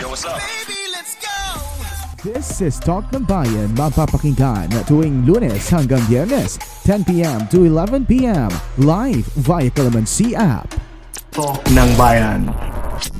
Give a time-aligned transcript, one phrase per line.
[0.00, 0.40] Yo, what's up?
[2.24, 6.56] This is Talk ng Bayan, mapapakinggan tuwing lunes hanggang biyernes,
[6.88, 8.48] 10pm to 11pm,
[8.80, 10.72] live via Calamansi app.
[11.36, 12.48] Talk ng Bayan.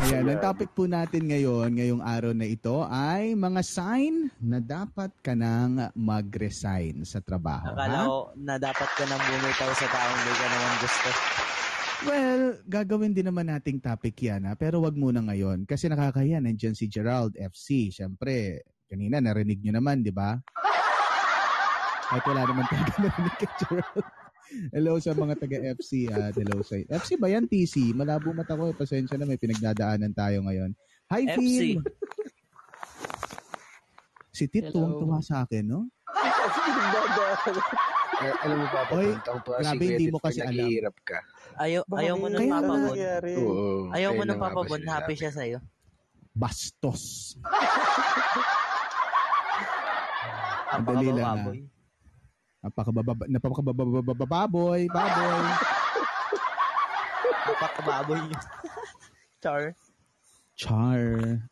[0.08, 5.12] Ayan, ang topic po natin ngayon, ngayong araw na ito, ay mga sign na dapat
[5.20, 7.76] ka nang mag-resign sa trabaho.
[7.76, 8.08] Akala ha?
[8.08, 11.10] ko na dapat ka nang bumitaw sa taong hindi ka naman gusto.
[12.00, 14.56] Well, gagawin din naman nating topic yan, ha?
[14.56, 15.68] pero wag muna ngayon.
[15.68, 17.92] Kasi nakakaya, nandyan si Gerald FC.
[17.92, 20.40] Siyempre, kanina narinig nyo naman, di ba?
[22.08, 24.06] Kahit wala naman talaga narinig kay Gerald.
[24.74, 26.10] Hello sa mga taga-FC.
[26.10, 26.74] at hello sa...
[26.74, 27.46] FC ba yan?
[27.46, 27.92] TC?
[27.94, 28.66] Malabo mata ko.
[28.66, 28.74] eh.
[28.74, 30.72] Pasensya na, may pinagdadaanan tayo ngayon.
[31.12, 31.36] Hi, FC.
[31.38, 31.78] Phil!
[34.32, 35.86] Si Tit, tuwang-tuwa sa akin, no?
[38.20, 39.16] Eh, alam mo pa, Oy,
[39.64, 40.92] grabe, hindi mo kasi alam.
[41.08, 41.24] Ka.
[41.56, 42.92] Ayaw, ayaw mo nung papabon.
[43.40, 43.88] Oo.
[43.96, 44.84] Ayaw mo nung ba papabon.
[44.84, 45.58] Happy siya sa'yo.
[46.36, 47.34] Bastos.
[50.68, 51.58] Napaka Madali lang, baboy.
[52.60, 54.82] Napakababa, napakabababoy, baboy.
[57.48, 58.20] Napaka baboy.
[59.40, 59.72] Char.
[60.60, 61.00] Char.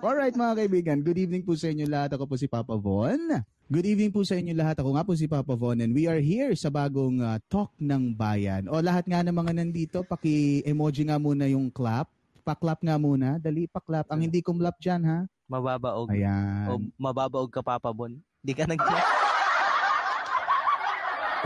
[0.05, 2.13] Alright mga kaibigan, good evening po sa inyo lahat.
[2.13, 3.41] Ako po si Papa Von.
[3.69, 4.81] Good evening po sa inyo lahat.
[4.81, 8.17] Ako nga po si Papa Von and we are here sa bagong uh, Talk ng
[8.17, 8.65] Bayan.
[8.65, 12.09] O lahat nga ng mga nandito, paki-emoji nga muna yung clap.
[12.49, 13.37] Pa-clap nga muna.
[13.37, 14.09] Dali, pa-clap.
[14.09, 15.29] Ang hindi kumlap dyan, ha?
[15.53, 16.09] Mababaog.
[16.09, 16.89] O Ayan.
[16.97, 18.17] mababaog ka papabon.
[18.41, 18.81] Di ka nag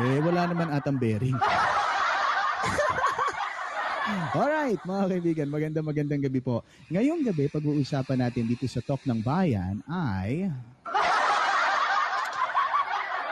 [0.07, 1.35] Eh, wala naman atang bearing.
[4.39, 6.63] Alright, mga kaibigan, magandang magandang gabi po.
[6.87, 10.55] Ngayong gabi, pag-uusapan natin dito sa Talk ng Bayan ay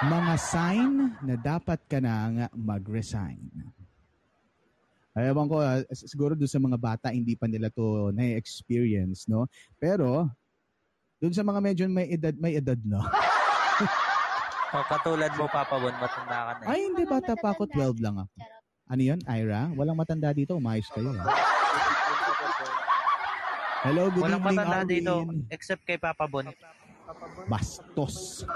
[0.00, 3.36] mga sign na dapat ka nang mag-resign.
[5.12, 9.44] Ewan ko, ah, siguro doon sa mga bata, hindi pa nila to na-experience, no?
[9.76, 10.24] Pero,
[11.20, 13.04] doon sa mga medyo may edad, may edad, no?
[14.70, 16.70] O, katulad mo papabon, matanda ka na.
[16.70, 18.30] Ay, hindi, bata pa ako, 12 lang ako.
[18.86, 19.66] Ano yun, Ira?
[19.74, 21.10] Walang matanda dito, umayos kayo.
[21.10, 21.26] ah.
[23.82, 24.92] Hello, good Walang evening, matanda Arwin.
[24.94, 25.12] dito
[25.50, 26.54] except kay papabon.
[27.50, 28.46] Bastos.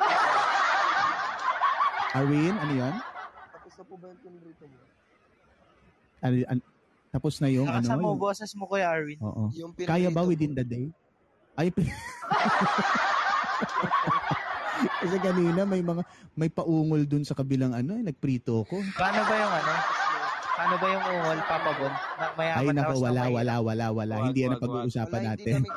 [2.15, 2.95] Arwin, ano yun?
[3.51, 4.79] Tapos na po ba yung pinrito mo?
[6.23, 6.67] Ano, an-
[7.11, 7.87] tapos na yung ano?
[7.99, 9.19] mo, Yung, boses mo Kuya Arwin.
[9.19, 9.51] oo.
[9.55, 10.87] Yung Kaya ba within the day?
[11.55, 11.71] Ay,
[14.99, 16.03] kasi kanina may mga
[16.35, 18.77] may paungol dun sa kabilang ano, eh, nagprito ko.
[18.99, 19.73] Paano ba yung ano?
[20.55, 21.93] Paano ba yung ungol, papabon?
[21.95, 24.15] Na mayaman Ay nako, tapos na wala, wala, wala, wala.
[24.19, 25.55] Wag, Hindi yan ang pag-uusapan Wala, natin.
[25.63, 25.71] Hindi.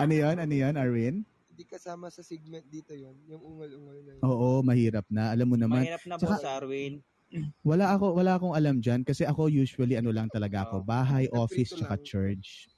[0.00, 0.36] Ano yan?
[0.40, 1.28] Ano yan, Arwin?
[1.60, 3.12] Hindi kasama sa segment dito yun.
[3.28, 4.22] Yung ungal-ungal na yun.
[4.24, 5.28] Oo, mahirap na.
[5.28, 7.04] Alam mo naman, Mahirap na Tsaka- po sa Arwin.
[7.68, 10.88] Wala ako wala akong alam diyan kasi ako usually ano lang talaga ako, Oh.
[10.88, 12.08] bahay, office, tsaka lang.
[12.08, 12.72] church.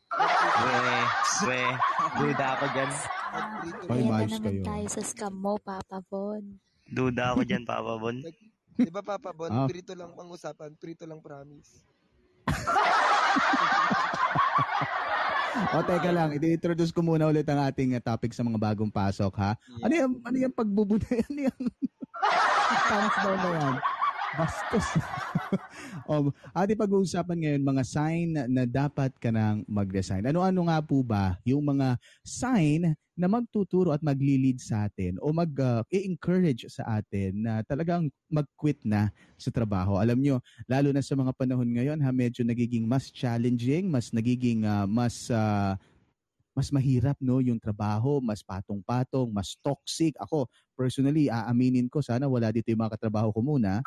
[0.58, 0.82] We,
[1.46, 1.62] we,
[2.18, 2.90] duda ako dyan.
[3.86, 4.66] Ay, maayos naman kayo.
[4.66, 6.58] tayo sa scam mo, Papa Von.
[6.84, 8.18] Duda ako dyan, papabon.
[8.74, 9.46] Di ba Papa Bon?
[9.46, 9.70] Ah.
[9.70, 10.74] Prito lang pang usapan.
[10.74, 11.86] Prito lang promise.
[15.52, 19.36] O teka lang, i-introduce ko muna ulit ang ating uh, topic sa mga bagong pasok
[19.36, 19.52] ha.
[19.84, 21.60] Ano yung ano yung pagbubuda ano yung
[22.88, 23.74] Thanks daw na yan.
[24.32, 24.86] Bastos.
[26.08, 30.24] o, ating pag-uusapan ngayon mga sign na dapat ka nang mag-resign.
[30.24, 36.64] Ano-ano nga po ba yung mga sign na magtuturo at magli-lead sa atin o mag-encourage
[36.72, 40.00] sa atin na talagang mag-quit na sa trabaho.
[40.00, 44.64] Alam nyo, lalo na sa mga panahon ngayon, ha, medyo nagiging mas challenging, mas nagiging
[44.64, 45.76] ah, mas ah,
[46.52, 50.12] mas mahirap no yung trabaho, mas patong-patong, mas toxic.
[50.20, 50.44] Ako,
[50.76, 53.80] personally, aaminin ko, sana wala dito yung mga katrabaho ko muna.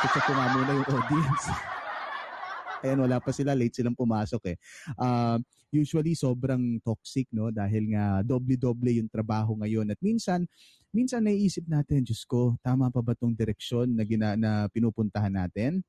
[0.00, 1.44] Check ko nga muna yung audience.
[2.88, 4.56] Ayan, wala pa sila, late silang pumasok eh.
[4.96, 5.36] Ah,
[5.68, 7.52] usually, sobrang toxic, no?
[7.52, 9.92] Dahil nga doble-doble yung trabaho ngayon.
[9.92, 10.48] At minsan,
[10.88, 15.84] minsan naiisip natin, Diyos ko, tama pa ba tong direksyon na, gina, na pinupuntahan natin?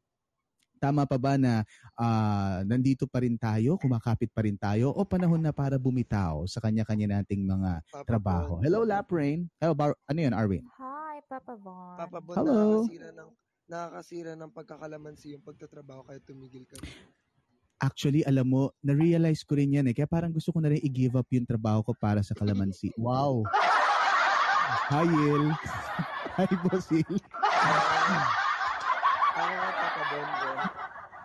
[0.75, 1.63] Tama pa ba na
[1.95, 6.59] ah, nandito pa rin tayo, kumakapit pa rin tayo, o panahon na para bumitaw sa
[6.59, 8.59] kanya-kanya nating mga Papa trabaho?
[8.59, 8.63] Bon.
[8.68, 9.47] Hello, Laprain.
[9.63, 10.68] Hello, Bar- ano yun, Arwin?
[10.75, 11.95] Hi, Papa Von.
[11.95, 12.83] Papa Bon, Hello.
[12.83, 13.31] nakakasira ng
[13.71, 16.75] nakakasira ng pagkakalamansi yung pagtatrabaho kaya tumigil ka.
[17.79, 19.95] Actually, alam mo, na-realize ko rin yan eh.
[19.95, 22.91] Kaya parang gusto ko na rin i-give up yung trabaho ko para sa kalamansi.
[23.00, 23.47] Wow!
[24.91, 25.45] Hi, Il.
[26.38, 27.07] Hi, Bosil.
[29.31, 30.59] Ako nga Papa Bon, Bon.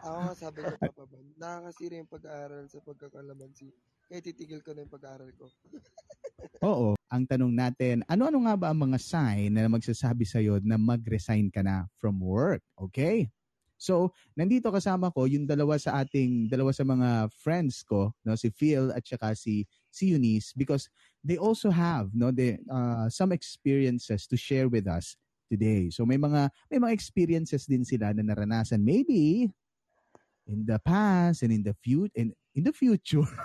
[0.07, 3.75] Ako nga sabi ko Papa Bon, nakakasira yung pag-aaral sa pagkakalamansi.
[4.07, 5.51] Kaya titigil ko na yung pag-aaral ko.
[6.71, 6.95] Oo.
[7.11, 11.63] Ang tanong natin, ano-ano nga ba ang mga sign na magsasabi sa'yo na mag-resign ka
[11.63, 12.63] na from work?
[12.79, 13.27] Okay?
[13.77, 18.49] So, nandito kasama ko yung dalawa sa ating dalawa sa mga friends ko, no, si
[18.49, 20.89] Phil at saka si si Eunice because
[21.21, 25.21] they also have no the uh, some experiences to share with us
[25.53, 25.93] today.
[25.93, 29.53] So may mga may mga experiences din sila na naranasan maybe
[30.47, 33.27] in the past and in the future in, in the future.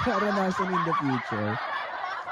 [0.00, 1.52] naranasan in the future.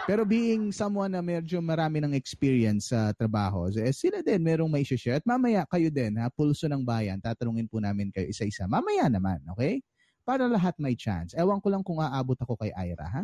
[0.08, 4.82] Pero being someone na medyo marami ng experience sa trabaho, eh, sila din merong may
[4.82, 5.20] share.
[5.20, 8.64] At mamaya kayo din, ha, pulso ng bayan, tatanungin po namin kayo isa-isa.
[8.64, 9.84] Mamaya naman, okay?
[10.24, 11.36] Para lahat may chance.
[11.36, 13.22] Ewan ko lang kung aabot ako kay Ira, ha?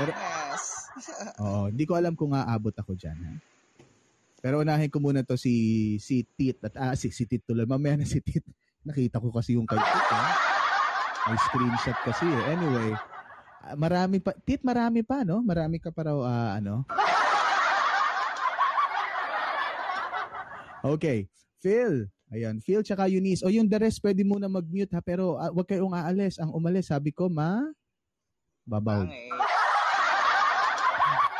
[0.00, 0.64] Pero- Napaka-yes.
[1.44, 3.32] Oo, hindi ko alam kung aabot ako dyan, ha?
[4.42, 7.62] Pero unahin ko muna to si si Tit at ah, si, si Tit tuloy.
[7.62, 8.42] Mamaya na si Tit.
[8.82, 10.24] Nakita ko kasi yung kay Tit, ha?
[11.30, 12.42] May screenshot kasi eh.
[12.50, 12.90] Anyway,
[13.62, 14.34] ah, marami pa.
[14.42, 15.38] Tit, marami pa, no?
[15.46, 16.82] Marami ka pa raw, ah, ano?
[20.82, 21.30] Okay.
[21.62, 22.10] Phil.
[22.34, 22.58] Ayan.
[22.58, 23.46] Phil tsaka Eunice.
[23.46, 25.00] O yung the rest, pwede muna mag-mute ha.
[25.06, 26.42] Pero ah, wag kayong aalis.
[26.42, 27.62] Ang umalis, sabi ko, ma...
[28.66, 29.06] Babaw.
[29.06, 29.51] Pangit.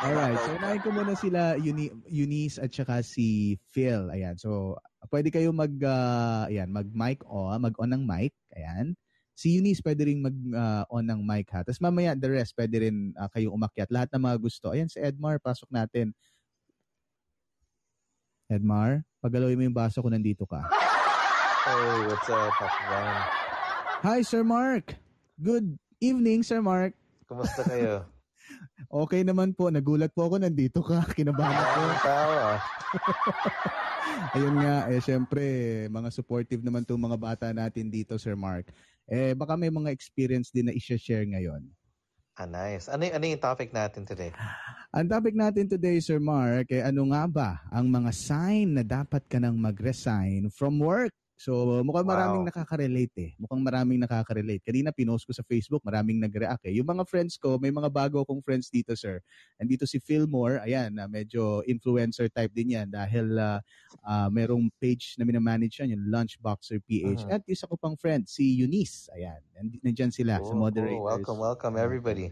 [0.02, 0.38] Alright.
[0.42, 4.10] So, unahin ko muna sila, Euni- Eunice at saka si Phil.
[4.10, 4.34] Ayan.
[4.34, 4.74] So,
[5.14, 8.34] pwede kayo mag, ah, ayan, mag-mic on, mag-on ng mic.
[8.58, 8.98] Ayan.
[9.38, 11.62] Si Eunice pwede rin mag-on ng mic ha.
[11.62, 13.88] Tapos mamaya, the rest, pwede rin ah, kayong umakyat.
[13.94, 14.74] Lahat ng mga gusto.
[14.74, 16.10] Ayan, si Edmar, pasok natin.
[18.50, 20.66] Edmar, pagalawin mo yung baso kung nandito ka.
[21.62, 23.16] Hey, what's up, Papa Van?
[24.02, 24.98] Hi, Sir Mark.
[25.38, 26.98] Good evening, Sir Mark.
[27.30, 28.11] Kumusta kayo?
[28.88, 29.68] Okay naman po.
[29.70, 31.04] Nagulat po ako nandito ka.
[31.18, 31.80] Kinabahan ako.
[31.82, 32.60] Ang tao ah.
[34.36, 35.44] Ayun nga, eh syempre,
[35.88, 38.68] mga supportive naman itong mga bata natin dito, Sir Mark.
[39.08, 41.64] Eh, baka may mga experience din na i-share ngayon.
[42.36, 42.88] Ah, nice.
[42.88, 44.32] Ano, ano yung topic natin today?
[44.92, 49.24] Ang topic natin today, Sir Mark, eh, ano nga ba ang mga sign na dapat
[49.28, 51.12] ka nang mag-resign from work?
[51.42, 52.14] So, mukhang Wow.
[52.14, 53.30] maraming nakaka-relate eh.
[53.34, 54.62] Mukhang maraming nakaka-relate.
[54.62, 56.78] Kanina pinost ko sa Facebook, maraming nag-react eh.
[56.78, 59.18] Yung mga friends ko, may mga bago akong friends dito, sir.
[59.58, 63.58] Andito si Fillmore, ayan, na medyo influencer type din yan dahil ah,
[64.06, 67.26] ah, merong page na minamanage yan, yung Lunchboxer PH.
[67.26, 67.34] Mhm.
[67.34, 69.10] At isa ko pang friend, si Eunice.
[69.10, 70.94] Ayan, Nand- nandyan sila sa Cool, moderators.
[70.94, 71.10] cool.
[71.10, 72.30] Welcome, welcome everybody.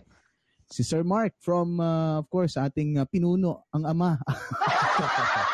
[0.71, 4.23] Si Sir Mark from, uh, of course, ating uh, pinuno, ang ama.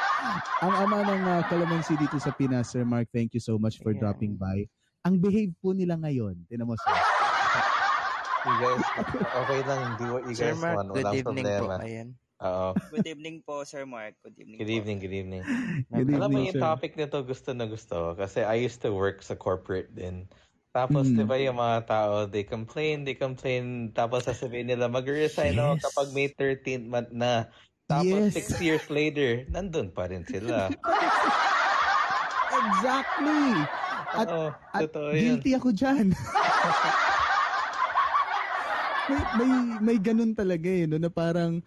[0.59, 2.71] ang ama ng uh, Calamansi dito sa Pinas.
[2.71, 4.01] Sir Mark, thank you so much for Yeah.
[4.03, 4.65] dropping by.
[5.05, 6.47] Ang behave po nila ngayon.
[6.47, 6.97] Tinan mo, sir.
[8.43, 8.83] You guys,
[9.37, 9.83] okay lang.
[9.97, 10.89] Do what you Sir guys Mark, want.
[10.91, 11.55] good Walang evening po.
[11.61, 11.83] problema.
[11.83, 12.09] Ayan.
[12.37, 12.69] Oo.
[12.91, 14.15] Good evening po, Sir Mark.
[14.21, 14.77] Good evening Good po.
[14.77, 15.43] evening, good evening.
[15.89, 16.63] Good Alam mo evening, yung sir.
[16.63, 20.29] topic nito gusto na gusto ko kasi I used to work sa corporate din.
[20.71, 21.17] Tapos, Mm.
[21.17, 25.83] di ba yung mga tao, they complain, they complain, tapos sasabihin nila, mag-resign ako Yes.
[25.83, 27.49] kapag May 13th month na.
[27.87, 28.35] Tapos, Yes.
[28.35, 30.67] six years later, nandun pa rin sila.
[32.59, 33.47] exactly!
[34.11, 36.11] At- Oo, At guilty ako dyan.
[39.07, 41.63] may, may, may ganun talaga eh, no, na parang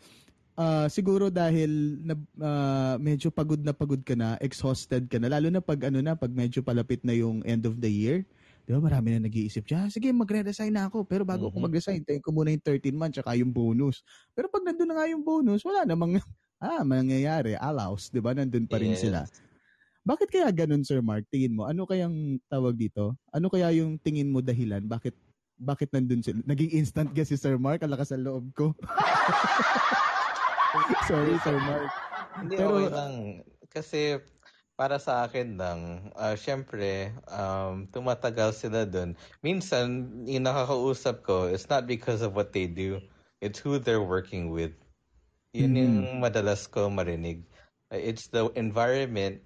[0.59, 5.47] ah, siguro dahil na, ah, medyo pagod na pagod ka na, exhausted ka na, lalo
[5.47, 8.27] na pag ano na, pag medyo palapit na yung end of the year,
[8.69, 11.65] di ba marami na nag-iisip, "Ah, sige magre-resign na ako, pero bago ako Mhm.
[11.65, 14.05] mag-resign, tayo ko muna yung 13 months tsaka yung bonus.
[14.31, 16.13] Pero pag nandun na nga yung bonus, wala namang,
[16.61, 19.01] ah, mangyayari, allows, di ba, nandun pa rin Yes.
[19.01, 19.25] sila.
[20.05, 21.25] Bakit kaya ganun, Sir Mark?
[21.27, 23.17] Tingin mo, ano kayang tawag dito?
[23.33, 24.85] Ano kaya yung tingin mo dahilan?
[24.85, 25.17] Bakit
[25.59, 26.39] bakit nandun sila?
[26.45, 28.71] Naging instant guess si Sir Mark, ang lakas ang loob ko.
[31.09, 31.89] Sorry, Sir Mark.
[32.37, 33.13] Hindi, Pero- okay lang.
[33.67, 33.99] Kasi,
[34.79, 35.79] para sa akin lang,
[36.15, 39.11] ah, syempre, um, tumatagal sila dun.
[39.43, 43.03] Minsan, yung nakakausap ko, it's not because of what they do.
[43.43, 44.71] It's who they're working with.
[45.51, 45.83] Yun Mhm.
[45.83, 47.43] yung madalas ko marinig.
[47.91, 49.43] Uh, It's the environment.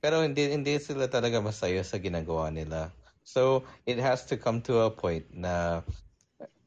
[0.00, 2.88] Pero hindi, hindi sila talaga masaya sa ginagawa nila.
[3.24, 5.84] So, it has to come to a point na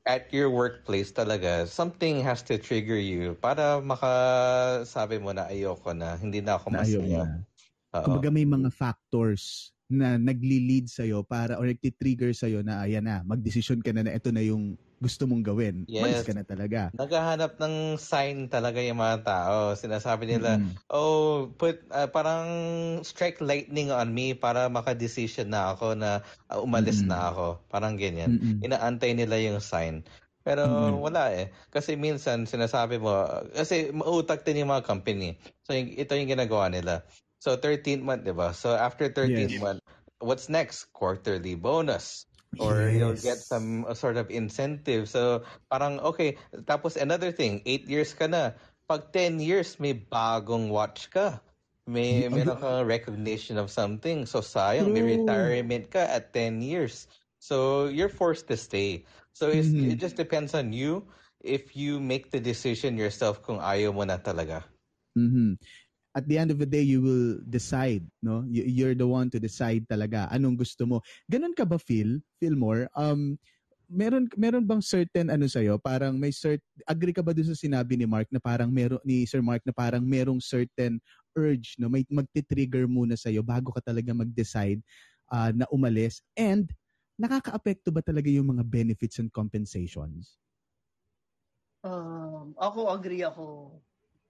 [0.06, 6.16] at your workplace talaga, something has to trigger you para makasabi mo na ayoko na,
[6.18, 7.26] hindi na ako masaya.
[7.26, 7.57] na.
[8.06, 13.80] Kumbaga may mga factors na nagli-lead sa'yo para or nagti-trigger sa'yo na ayan na, magdesisyon
[13.80, 15.86] ka na na ito na yung gusto mong gawin.
[15.88, 16.28] Malis Yes.
[16.28, 16.92] ka na talaga.
[16.98, 19.58] Naghahanap ng sign talaga yung mga tao.
[19.78, 20.74] Sinasabi nila, Mm-mm.
[20.92, 22.50] oh, put, ah, parang
[23.06, 27.14] strike lightning on me para makadesisyon na ako na ah, umalis Mm-mm.
[27.14, 27.46] na ako.
[27.70, 28.36] Parang ganyan.
[28.36, 28.60] Mm-mm.
[28.66, 30.04] Inaantay nila yung sign.
[30.44, 31.00] Pero Mm-mm.
[31.04, 31.54] wala eh.
[31.70, 33.14] Kasi minsan sinasabi mo,
[33.54, 35.38] kasi mautak din yung mga company.
[35.64, 37.06] So ito yung ginagawa nila.
[37.40, 38.54] So 13th month, di ba?
[38.54, 39.58] So after 13th Yes.
[39.58, 39.82] month,
[40.20, 40.92] what's next?
[40.94, 42.26] Quarterly bonus.
[42.58, 43.46] Or you'll get Yes.
[43.46, 45.08] some uh, sort of incentive.
[45.10, 46.38] So parang, okay.
[46.66, 48.58] Tapos another thing, 8 years ka na.
[48.90, 51.42] Pag 10 years, may bagong watch ka.
[51.88, 54.26] may meron kang recognition of something.
[54.28, 57.08] So sayang, may retirement ka at 10 years.
[57.40, 59.06] So you're forced to stay.
[59.34, 59.92] So Mhm.
[59.92, 61.08] it just depends on you
[61.40, 64.68] if you make the decision yourself kung ayaw mo na talaga.
[65.16, 65.58] Mhm.
[66.18, 68.42] At the end of the day, you will decide, no?
[68.50, 71.06] You- You're the one to decide talaga anong gusto mo.
[71.30, 72.18] Ganun ka ba feel?
[72.42, 72.90] Feel more?
[72.98, 73.38] Um
[73.88, 76.60] meron meron bang certain ano sa'yo, parang may cert
[76.90, 79.72] agree ka ba dun sa sinabi ni Mark na parang meron ni Sir Mark na
[79.72, 81.00] parang merong certain
[81.38, 84.84] urge no may magti-trigger muna sa'yo bago ka talaga mag-decide
[85.32, 86.76] ah, na umalis and
[87.16, 90.36] nakakaapekto ba talaga yung mga benefits and compensations?
[91.86, 93.78] Um, ako agree ako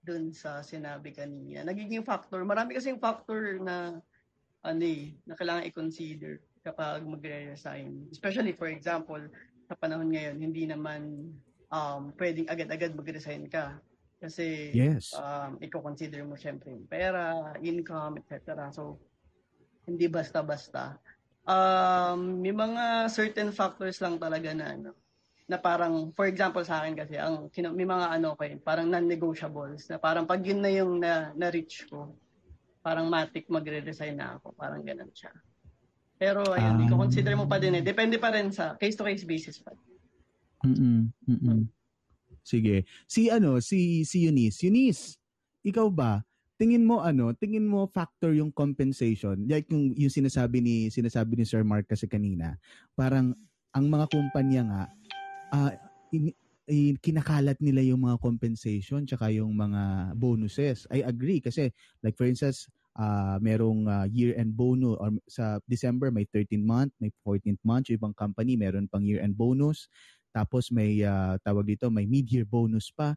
[0.07, 1.67] dun sa sinabi kanina.
[1.67, 3.99] Nagiging factor, marami kasing factor na
[4.63, 8.07] ano eh, na kailangan i-consider kapag magre-resign.
[8.07, 9.19] Especially for example,
[9.67, 11.31] sa panahon ngayon, hindi naman
[11.67, 13.75] um, pwedeng agad-agad mag-resign ka.
[14.17, 15.13] Kasi Yes.
[15.13, 18.71] um, i-consider mo syempre yung pera, income, etc.
[18.73, 18.97] So,
[19.85, 20.97] hindi basta-basta.
[21.47, 24.91] Um, may mga certain factors lang talaga na ano,
[25.47, 29.87] na parang, for example sa akin kasi, ang, may mga ano ko eh, parang non-negotiables,
[29.87, 32.11] na parang pag yun na yung na, na-reach ko,
[32.83, 35.31] parang matik magre-resign na ako, parang ganun siya.
[36.19, 36.83] Pero ayun, Ah.
[36.83, 37.83] i-consider mo pa din eh.
[37.85, 39.71] Depende pa rin sa case-to-case basis pa.
[40.65, 41.13] Mm.
[41.29, 41.69] Mm.
[42.41, 42.87] Sige.
[43.05, 44.65] Si ano, si si Eunice.
[44.65, 45.19] Eunice,
[45.61, 46.23] ikaw ba?
[46.57, 49.45] Tingin mo ano, tingin mo factor yung compensation.
[49.45, 52.57] Like yung yung sinasabi ni sinasabi ni Sir Mark kasi kanina.
[52.97, 53.37] Parang
[53.75, 54.83] ang mga kumpanya nga
[55.53, 55.73] ah,
[56.11, 56.35] in-
[56.67, 60.85] in- kinakalat nila yung mga compensation tsaka yung mga bonuses.
[60.91, 61.71] I agree kasi
[62.03, 67.11] like for instance, ah merong ah, year-end bonus or sa December may 13th month, may
[67.23, 69.87] 14th month, yung ibang company meron pang year-end bonus.
[70.35, 73.15] Tapos may ah, tawag dito, may mid-year bonus pa.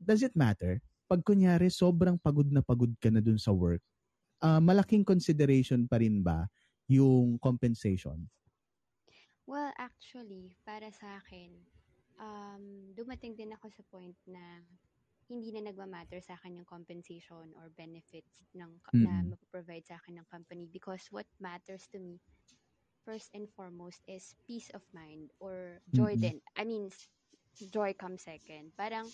[0.00, 0.80] Does it matter?
[1.08, 3.80] Pag kunyari sobrang pagod na pagod ka na dun sa work,
[4.44, 6.48] ah, malaking consideration pa rin ba
[6.90, 8.28] yung compensation?
[9.46, 11.54] Well, actually, para sa akin,
[12.18, 14.66] um, dumating din ako sa point na
[15.30, 19.26] hindi na nagmamatter sa akin yung compensation or benefits ng na Mm.
[19.26, 22.18] mapoprovide sa akin ng company because what matters to me
[23.06, 26.18] first and foremost is peace of mind or joy Mm-mm.
[26.18, 26.42] din.
[26.58, 26.90] I mean,
[27.70, 28.72] joy comes second.
[28.76, 29.12] Parang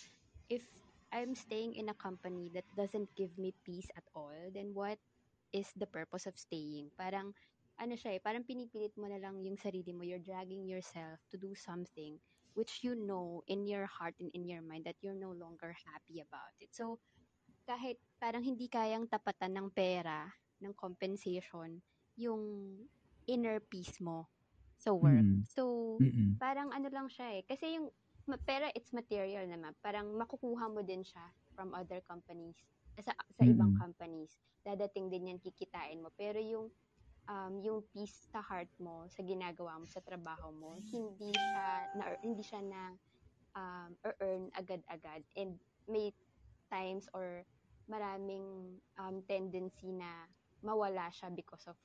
[0.48, 0.64] if
[1.12, 4.98] I'm staying in a company that doesn't give me peace at all, then what
[5.52, 6.90] is the purpose of staying?
[6.98, 7.34] Parang
[7.78, 10.04] ano siya eh, parang pinipilit mo na lang yung sarili mo.
[10.04, 12.20] You're dragging yourself to do something
[12.52, 16.20] which you know in your heart and in your mind that you're no longer happy
[16.20, 16.68] about it.
[16.72, 17.00] So,
[17.64, 20.28] kahit parang hindi kayang tapatan ng pera,
[20.60, 21.80] ng compensation,
[22.18, 22.42] yung
[23.26, 24.28] inner peace mo
[24.76, 25.24] sa work.
[25.24, 25.42] Mm.
[25.46, 25.62] So,
[26.02, 26.36] Mm-mm.
[26.36, 27.42] parang ano lang siya eh.
[27.46, 27.88] Kasi yung
[28.44, 29.72] pera, it's material naman.
[29.80, 32.58] Parang makukuha mo din siya from other companies,
[33.00, 33.78] sa, sa ibang Mm-mm.
[33.78, 34.36] companies.
[34.62, 36.10] Dadating din yan, kikitain mo.
[36.14, 36.70] Pero yung
[37.28, 41.66] um, yung peace sa heart mo, sa ginagawa mo, sa trabaho mo, hindi siya
[41.98, 42.82] na hindi siya na
[43.54, 46.10] um, earn agad-agad and may
[46.70, 47.44] times or
[47.90, 50.26] maraming um, tendency na
[50.62, 51.76] mawala siya because of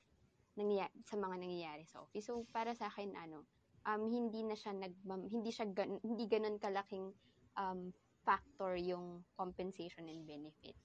[0.58, 2.26] nangyaya- sa mga nangyayari sa office.
[2.26, 3.44] So para sa akin ano,
[3.86, 4.94] um, hindi na siya nag
[5.30, 7.12] hindi siya gan- hindi ganoon kalaking
[7.58, 7.92] um,
[8.24, 10.82] factor yung compensation and benefits.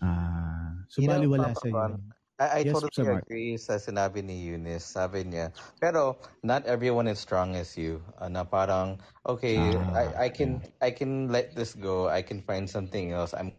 [0.00, 1.98] Ah, so You know, baliwala sa iyo.
[2.38, 3.24] I, I Yes, totally Sir Mark.
[3.26, 4.86] agree sa sinabi ni Eunice.
[4.86, 5.50] Sabi niya,
[5.82, 8.02] pero not everyone is strong as you.
[8.18, 12.06] Uh, na parang, okay, Ah, I, I can I can let this go.
[12.08, 13.34] I can find something else.
[13.34, 13.52] I'm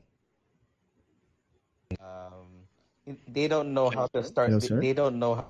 [2.00, 2.68] um,
[3.28, 4.60] they don't know how to start.
[4.60, 5.48] Hello, They, they don't know how.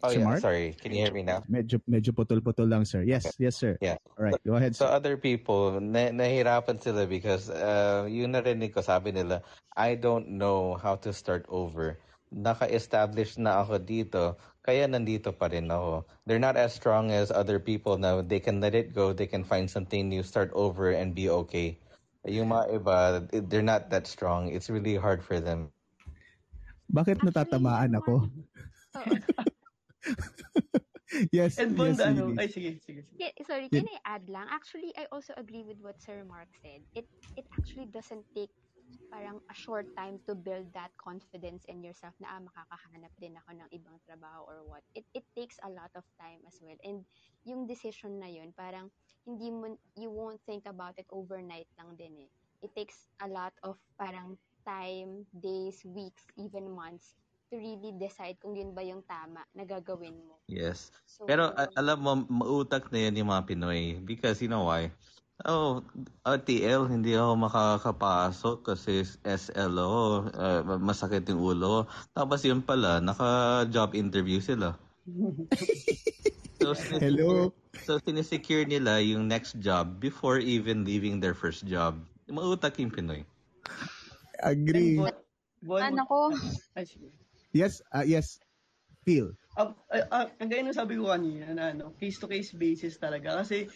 [0.00, 0.40] Oh Sir yeah, Mark?
[0.40, 0.72] sorry.
[0.80, 1.44] Can you hear me now?
[1.44, 3.04] Medyo medyo putol-putol lang, sir.
[3.04, 3.76] Yes, yes, sir.
[3.84, 4.00] Yeah.
[4.16, 4.96] All right, go ahead, So sir.
[4.96, 9.44] other people, na nahirapan sila because uh, yung narinig ko, sabi nila,
[9.76, 12.00] I don't know how to start over.
[12.32, 14.22] Naka-establish na ako dito,
[14.64, 16.06] kaya nandito pa rin ako.
[16.24, 18.22] They're not as strong as other people now.
[18.24, 21.76] They can let it go, they can find something new, start over, and be okay.
[22.24, 22.96] Yung mga iba,
[23.48, 24.48] they're not that strong.
[24.52, 25.72] It's really hard for them.
[26.88, 28.28] Bakit natatamaan ako?
[31.32, 32.38] Yes, And yes, Bond, ano, Eunice.
[32.38, 33.18] ay sige, sige, sige.
[33.18, 34.46] Yeah, sorry, can I add lang?
[34.48, 36.86] Actually, I also agree with what Sir Mark said.
[36.94, 38.54] It it actually doesn't take
[39.10, 43.50] parang a short time to build that confidence in yourself na ah, makakahanap din ako
[43.58, 44.86] ng ibang trabaho or what.
[44.94, 46.78] It it takes a lot of time as well.
[46.86, 47.02] And
[47.42, 48.94] yung decision na yun, parang
[49.26, 52.30] hindi mo you won't think about it overnight lang din eh.
[52.62, 57.18] It takes a lot of parang time, days, weeks, even months
[57.50, 60.38] to really decide kung yun ba yung tama na gagawin mo.
[60.46, 60.94] Yes.
[61.02, 63.98] So, Pero a- alam mo, mautak na yan yung mga Pinoy.
[64.06, 64.94] Because you know why?
[65.42, 65.80] Oh,
[66.22, 71.88] ah, TL, hindi ako makakapasok kasi SLO, uh, masakit yung ulo.
[72.12, 74.76] Tapos yun pala, naka-job interview sila.
[76.60, 77.56] So, sinisecure, Hello?
[77.88, 81.96] so sinisecure nila yung next job before even leaving their first job.
[82.28, 83.24] Mautak yung Pinoy.
[84.44, 85.00] Agree.
[85.80, 86.36] Ano ko?
[86.76, 87.08] Ay, sige.
[87.52, 88.38] Yes, ah, yes.
[89.02, 89.32] Feel.
[89.56, 93.40] Uh, uh, uh, kagaya ng sabi ko kanina, na ano, case-to-case basis talaga.
[93.42, 93.66] Kasi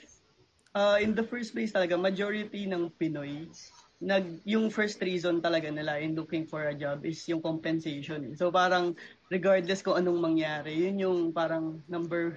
[0.77, 3.49] uh, in the first place talaga, majority ng Pinoy,
[4.05, 8.37] nag, yung first reason talaga nila in looking for a job is yung compensation.
[8.37, 8.95] So parang
[9.33, 12.37] regardless kung anong mangyari, yun yung parang number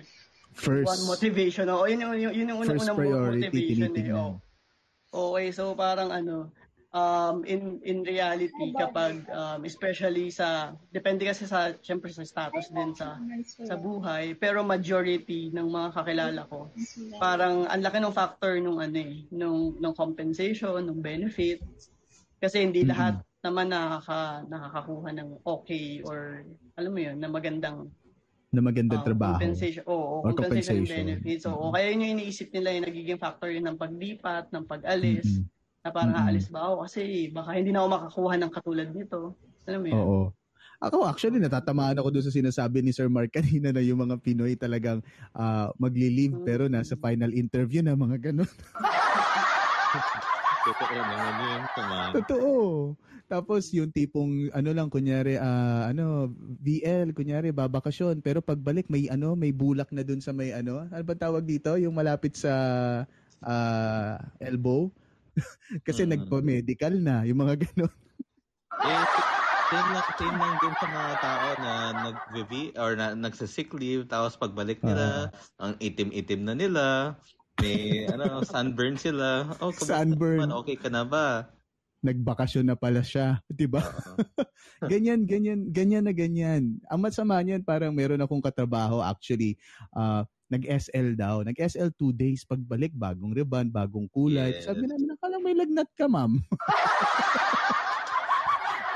[0.56, 0.88] First.
[0.88, 1.68] one motivation.
[1.70, 3.92] O, yun yung, yun, yun yung First unang priority, motivation.
[4.00, 4.16] Eh.
[4.16, 4.40] Oh.
[5.12, 6.50] Okay, so parang ano,
[6.98, 12.92] um, in in reality kapag um, especially sa depende kasi sa syempre sa status din
[12.98, 13.22] sa
[13.62, 16.70] sa buhay pero majority ng mga kakilala ko
[17.18, 21.90] parang ang laki ng factor nung ano eh nung nung compensation nung benefits
[22.42, 22.92] kasi hindi Mm-mm.
[22.94, 26.44] lahat naman nakaka nakakakuha ng okay or
[26.78, 27.90] alam mo yun na magandang
[28.48, 29.36] Na magandang Ah, trabaho.
[29.36, 30.80] Compensation, oo, Or compensation, compensation.
[30.80, 30.88] and
[31.20, 31.44] benefits.
[31.52, 31.74] Oo, Mhm.
[31.76, 35.28] kaya yun yung iniisip nila yung nagiging factor yun ng paglipat, ng pag-alis.
[35.28, 35.57] Mm-mm.
[35.86, 36.26] Na parang Mm-mm.
[36.28, 39.38] aalis ba ako kasi baka hindi na ako makakuha ng katulad nito.
[39.68, 39.98] Alam mo yun?
[39.98, 40.22] Oo.
[40.78, 44.54] Ako actually natatamaan ako doon sa sinasabi ni Sir Mark kanina na yung mga Pinoy
[44.54, 45.02] talagang
[45.34, 48.50] ah, magli-leave pero nasa final interview na mga ganun.
[50.68, 51.98] Totoo naman yun, tama.
[52.12, 52.56] Totoo.
[53.28, 56.32] Tapos yung tipong ano lang kunyari ah, ano
[56.64, 61.04] VL kunyari babakasyon pero pagbalik may ano may bulak na dun sa may ano ano
[61.04, 62.54] ba tawag dito yung malapit sa
[63.44, 64.88] ah, elbow
[65.88, 66.12] kasi Mm.
[66.18, 67.94] nagpa-medical na yung mga ganun.
[68.78, 69.02] Eh,
[69.68, 71.72] same lang, same lang din sa mga tao na
[72.08, 75.28] nag-VV or na, nagsa-sick leave tapos pagbalik nila,
[75.60, 76.86] ang itim-itim na nila,
[77.60, 79.50] may ano, sunburn sila.
[79.60, 80.48] Oh, Sunburn.
[80.48, 80.50] naman?
[80.66, 81.52] Okay ka na ba?
[82.06, 83.82] Nagbakasyon na pala siya, 'di ba?
[84.92, 86.78] ganyan, ganyan, ganyan na ganyan.
[86.88, 89.58] Ang masama niyan, parang meron akong katrabaho actually,
[89.98, 91.44] ah, nag-SL daw.
[91.44, 94.56] Nag-SL two days, pagbalik, bagong ribbon, bagong kulay.
[94.56, 94.68] Yes.
[94.68, 96.40] Sabi namin, akala may lagnat ka, ma'am.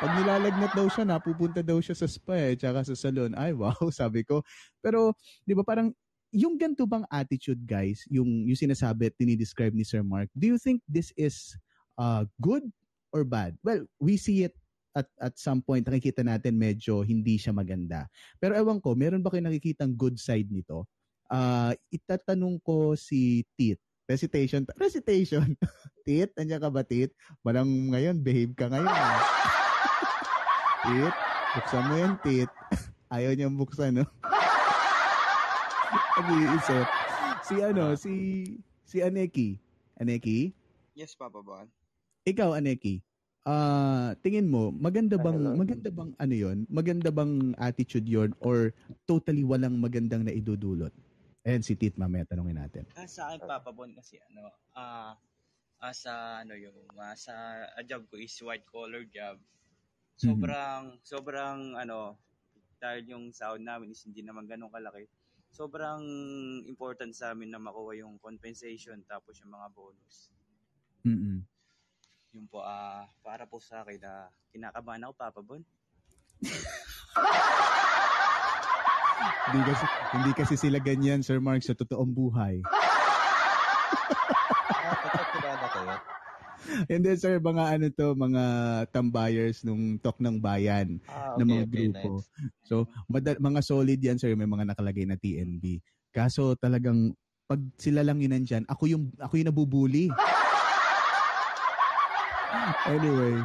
[0.01, 3.37] Pag nilalagnat daw siya, napupunta daw siya sa spa eh, tsaka sa salon.
[3.37, 4.41] Ay, wow, sabi ko.
[4.81, 5.13] Pero,
[5.45, 5.93] di ba parang,
[6.31, 10.57] yung ganito bang attitude, guys, yung, yung sinasabi at dinidescribe ni Sir Mark, do you
[10.57, 11.53] think this is
[11.99, 12.63] uh, good
[13.11, 13.59] or bad?
[13.61, 14.55] Well, we see it
[14.91, 18.07] at at some point nakikita natin medyo hindi siya maganda.
[18.39, 20.87] Pero ewan ko, meron ba kayo nakikitang good side nito?
[21.31, 23.79] Ah, itatanong ko si Tit.
[24.03, 24.67] Recitation.
[24.75, 25.55] Recitation.
[26.05, 27.15] Tit, nandiyan ka ba, Tit?
[27.39, 28.91] Walang ngayon, behave ka ngayon.
[28.91, 29.23] ah.
[30.83, 31.15] tit,
[31.55, 32.51] buksan mo yan, Tit.
[33.15, 34.05] Ayaw niyang buksan, no?
[36.19, 36.87] Nag-iisip.
[37.47, 38.13] Si ano, si
[38.83, 39.55] si Aneki.
[39.95, 40.51] Aneki?
[40.99, 41.63] Yes, Papa Bon.
[42.27, 42.99] Ikaw, Aneki,
[43.47, 45.57] ah tingin mo, maganda bang, Hello.
[45.57, 48.69] maganda bang ano yon Maganda bang attitude yon or
[49.09, 50.93] totally walang magandang na idudulot?
[51.41, 52.86] Ayan, si Tit, mamaya tanungin natin.
[52.93, 55.17] Ah, sa akin, Papa Bon, kasi ano, ah,
[55.82, 59.41] as a, ano yung, ah, sa a job ko is white collar job.
[60.21, 62.21] Sobrang, sobrang, ano,
[62.77, 65.10] dahil yung sound namin is hindi naman ganun kalaki.
[65.49, 66.06] Sobrang
[66.69, 70.30] important sa amin na makuha yung compensation tapos yung mga bonus.
[71.01, 71.41] mm
[72.38, 75.62] Yun po, ah, para po sa akin na kinakabahan ako, Papa Bon.
[79.21, 82.62] Hindi kasi, hindi kasi sila ganyan, Sir Mark, sa totoong buhay.
[86.88, 88.43] And then, sir, mga ano to, mga
[88.93, 92.21] tambayers nung talk ng bayan Ah, ng mga okay, grupo.
[92.21, 92.29] nice.
[92.63, 95.81] So, mada- mga solid yan, sir, may mga nakalagay na TNB.
[96.13, 97.17] Kaso talagang
[97.49, 100.05] pag sila lang yun nandyan, ako yung, ako yung nabubuli.
[102.93, 103.36] anyway,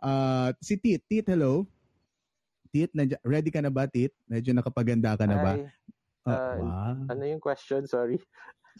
[0.00, 1.66] uh, si Tit, Tit, hello?
[2.70, 4.14] Tit, nandyan, ready ka na ba, Tit?
[4.30, 5.54] Medyo nakapaganda ka na ba?
[5.58, 5.66] Hi.
[6.28, 6.94] Oh, Ah, wow.
[7.10, 7.86] Ano yung question?
[7.86, 8.18] Sorry.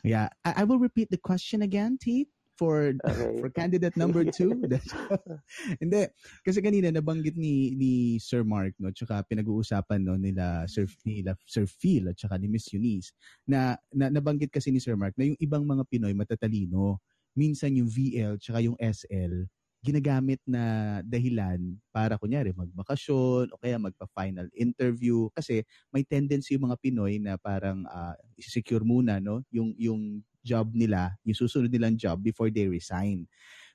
[0.07, 3.43] Yeah, I, I will repeat the question again, Tit, for Okay.
[3.43, 4.55] for candidate number two.
[5.83, 6.07] Hindi,
[6.47, 11.67] kasi kanina nabanggit ni ni Sir Mark no, tsaka pinag-uusapan no nila Sir nila Sir
[11.67, 13.13] Phil at tsaka ni Miss Eunice
[13.51, 17.03] na, na nabanggit kasi ni Sir Mark na yung ibang mga Pinoy matatalino,
[17.35, 19.51] minsan yung VL tsaka yung SL
[19.81, 21.57] ginagamit na dahilan
[21.89, 27.89] para kunyari magbakasyon o kaya magpa-final interview kasi may tendency yung mga Pinoy na parang
[27.89, 33.29] uh, secure muna no yung yung job nila, yung susunod nilang job before they resign.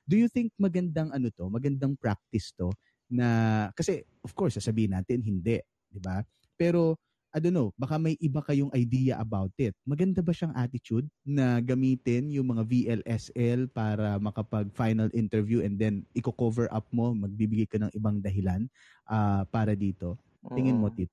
[0.06, 2.70] Do you think magandang ano to, magandang practice to
[3.06, 6.22] na kasi of course sasabihin natin hindi, 'di ba?
[6.58, 6.98] Pero
[7.36, 9.76] I don't know, baka may iba kayong idea about it.
[9.84, 16.08] Maganda ba siyang attitude na gamitin yung mga VLSL para makapag final interview and then
[16.16, 18.64] i-cover up mo, magbibigay ka ng ibang dahilan
[19.04, 20.16] ah, para dito?
[20.56, 20.96] Tingin mo, Mm.
[20.96, 21.12] Tit?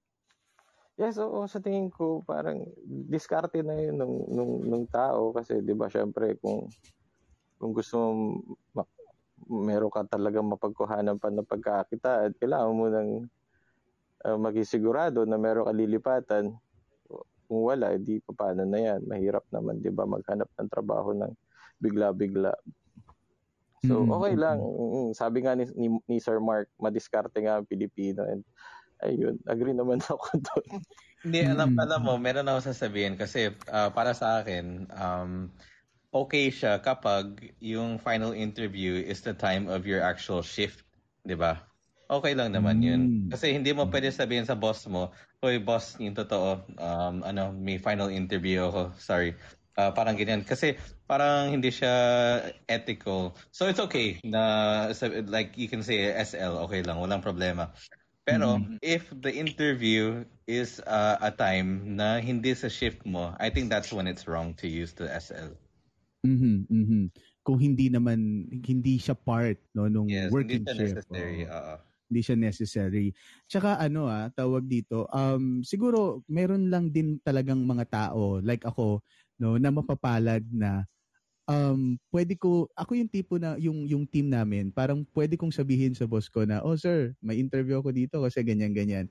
[0.96, 2.64] Yes, oo, sa tingin ko parang
[3.10, 6.70] diskarte na yun nung, nung, nung tao kasi 'di ba syempre kung
[7.58, 8.12] kung gusto mo
[8.78, 8.94] ma-
[9.50, 13.10] meron ka talagang mapagkuhanan pa ng pagkakitaan, kailangan mo nang
[14.26, 16.56] uh, maging sigurado na meron ka lilipatan.
[17.48, 19.04] Kung wala, edi paano na yan?
[19.06, 21.34] Mahirap naman, 'di ba, maghanap ng trabaho ng
[21.84, 22.56] bigla-bigla.
[23.84, 24.64] So, Mm, okay lang.
[24.64, 24.64] mm.
[24.64, 28.24] Mm, Sabi nga ni, ni, ni Sir Mark, madiskarte nga ang Pilipino.
[28.24, 28.48] And
[29.04, 30.68] ayun, agree naman ako doon.
[31.24, 35.52] Hindi, alam, alam mo, meron ako sasabihin kasi ah, para sa akin, um,
[36.12, 40.84] okay siya kapag yung final interview is the time of your actual shift,
[41.24, 41.73] di ba?
[42.14, 43.02] Okay lang naman yun.
[43.10, 43.34] Mm.
[43.34, 45.10] Kasi hindi mo pwede sabihin sa boss mo,
[45.42, 49.36] Hoy boss, yung totoo, um, ano, may final interview ako, sorry.
[49.74, 50.46] Ah, parang ganyan.
[50.46, 50.78] Kasi
[51.10, 51.90] parang hindi siya
[52.70, 53.34] ethical.
[53.50, 54.94] So it's okay na,
[55.26, 57.74] like you can say SL, okay lang, walang problema.
[58.24, 58.80] Pero Mhm.
[58.80, 63.92] if the interview is uh, a time na hindi sa shift mo, I think that's
[63.92, 65.58] when it's wrong to use the SL.
[66.24, 67.04] Mhm, mhm.
[67.44, 70.96] Kung hindi naman hindi siya part no nung Yes, working hindi siya shift.
[71.04, 71.44] necessary.
[71.44, 71.52] oo.
[71.52, 71.76] oo.
[72.12, 73.16] Hindi siya necessary.
[73.48, 79.00] Tsaka ano ah, tawag dito, um siguro meron lang din talagang mga tao like ako
[79.40, 80.84] no na mapapalad na
[81.50, 85.92] um pwede ko ako yung tipo na yung yung team namin parang pwede kong sabihin
[85.98, 89.08] sa boss ko na oh sir may interview ako dito kasi ganyan ganyan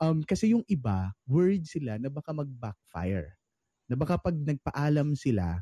[0.00, 3.36] um kasi yung iba worried sila na baka mag-backfire
[3.90, 5.60] na baka pag nagpaalam sila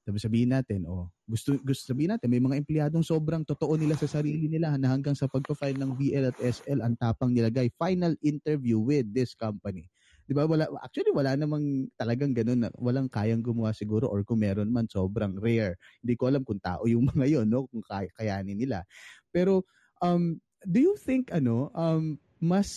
[0.00, 4.08] tapos sabihin natin, oh, gusto, gusto sabihin natin, may mga empleyadong sobrang totoo nila sa
[4.08, 8.80] sarili nila na hanggang sa pagpa-file ng BL at SL, ang tapang nilagay, final interview
[8.80, 9.84] with this company.
[10.24, 10.48] Di ba?
[10.48, 14.88] Wala, actually, wala namang talagang ganun na walang kayang gumawa siguro or kung meron man,
[14.88, 15.76] sobrang rare.
[16.00, 17.68] Hindi ko alam kung tao yung mga yon no?
[17.68, 18.86] Kung kay, kayanin nila.
[19.28, 19.68] Pero,
[20.00, 22.70] um, do you think, ano, um, mas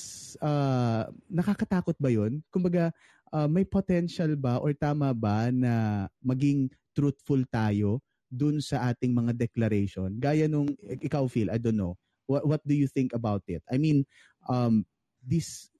[0.44, 2.92] uh, nakakatakot ba yon Kumbaga,
[3.32, 9.34] uh, may potential ba or tama ba na maging truthful tayo dun sa ating mga
[9.38, 10.14] declaration?
[10.18, 11.98] Gaya nung ikaw Phil, I don't know.
[12.26, 13.62] What what do you think about it?
[13.68, 14.08] I mean,
[14.48, 14.88] um
[15.20, 15.74] this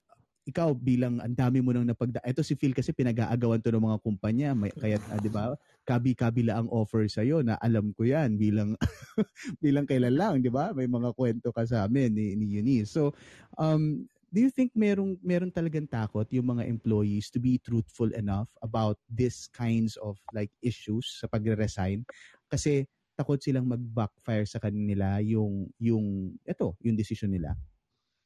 [0.44, 3.98] ikaw bilang ang dami mo nang napagda ito si Phil kasi pinag-aagawan to ng mga
[4.04, 5.56] kumpanya may kaya ah, 'di ba
[5.88, 8.76] kabi-kabila ang offer sa na alam ko yan bilang
[9.64, 13.16] bilang kailan lang 'di ba may mga kwento ka sa amin ni, ni Eunice so
[13.56, 18.50] um do you think merong meron talagang takot yung mga employees to be truthful enough
[18.66, 22.02] about this kinds of like issues sa pagre-resign?
[22.50, 22.82] Kasi
[23.14, 27.54] takot silang mag-backfire sa kanila yung yung eto yung decision nila.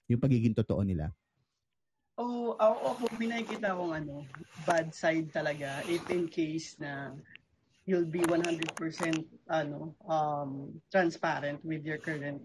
[0.09, 1.13] Yung pagiging totoo nila.
[2.17, 4.25] Oh, ako, ako may nakikita akong ano,
[4.65, 7.13] bad side talaga if in case na
[7.85, 8.65] you'll be 100%
[9.53, 12.41] ano, um, transparent with your current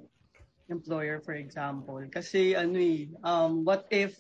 [0.74, 2.02] employer, for example.
[2.10, 4.18] Kasi ano eh, um, what if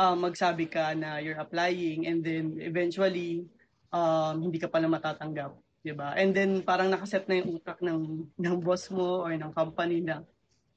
[0.00, 3.44] um, magsabi ka na you're applying and then eventually
[3.92, 5.52] um, hindi ka pala matatanggap,
[5.84, 6.16] 'di ba?
[6.16, 10.24] And then parang nakaset na yung utak ng ng boss mo or ng company na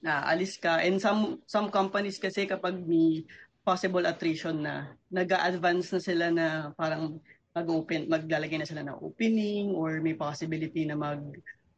[0.03, 0.83] na alis ka.
[0.83, 3.23] And some some companies kasi kapag may
[3.65, 6.47] possible attrition na nag-advance na sila na
[6.77, 7.17] parang
[7.55, 11.23] mag-open, maglalagay na sila ng opening or may possibility na mag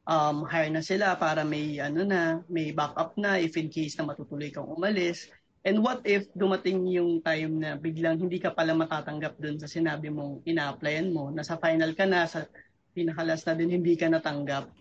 [0.07, 4.07] um, hire na sila para may ano na, may backup na if in case na
[4.07, 5.27] matutuloy kang umalis.
[5.67, 10.07] And what if dumating yung time na biglang hindi ka pala matatanggap dun sa sinabi
[10.07, 12.47] mong ina-applyan mo, nasa final ka na, sa
[12.95, 14.71] pinakalas na din hindi ka natanggap.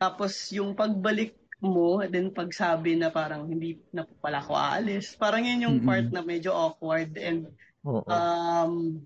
[0.00, 5.68] Tapos yung pagbalik mo, then pagsabi na parang hindi na pala ako aalis, parang yun
[5.68, 5.86] yung Mm-mm.
[5.86, 7.52] part na medyo awkward and
[7.84, 8.02] Oo.
[8.08, 9.04] um,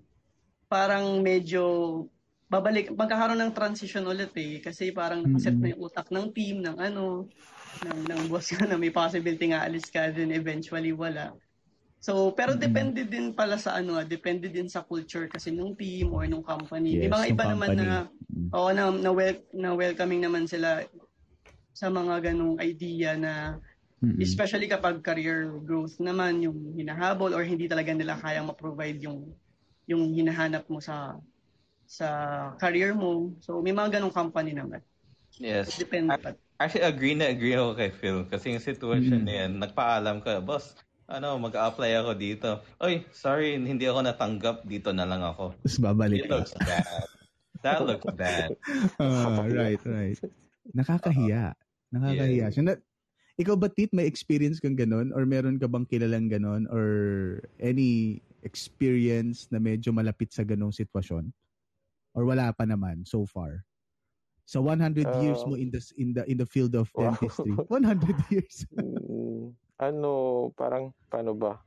[0.70, 1.62] parang medyo
[2.46, 4.62] babalik, magkakaroon ng transition ulit eh.
[4.62, 7.28] Kasi parang nakaset na yung utak ng team, ng ano,
[7.82, 11.35] ng, ng boss ka na may possibility nga alis ka, then eventually wala.
[11.98, 12.62] So, pero Mm-mm.
[12.62, 16.44] depende din pala sa ano, ah, depende din sa culture kasi nung team or nung
[16.46, 16.94] company.
[16.94, 17.82] May Yes, mga nung iba naman company.
[17.82, 18.06] na,
[18.54, 20.87] oo, na, na, wel, na welcoming naman sila
[21.76, 23.59] sa mga ganong idea na
[24.04, 24.22] Mm-mm.
[24.22, 29.35] Especially kapag career growth naman yung hinahabol or hindi talaga nila kayang ma-provide yung
[29.85, 31.20] yung hinahanap mo sa
[31.87, 32.07] sa
[32.59, 33.33] career mo.
[33.40, 34.83] So may mga ganong company naman.
[35.38, 35.79] Yes.
[35.79, 36.31] Depende I- pa.
[36.57, 38.25] Actually, agree na agree ako kay Phil.
[38.25, 39.27] Kasi yung situation Mm.
[39.29, 40.72] na yan, nagpaalam ka, boss,
[41.05, 42.49] ano, mag-apply ako dito.
[42.81, 44.64] Oy, sorry, hindi ako natanggap.
[44.64, 45.53] Dito na lang ako.
[45.53, 46.40] Tapos babalik It ka.
[46.40, 47.05] looks bad.
[47.61, 48.57] That looks bad.
[48.96, 50.16] Ah, right, right.
[50.72, 51.53] Nakakahiya.
[51.92, 52.57] Nakakahiya.
[52.57, 52.81] So, na,
[53.37, 55.12] ikaw ba, Tit, may experience kang ganon?
[55.12, 56.64] Or meron ka bang kilalang ganon?
[56.72, 56.88] Or
[57.61, 61.29] any experience na medyo malapit sa ganong sitwasyon?
[62.16, 63.68] Or wala pa naman so far?
[64.48, 65.50] Sa 100 years Ah.
[65.50, 67.18] mo in the in the in the field of Wow.
[67.20, 67.61] dentistry.
[67.68, 68.64] 100 years.
[68.74, 70.11] Mm, ano,
[70.59, 71.62] parang, paano ba?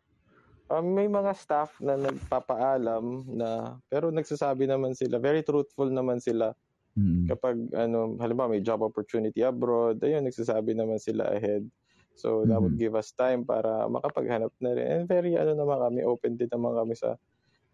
[0.71, 6.55] Um, may mga staff na nagpapaalam na, pero nagsasabi naman sila, very truthful naman sila.
[6.97, 7.31] Mm.
[7.31, 11.67] Kapag, ano, halimbawa may job opportunity abroad, ayun, nagsasabi naman sila ahead.
[12.15, 12.81] So, that would Mhm.
[12.81, 14.87] give us time para makapaghanap na rin.
[14.89, 17.15] And very, ano naman kami, open din naman kami sa,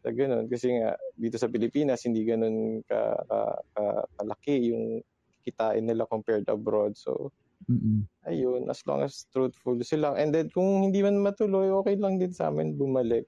[0.05, 0.45] sa ganun.
[0.45, 3.39] Kasi nga, dito sa Pilipinas, hindi ganun ka, ka,
[3.73, 3.83] ka,
[4.21, 5.01] kalaki yung
[5.41, 6.93] kitain nila compared abroad.
[6.93, 7.33] So,
[7.65, 8.05] Mm-mm.
[8.29, 10.13] ayun, as long as truthful sila.
[10.13, 13.25] And then, kung hindi man matuloy, okay lang din sa amin bumalik.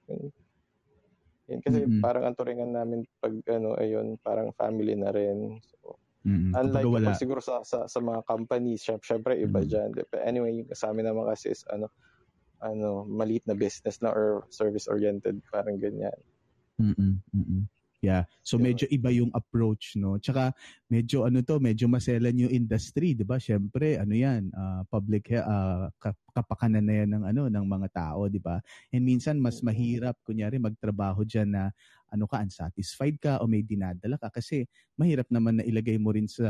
[1.49, 2.03] Yun, kasi Mm-mm.
[2.03, 5.57] parang ang turingan namin pag ano, ayun, parang family na rin.
[5.65, 6.53] So, Mm-mm.
[6.53, 7.09] unlike wala.
[7.09, 9.69] kapag siguro sa, sa, sa mga companies, syempre, iba Mm.
[9.69, 9.89] dyan.
[9.97, 11.89] But anyway, yung sa amin naman kasi is ano,
[12.61, 16.17] ano, maliit na business na or service-oriented, parang ganyan.
[16.81, 17.21] Mm-mm.
[17.33, 17.63] Mm-mm.
[17.97, 18.29] Yeah.
[18.45, 20.21] So medyo iba yung approach, no?
[20.21, 20.53] Tsaka
[20.85, 23.41] medyo ano to, medyo maselan yung industry, 'di ba?
[23.41, 25.33] Syempre, ano 'yan, ah, public
[25.97, 28.61] ka- kapakanan na 'yan ng ano ng mga tao, 'di ba?
[28.93, 31.63] And minsan mas mahirap kunyari magtrabaho diyan na
[32.13, 36.29] ano ka unsatisfied ka o may dinadala ka kasi mahirap naman na ilagay mo rin
[36.29, 36.45] sa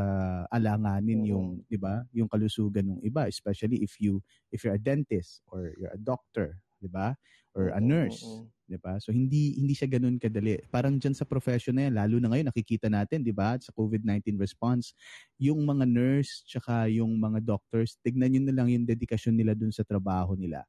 [0.51, 1.31] alanganin Oo.
[1.31, 4.19] yung 'di ba yung kalusugan ng iba especially if you
[4.51, 7.13] if you're a dentist or you're a doctor 'di ba
[7.57, 8.21] or a nurse.
[8.67, 8.99] 'di ba?
[8.99, 10.59] So hindi hindi siya ganoon kadali.
[10.67, 14.35] Parang diyan sa profession na 'yan, lalo na ngayon nakikita natin, 'di ba, sa COVID-19
[14.37, 14.91] response,
[15.39, 19.71] yung mga nurse tsaka yung mga doctors, tignan niyo na lang yung dedikasyon nila dun
[19.71, 20.67] sa trabaho nila.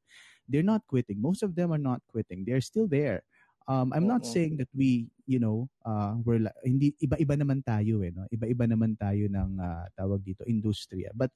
[0.48, 1.20] They're not quitting.
[1.20, 2.46] Most of them are not quitting.
[2.48, 3.20] They're still there.
[3.68, 8.08] Um, I'm not saying that we, you know, uh, we're hindi iba-iba naman tayo eh,
[8.08, 8.24] no?
[8.32, 11.12] Iba-iba naman tayo ng ah, tawag dito, industriya.
[11.12, 11.28] But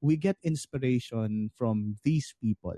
[0.00, 2.74] we get inspiration from these people.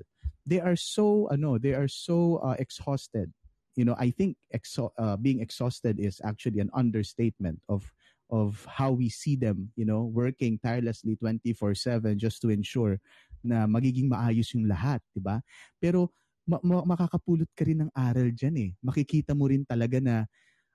[0.47, 3.33] They are so ano, they are so uh, exhausted.
[3.77, 7.93] You know, I think exo- uh, being exhausted is actually an understatement of
[8.31, 12.99] of how we see them, you know, working tirelessly 24/7 just to ensure
[13.43, 15.43] na magiging maayos yung lahat, 'di ba?
[15.83, 16.11] Pero
[16.47, 18.71] ma- ma- makakapulot ka rin ng aral diyan eh.
[18.83, 20.25] Makikita mo rin talaga na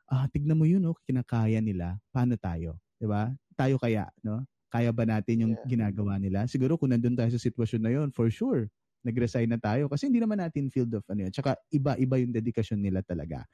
[0.09, 1.97] ah tignan mo yun oh, kinakaya nila.
[2.13, 3.31] Paano tayo, 'di ba?
[3.57, 4.43] Tayo kaya, no?
[4.75, 5.67] Kaya ba natin yung Yeah.
[5.71, 6.43] ginagawa nila?
[6.51, 8.67] Siguro kung nandun tayo sa sitwasyon na yun, for sure,
[9.07, 11.31] nag-resign na tayo kasi hindi naman natin field of ano yun.
[11.31, 13.47] Tsaka iba-iba yung dedikasyon nila talaga.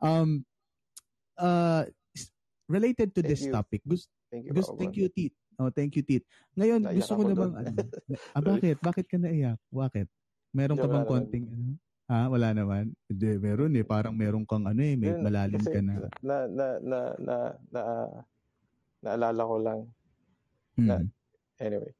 [0.00, 0.40] Um,
[1.36, 1.84] uh,
[2.72, 3.52] related to Thank this you.
[3.52, 5.36] topic, gusto, Thank you, gusto, thank you, Tit.
[5.60, 6.24] Oh, thank you, Tit.
[6.56, 7.68] Ngayon, Naiyak gusto ko namang, ano,
[8.36, 8.76] ah, bakit?
[8.80, 9.60] Bakit ka naiyak?
[9.68, 10.08] Bakit?
[10.56, 11.76] Meron ka bang konting, ano?
[12.08, 12.32] Ha?
[12.32, 12.96] Wala naman?
[13.12, 13.84] Hindi, meron eh.
[13.84, 16.08] Parang meron kang, ano eh, may malalim ka na.
[16.24, 17.36] na na na na
[17.68, 17.82] na
[19.04, 19.80] naalala ko lang
[20.76, 21.08] na Mm.
[21.58, 21.92] anyway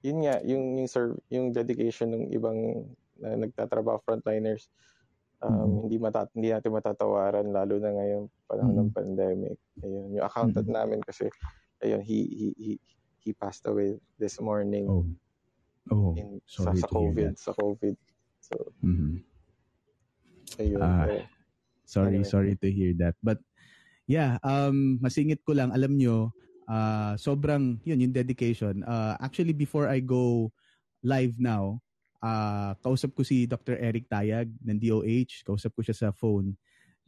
[0.00, 2.88] yun nga yung yung serve yung dedication ng ibang
[3.20, 4.72] na nagtatrabaho frontliners
[5.40, 5.76] um, Mm.
[5.86, 8.96] hindi mata hindi natin matatawaran lalo na ngayon panahon ng Mm.
[8.96, 10.76] pandemic ayun yung accountant Mm.
[10.76, 11.28] namin kasi
[11.80, 12.70] ayun he he he
[13.20, 15.04] he passed away this morning Oh.
[15.90, 17.94] Oh, in sorry sa, sa COVID sa COVID
[18.38, 19.20] so Mhm.
[20.56, 21.26] ayun eh.
[21.84, 22.30] sorry, Anyway.
[22.30, 23.18] sorry to hear that.
[23.18, 23.42] But
[24.06, 26.30] yeah, um masingit ko lang alam nyo,
[26.70, 28.86] ah sobrang yun yung dedication.
[28.86, 30.54] Uh, actually before I go
[31.02, 31.82] live now,
[32.22, 33.74] ah kausap ko si Dr.
[33.82, 36.54] Eric Tayag ng DOH, kausap ko siya sa phone.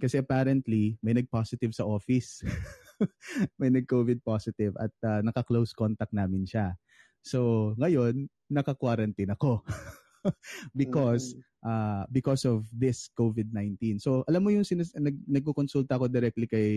[0.02, 2.42] Kasi apparently may nag-positive sa office.
[3.60, 6.74] may nag-COVID positive at ah, naka-close contact namin siya.
[7.22, 9.62] So, ngayon, naka-quarantine ako.
[10.80, 14.02] because uh, because of this COVID-19.
[14.02, 16.68] So, alam mo yung sinas- nag nagko-consulta ako directly kay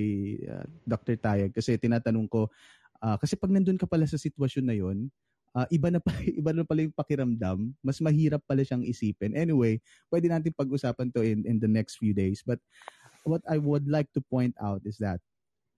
[0.45, 1.17] uh, Dr.
[1.17, 2.49] Tayag kasi tinatanong ko
[3.03, 4.97] ah, kasi pag nandun ka pala sa sitwasyon na yon,
[5.53, 9.37] ah, iba na pa iba na pala yung pakiramdam, mas mahirap pala siyang isipin.
[9.37, 12.41] Anyway, pwede natin pag-usapan to in in the next few days.
[12.41, 12.59] But
[13.25, 15.21] what I would like to point out is that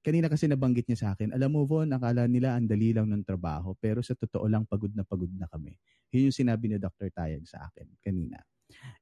[0.06, 3.24] kanina kasi nabanggit niya sa akin, alam mo Von, akala nila ang dali lang ng
[3.28, 5.76] trabaho, pero sa totoo lang pagod na pagod na kami.
[6.16, 7.12] Yun yung sinabi ni Dr.
[7.12, 8.40] Tayag sa akin kanina.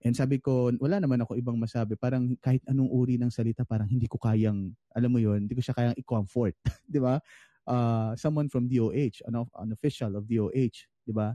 [0.06, 1.98] And sabi ko, wala naman ako ibang masabi.
[1.98, 5.62] Parang kahit anong uri ng salita, parang hindi ko kayang, alam mo yun, hindi ko
[5.62, 6.54] siya kayang i-comfort.
[6.94, 7.18] di ba?
[7.66, 11.34] Uh, someone from DOH, an, an official of DOH, di ba?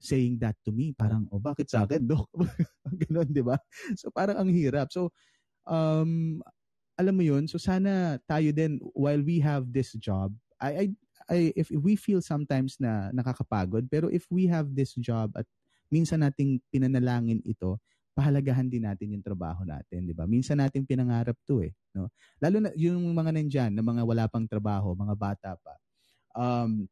[0.00, 2.30] Saying that to me, parang, oh, bakit sa akin, Dok?
[3.04, 3.60] Ganon, di ba?
[4.00, 4.88] So, parang ang hirap.
[4.88, 5.12] So,
[5.68, 6.40] um,
[6.98, 10.84] alam mo yun, so sana tayo din, while we have this job, I, I,
[11.30, 15.46] I, if we feel sometimes na nakakapagod, pero if we have this job at
[15.94, 17.78] minsan nating pinanalangin ito,
[18.18, 20.26] pahalagahan din natin yung trabaho natin, di ba?
[20.26, 22.10] Minsan nating pinangarap to eh, no?
[22.42, 25.78] Lalo na yung mga nandyan, na mga wala pang trabaho, mga bata pa.
[26.34, 26.90] Um,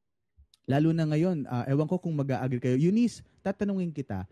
[0.70, 2.78] lalo na ngayon, ah, ewan ko kung mag-agree kayo.
[2.78, 4.22] Eunice, tatanungin kita,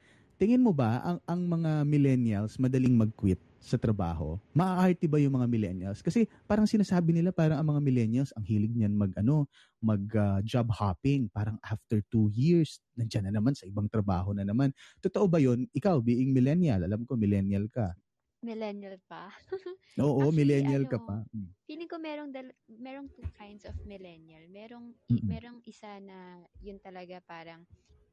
[0.44, 4.36] tingin mo ba ang ang mga millennials madaling mag-quit sa trabaho?
[4.52, 6.04] Maaarte ba yung mga millennials?
[6.04, 9.48] Kasi parang sinasabi nila parang ang mga millennials ang hilig niyan mag ano,
[9.80, 11.32] mag ah, job hopping.
[11.32, 14.68] Parang after two years, nandiyan na naman sa ibang trabaho na naman.
[15.00, 15.64] Totoo ba yun?
[15.72, 17.96] Ikaw, being millennial, alam ko millennial ka.
[18.44, 19.32] Millennial pa.
[20.04, 21.16] Oo, Actually, millennial ka ano, pa.
[21.32, 21.48] Mm.
[21.64, 24.44] Feeling ko merong dal- merong two kinds of millennial.
[24.52, 25.24] Merong Mm-mm.
[25.24, 27.64] merong isa na yun talaga parang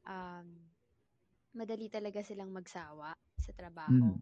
[0.08, 0.71] um,
[1.52, 4.16] madali talaga silang magsawa sa trabaho.
[4.16, 4.20] Mm.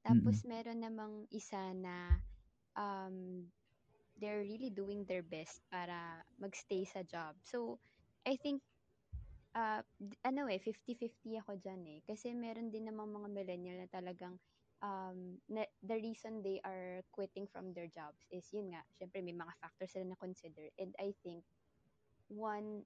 [0.00, 2.16] Tapos meron namang isa na
[2.78, 3.44] um,
[4.16, 7.36] they're really doing their best para magstay sa job.
[7.44, 7.80] So,
[8.24, 8.60] I think
[9.56, 9.82] uh,
[10.24, 12.00] ano eh, 50-50 ako dyan eh.
[12.04, 14.36] Kasi meron din namang mga millennial na talagang
[14.84, 19.36] um, na, the reason they are quitting from their jobs is yun nga, syempre may
[19.36, 20.68] mga factors sila na consider.
[20.76, 21.44] And I think
[22.28, 22.84] one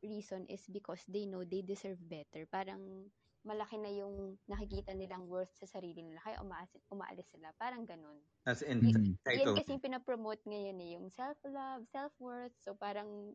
[0.00, 2.48] reason is because they know they deserve better.
[2.48, 6.20] Parang malaki na yung nakikita nilang worth sa sarili nila.
[6.20, 7.48] Kaya umaalis, umaalis sila.
[7.56, 8.20] Parang ganun.
[8.44, 8.92] As in, Mhm.
[8.92, 9.56] Yan title.
[9.56, 12.52] kasi yung pinapromote ngayon eh, yung self-love, self-worth.
[12.60, 13.32] So parang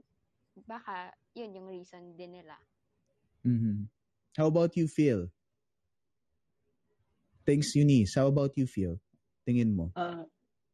[0.63, 2.55] baka yun yung reason din nila.
[3.41, 3.89] Mhm.
[4.37, 5.29] How about you, Phil?
[7.45, 8.17] Thanks, Eunice.
[8.17, 8.97] How about you, Phil?
[9.45, 9.93] Tingin mo.
[9.93, 10.25] Ah,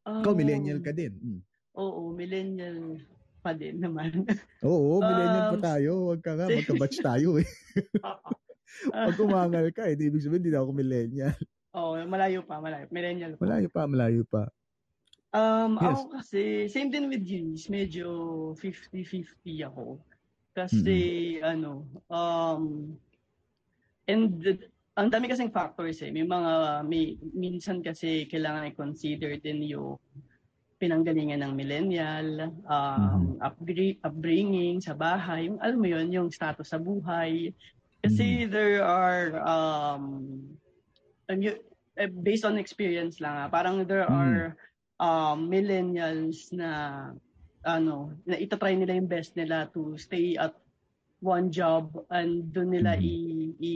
[0.02, 1.12] Ikaw, um, millennial ka din.
[1.14, 1.40] Mm.
[1.76, 2.96] Oo, millennial
[3.38, 4.24] pa din naman.
[4.64, 5.90] Oo, millennial Um, pa tayo.
[6.08, 7.46] Huwag ka nga, magka-batch tayo eh.
[8.88, 11.36] Pag umangal ka, eh, ibig sabihin, hindi na ako millennial.
[11.72, 12.84] Oo, malayo pa, malayo.
[12.92, 13.42] Millennial pa.
[13.44, 14.42] Malayo pa, malayo pa.
[15.32, 15.96] Um, Yes.
[15.96, 18.08] ako kasi, same din with Eunice, medyo
[18.60, 19.96] 50-50 ako.
[20.52, 20.96] Kasi,
[21.40, 22.92] ano, um,
[24.04, 26.12] and the- ang dami kasing factors eh.
[26.12, 29.96] May mga, may, minsan kasi kailangan i-consider din yung
[30.76, 36.76] pinanggalingan ng millennial, um, upgra- upbringing sa bahay, yung, alam mo yun, yung status sa
[36.76, 37.56] buhay.
[38.02, 40.02] Kasi there are, um,
[41.30, 41.62] you-
[41.94, 44.12] eh, based on experience lang ah, parang there Mm.
[44.12, 44.42] are
[44.98, 46.70] um, millennials na
[47.62, 50.50] ano, na itatry nila yung best nila to stay at
[51.22, 53.02] one job and doon nila Mhm.
[53.02, 53.14] i,
[53.62, 53.72] i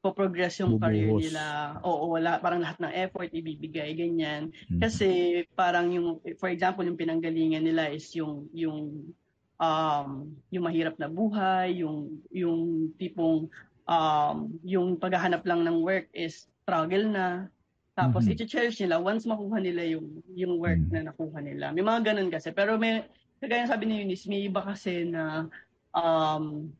[0.00, 1.28] progress yung career Bubuhos.
[1.28, 1.44] nila.
[1.84, 4.50] Oo, wala parang lahat ng effort ibibigay ganyan.
[4.66, 4.80] Mhm.
[4.80, 5.08] Kasi
[5.54, 9.12] parang yung for example yung pinanggalingan nila is yung yung
[9.60, 13.46] um yung mahirap na buhay, yung yung tipong
[13.86, 17.52] um yung paghahanap lang ng work is struggle na.
[17.94, 18.32] Tapos Mhm.
[18.32, 20.90] i-cherish nila once makuha nila yung yung work Mhm.
[20.90, 21.70] na nakuha nila.
[21.76, 22.50] May mga ganun kasi.
[22.56, 23.04] Pero may
[23.42, 25.46] kagaya ng sabi ni Eunice, may iba kasi na
[25.92, 26.72] um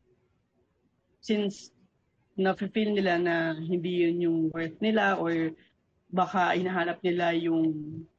[1.21, 1.69] since
[2.39, 5.53] na-feel nila na hindi yun yung worth nila or
[6.09, 7.73] baka hinahanap nila yung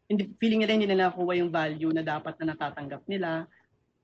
[0.07, 3.48] hindi feeling nila hindi nila nakuha yung value na dapat na natatanggap nila.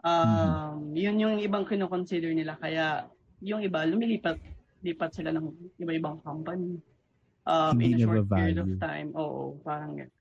[0.06, 3.10] Um, yun yung ibang kino-consider nila kaya
[3.42, 4.38] yung iba lumilipat
[4.82, 6.78] lipat sila ng iba-ibang company.
[7.48, 9.08] Um, Hindi in a short period of time.
[9.18, 10.14] Oo, parang ganun.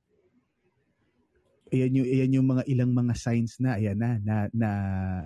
[1.68, 4.70] Ayan yung, ayan yung mga ilang mga signs na, ayan na, na, na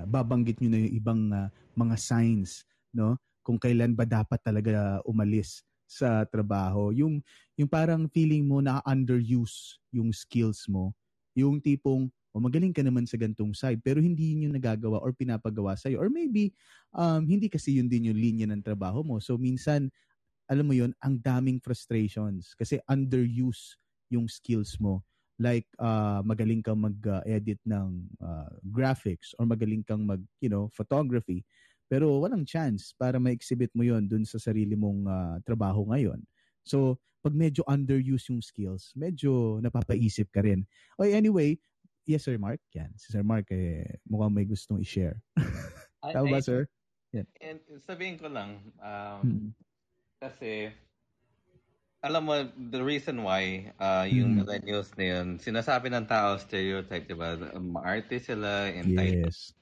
[0.10, 3.14] babanggit nyo na yung ibang ah, mga signs, no?
[3.46, 6.90] Kung kailan ba dapat talaga umalis sa trabaho.
[6.90, 7.22] Yung,
[7.54, 10.98] yung parang feeling mo na underuse yung skills mo.
[11.38, 15.12] Yung tipong, o magaling ka naman sa gantong side, pero hindi yun yung nagagawa or
[15.12, 16.00] pinapagawa sa'yo.
[16.00, 16.56] Or maybe,
[16.96, 19.20] um, hindi kasi yun din yung linya ng trabaho mo.
[19.20, 19.92] So, minsan,
[20.48, 23.80] alam mo yun, ang daming frustrations kasi underuse
[24.12, 25.04] yung skills mo
[25.42, 31.42] like uh, magaling kang mag-edit ng uh, graphics or magaling kang mag, you know, photography.
[31.90, 36.22] Pero walang chance para ma-exhibit mo yon dun sa sarili mong uh, trabaho ngayon.
[36.62, 40.66] So, pag medyo underuse yung skills, medyo napapaisip ka rin.
[40.98, 41.58] Okay, anyway,
[42.12, 42.92] yes sir Mark, yan.
[43.00, 45.18] Si Sir Mark, eh, mukhang may gustong i-share.
[46.04, 46.68] Tama ba sir?
[47.16, 47.28] Yan.
[47.40, 49.50] And sabihin ko lang, um, Hmm.
[50.22, 50.72] kasi,
[52.02, 52.36] alam mo,
[52.72, 54.38] the reason why uh, yung Hmm.
[54.42, 57.36] millennials na yun, sinasabi ng tao stereotype, di ba?
[57.60, 59.32] Maarte sila, entitled.
[59.32, 59.54] Yes.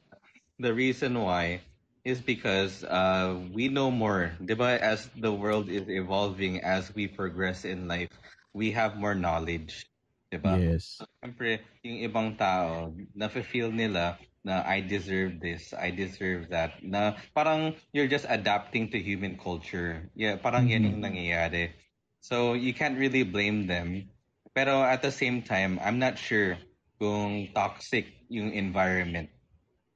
[0.60, 1.64] The reason why
[2.06, 4.32] is because uh, we know more.
[4.40, 4.78] Di ba?
[4.80, 8.12] As the world is evolving, as we progress in life,
[8.54, 9.88] we have more knowledge.
[10.30, 10.62] Di ba?
[10.62, 11.02] Yes.
[11.20, 16.78] Siyempre, yung ibang tao, nafe-feel nila na I deserve this, I deserve that.
[16.86, 20.08] Na parang you're just adapting to human culture.
[20.13, 21.73] Yeah, parang yan yung nangyayari.
[22.21, 24.13] So, you can't really blame them.
[24.54, 26.62] Pero at the same time, I'm not sure
[27.02, 29.34] kung toxic yung environment.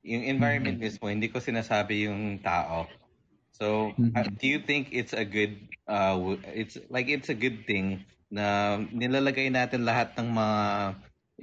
[0.02, 2.90] Yung environment mismo, hindi ko sinasabi yung tao.
[3.54, 6.18] So, uh, do you think it's a good, uh,
[6.50, 8.02] it's like it's a good thing
[8.34, 10.58] na nilalagay natin lahat ng mga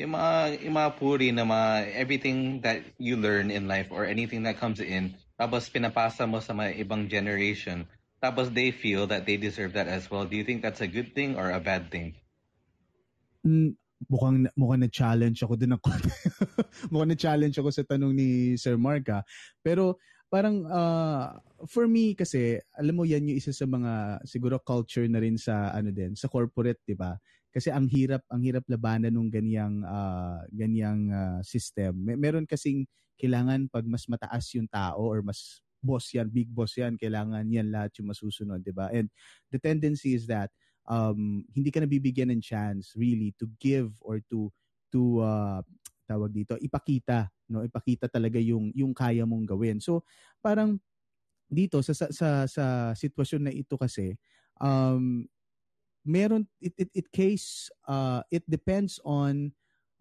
[0.01, 0.33] yung mga,
[0.67, 4.83] yung mga puri na mga everything that you learn in life or anything that comes
[4.83, 7.87] in tapos pinapasa mo sa mga ibang generation
[8.21, 10.29] tapos they feel that they deserve that as well.
[10.29, 12.13] Do you think that's a good thing or a bad thing?
[13.41, 13.73] Mm,
[14.13, 16.13] mukhang mukhang na-challenge ako din konti.
[16.93, 18.29] mukhang na-challenge ako sa tanong ni
[18.61, 19.25] Sir Mark ha.
[19.65, 19.97] Pero
[20.31, 21.35] parang uh,
[21.67, 25.75] for me kasi alam mo yan yung isa sa mga siguro culture na rin sa
[25.75, 27.19] ano din sa corporate 'di ba?
[27.51, 31.99] Kasi ang hirap ang hirap labanan ng ganiyang uh, ganiyang uh, system.
[31.99, 32.87] May, meron kasing
[33.19, 37.69] kailangan pag mas mataas yung tao or mas boss yan big boss yan kailangan yan
[37.69, 38.89] lahat yung masusunod 'di ba?
[38.95, 39.11] And
[39.51, 40.55] the tendency is that
[40.87, 44.55] um, hindi ka nabibigyan ng chance really to give or to
[44.95, 45.61] to uh,
[46.07, 49.83] tawag dito ipakita no ipakita talaga yung yung kaya mong gawin.
[49.83, 50.07] So
[50.39, 50.79] parang
[51.51, 54.15] dito sa sa sa, sa sitwasyon na ito kasi
[54.63, 55.27] um
[56.07, 59.51] meron it it, it case uh it depends on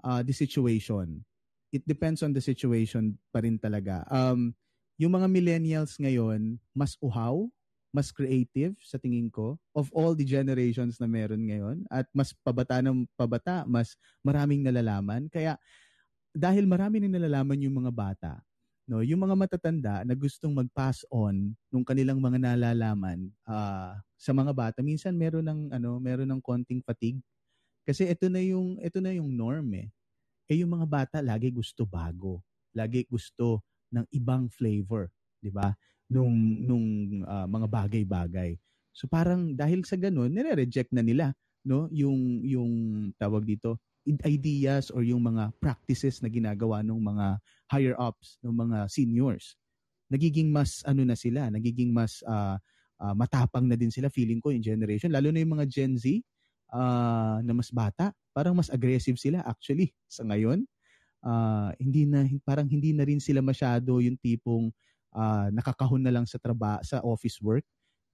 [0.06, 1.26] uh the situation.
[1.70, 4.06] It depends on the situation pa rin talaga.
[4.14, 4.54] Um
[5.02, 7.50] yung mga millennials ngayon mas uhaw
[7.90, 12.86] mas creative sa tingin ko of all the generations na meron ngayon at mas pabata
[12.86, 15.26] ng pabata mas maraming nalalaman.
[15.34, 15.58] Kaya
[16.36, 18.32] dahil marami nang nalalaman yung mga bata,
[18.90, 24.52] no, yung mga matatanda na gustong mag-pass on nung kanilang mga nalalaman uh, sa mga
[24.54, 27.22] bata, minsan meron ng ano, meron ng konting fatigue.
[27.88, 29.90] Kasi ito na yung ito na yung norm eh.
[30.50, 32.42] Eh yung mga bata lagi gusto bago,
[32.74, 33.62] lagi gusto
[33.94, 35.10] ng ibang flavor,
[35.42, 35.74] 'di ba?
[36.10, 36.88] Nung nung
[37.26, 38.58] uh, mga bagay-bagay.
[38.94, 41.34] So parang dahil sa ganun, nire-reject na nila
[41.66, 42.72] no yung yung
[43.20, 43.78] tawag dito
[44.26, 47.28] ideas or yung mga practices na ginagawa ng mga
[47.70, 49.54] higher ups, ng mga seniors.
[50.10, 52.58] Nagiging mas ano na sila, nagiging mas uh,
[52.98, 56.06] uh, matapang na din sila feeling ko yung generation lalo na yung mga Gen Z
[56.74, 60.66] uh, na mas bata, parang mas aggressive sila actually sa ngayon.
[61.20, 64.72] Uh, hindi na parang hindi na rin sila masyado yung tipong
[65.12, 67.68] uh, nakakahon na lang sa trabaho sa office work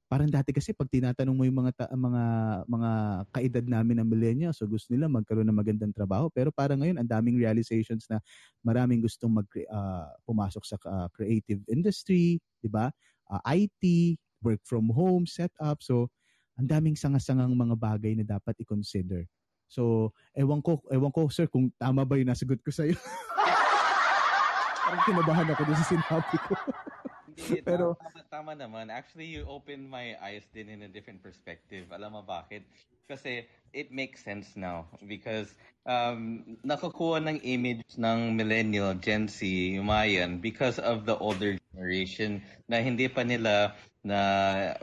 [0.05, 2.23] Parang dati kasi pag tinatanong mo yung mga ta- mga
[2.69, 2.91] mga
[3.33, 7.09] kaedad namin ng millennials, so gusto nila magkaroon ng magandang trabaho, pero parang ngayon ang
[7.09, 8.21] daming realizations na
[8.61, 12.93] maraming gustong mag uh, pumasok sa uh, creative industry, 'di ba?
[13.25, 15.81] Uh, IT, work from home, setup.
[15.81, 16.13] So
[16.55, 19.27] ang daming sanga-sangang mga bagay na dapat i-consider.
[19.67, 22.95] So, ewan ko, ewan ko sir kung tama ba yung nasagot ko sa iyo.
[24.85, 26.53] Parang kinabahan ako doon sa sinabi ko.
[27.25, 28.93] Hindi, Pero, tama, tama naman.
[28.93, 31.89] Actually, you opened my eyes din in a different perspective.
[31.89, 32.65] Alam mo bakit?
[33.05, 35.53] Kasi it makes sense now because
[35.85, 39.45] um, nakukuha ng image ng millennial, Gen Z,
[39.77, 44.17] Mayan because of the older generation na hindi pa nila na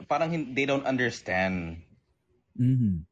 [0.07, 1.83] parang they don't understand.
[2.55, 3.03] Mm-hmm.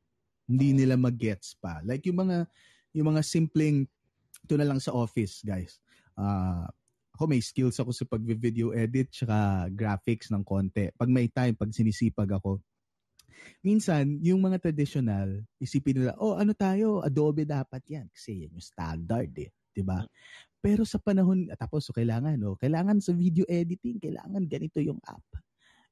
[0.51, 1.83] Hindi nila mag-gets pa.
[1.83, 2.47] Like yung mga
[2.95, 3.87] yung mga simpleng
[4.51, 5.79] ito na lang sa office, guys.
[6.19, 6.67] Uh,
[7.21, 10.89] ako may skills ako sa pag-video edit tsaka graphics ng konti.
[10.97, 12.65] Pag may time, pag sinisipag ako.
[13.61, 18.09] Minsan, yung mga traditional, isipin nila, oh, ano tayo, Adobe dapat yan.
[18.09, 19.53] Kasi yan yung standard eh.
[19.85, 20.01] ba?
[20.65, 22.57] Pero sa panahon, tapos so kailangan, no?
[22.57, 25.25] kailangan sa video editing, kailangan ganito yung app.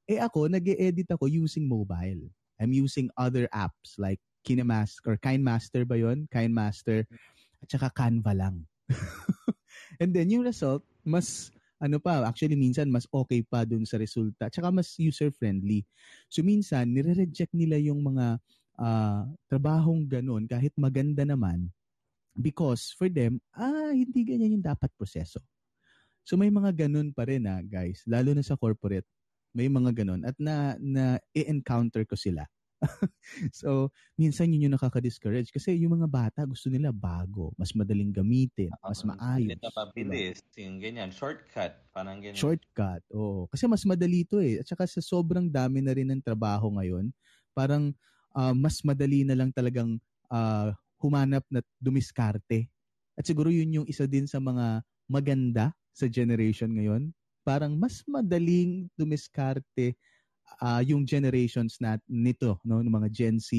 [0.08, 2.24] Eh ako, nag edit ako using mobile.
[2.56, 6.24] I'm using other apps like KineMaster or KineMaster ba yon?
[6.32, 7.04] KineMaster
[7.60, 8.67] at saka Canva lang.
[10.02, 14.50] And then yung result, mas ano pa, actually minsan mas okay pa dun sa resulta.
[14.50, 15.86] Tsaka mas user-friendly.
[16.26, 18.42] So minsan, nire-reject nila yung mga
[18.78, 21.70] uh, trabahong ganun kahit maganda naman
[22.38, 25.42] because for them, ah, hindi ganyan yung dapat proseso.
[26.22, 29.06] So may mga ganun pa rin ah, guys, lalo na sa corporate,
[29.54, 32.46] may mga ganun at na na i-encounter ko sila.
[33.60, 38.70] so, minsan yun yung nakaka-discourage kasi yung mga bata gusto nila bago, mas madaling gamitin,
[38.82, 39.58] mas maayos.
[39.58, 42.38] Ito mabilis, yung ganyan, shortcut, parang ganyan.
[42.38, 43.50] Shortcut, oo.
[43.50, 44.62] Kasi mas madali to eh.
[44.62, 47.10] At saka sa sobrang dami na rin ng trabaho ngayon,
[47.50, 47.90] parang
[48.38, 49.98] uh, mas madali na lang talagang
[50.30, 50.70] uh,
[51.02, 52.70] humanap na dumiskarte.
[53.18, 57.10] At siguro yun yung isa din sa mga maganda sa generation ngayon.
[57.42, 59.98] Parang mas madaling dumiskarte
[60.60, 63.52] uh, yung generations na nito no ng mga Gen Z,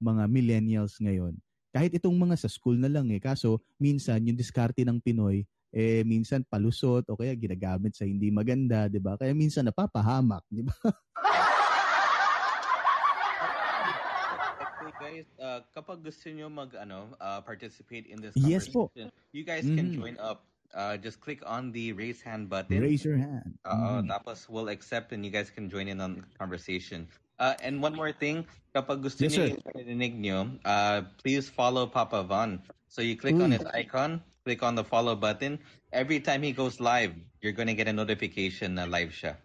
[0.00, 1.36] mga millennials ngayon.
[1.72, 5.44] Kahit itong mga sa school na lang eh kaso minsan yung diskarte ng Pinoy
[5.76, 9.20] eh minsan palusot o kaya ginagamit sa hindi maganda, 'di ba?
[9.20, 10.72] Kaya minsan napapahamak, 'di ba?
[14.96, 18.90] guys, uh, kapag gusto niyo mag ano, uh, participate in this yes po.
[19.30, 19.78] you guys mm-hmm.
[19.78, 20.44] can join up
[20.74, 22.80] uh, just click on the raise hand button.
[22.80, 23.54] Raise your hand.
[23.64, 24.08] Uh, mm.
[24.08, 27.06] Tapos we'll accept and you guys can join in on the conversation.
[27.38, 32.24] Uh, and one more thing, kapag gusto yes, niyo yung nyo, uh, please follow Papa
[32.24, 32.62] Von.
[32.88, 33.44] So you click mm.
[33.44, 35.60] on his icon, click on the follow button.
[35.92, 37.12] Every time he goes live,
[37.44, 39.36] you're going to get a notification na live siya.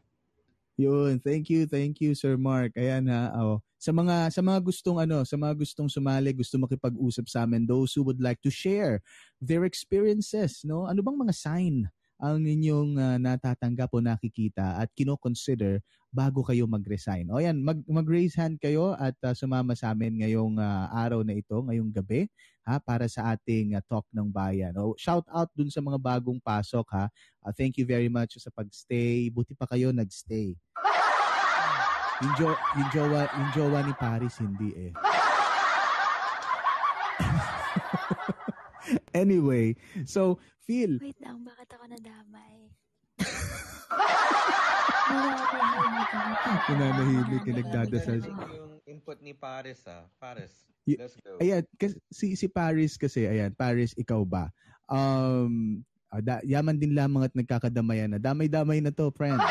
[0.79, 2.71] Yun, thank you, thank you Sir Mark.
[2.79, 3.35] Ayan ha.
[3.35, 3.61] Oh.
[3.81, 7.97] Sa mga sa mga gustong ano, sa mga gustong sumali, gusto makipag-usap sa amin, those
[7.97, 9.01] who would like to share
[9.41, 10.85] their experiences, no?
[10.85, 11.89] Ano bang mga sign
[12.21, 15.81] ang inyong uh, natatanggap o nakikita at kino-consider
[16.13, 17.25] bago kayo mag-resign.
[17.33, 21.33] O yan, mag, mag-raise hand kayo at uh, sumama sa amin ngayong uh, araw na
[21.33, 22.29] ito, ngayong gabi,
[22.61, 24.77] ha, para sa ating uh, talk ng bayan.
[24.77, 27.09] O, shout out dun sa mga bagong pasok ha.
[27.41, 29.33] Uh, thank you very much sa pagstay.
[29.33, 30.53] Buti pa kayo nagstay.
[32.21, 34.93] Yung, jo, yung, jowa, yung jowa ni Paris, hindi eh.
[39.21, 39.73] anyway,
[40.05, 41.01] so, Phil.
[41.01, 42.69] Wait lang, bakit ako nadamay?
[46.69, 48.21] Nananahimik ka, nagdadasal.
[48.21, 50.05] Yung input ni Paris ah.
[50.21, 50.53] Paris,
[50.85, 51.41] let's go.
[51.41, 54.53] Ayan, kasi, si, si Paris kasi, ayan, Paris, ikaw ba?
[54.85, 55.81] Um,
[56.13, 58.21] ah, da, yaman din lamang at nagkakadamayan na.
[58.21, 59.41] Damay-damay na to, friend.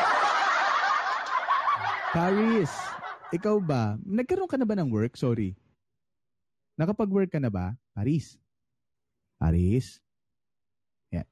[2.11, 2.75] Paris,
[3.31, 3.95] ikaw ba?
[4.03, 5.15] Nagkaroon ka na ba ng work?
[5.15, 5.55] Sorry.
[6.75, 7.79] Nakapag-work ka na ba?
[7.95, 8.35] Paris.
[9.39, 10.03] Paris.
[11.15, 11.29] Yeah.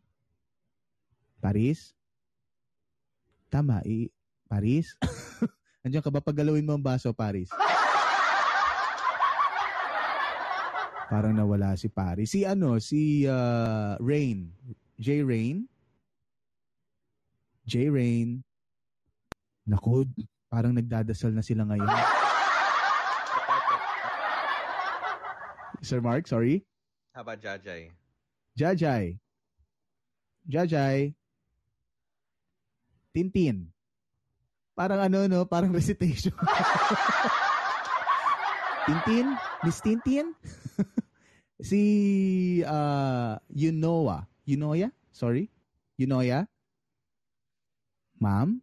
[1.42, 1.98] Paris.
[3.50, 3.82] Tama.
[3.82, 4.06] I,
[4.46, 4.94] Paris.
[5.82, 6.22] Andiyan ka ba?
[6.22, 7.50] Paggalawin mo ang baso, Paris.
[11.10, 12.30] Parang nawala si Paris.
[12.30, 12.78] Si ano?
[12.78, 14.46] Si uh, Rain.
[14.94, 15.26] J.
[15.26, 15.66] Rain.
[17.66, 17.90] J.
[17.90, 18.46] Rain.
[19.66, 20.06] Naku,
[20.48, 21.88] parang nagdadasal na sila ngayon.
[25.84, 26.66] Sir Mark, sorry.
[27.14, 27.94] How about Jajay?
[28.58, 29.16] Jajay.
[30.48, 31.14] Jajay.
[33.14, 33.70] Tintin.
[34.74, 35.46] Parang ano, no?
[35.46, 36.34] Parang recitation.
[38.86, 39.26] Tintin?
[39.62, 40.34] Miss Tintin?
[41.68, 41.82] si
[42.62, 44.26] uh, Yunoa.
[44.46, 44.90] Yunoya?
[45.10, 45.50] Sorry?
[45.98, 46.46] Yunoya?
[48.18, 48.62] Ma'am?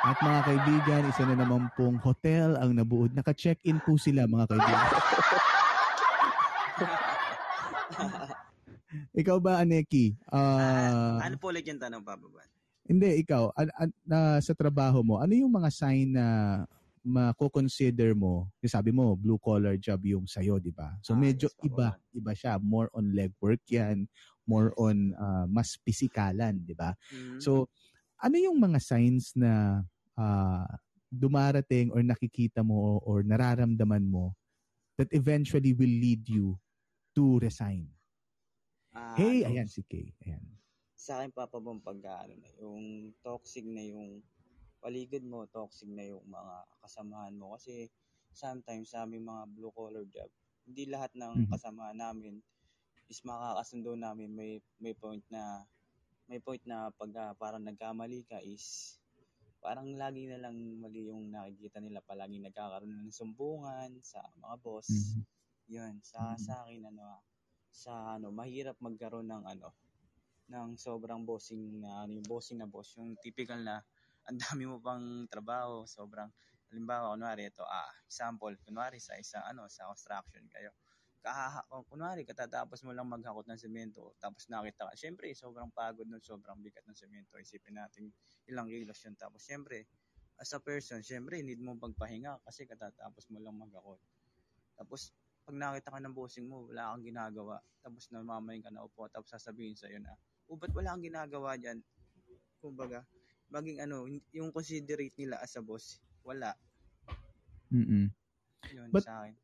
[0.00, 3.12] At mga kaibigan, isa na naman pong hotel ang nabuod.
[3.12, 4.88] Naka-check-in po sila mga kaibigan.
[9.20, 10.16] ikaw ba, Aneki?
[10.32, 12.48] Uh, ano po ulit yung tanong, Papa Ban?
[12.88, 13.52] Hindi, ikaw.
[13.52, 16.24] An, an, na, sa trabaho mo, ano yung mga sign na
[17.04, 18.48] mako-consider mo?
[18.64, 20.96] Sabi mo, blue-collar job yung sa'yo, di ba?
[21.04, 21.92] So Ah, medyo yes, iba.
[21.92, 22.00] Ban.
[22.16, 22.56] Iba siya.
[22.56, 24.08] More on legwork yan.
[24.48, 26.96] More on uh, mas pisikalan, di ba?
[27.12, 27.44] Mhm.
[27.44, 27.68] So,
[28.22, 29.82] ano yung mga signs na
[30.16, 30.66] uh,
[31.10, 34.36] dumarating or nakikita mo or nararamdaman mo
[34.98, 36.58] that eventually will lead you
[37.16, 37.88] to resign?
[38.92, 40.14] Ah, hey, ano, ayan si Kay.
[40.26, 40.60] Ayan.
[41.04, 42.84] sa akin papa pag ano na yung
[43.26, 44.10] toxic na yung
[44.82, 47.74] paligid mo, toxic na yung mga kasamahan mo kasi
[48.42, 50.30] sometimes sa aming mga blue collar job,
[50.68, 51.52] hindi lahat ng Mhm.
[51.52, 52.34] kasamahan namin
[53.12, 54.52] is makakasundo namin may
[54.84, 55.42] may point na
[56.30, 58.96] may point na pag ah, parang nagkamali ka is
[59.64, 64.88] parang lagi na lang mali yung nakikita nila palagi nagkakaroon ng sumbungan sa mga boss.
[64.88, 65.24] Mhm.
[65.70, 66.36] Yun, sa Mhm.
[66.40, 67.22] sa akin ano ah,
[67.72, 69.70] sa ano, mahirap magkaroon ng ano
[70.52, 73.82] ng sobrang bossing na ano, yung bossing na boss, yung typical na
[74.28, 76.30] ang dami mo pang trabaho, sobrang
[76.72, 80.70] halimbawa kunwari ito ah example kunwari sa isang ano sa construction kayo
[81.20, 86.20] kahaha kunwari katatapos mo lang maghakot ng semento tapos nakita ka syempre sobrang pagod nun
[86.24, 88.08] sobrang bigat ng semento isipin natin
[88.48, 89.14] ilang kilos yun.
[89.20, 89.84] Tapos syempre
[90.40, 94.00] as a person syempre need mo pagpahinga kasi katatapos mo lang maghakot.
[94.80, 95.12] Tapos
[95.44, 99.28] pag nakita ka ng bossing mo wala kang ginagawa tapos namamayin ka na upo tapos
[99.28, 100.16] sasabihin sa'yo na
[100.48, 101.84] o ba't wala kang ginagawa dyan?
[102.64, 103.04] Kumbaga
[103.52, 106.56] maging ano yung considerate nila as a boss wala.
[107.70, 108.08] Mm-mm.
[108.72, 109.36] yun But- sa akin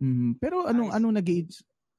[0.00, 0.36] Mhm.
[0.40, 0.96] Pero anong Ayos.
[1.00, 1.28] anong nag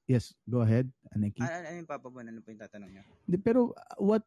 [0.08, 1.44] Yes, go ahead, Aneki.
[1.44, 4.24] ano, ano yung papa ano po yung tatanong niya Di- Pero uh, what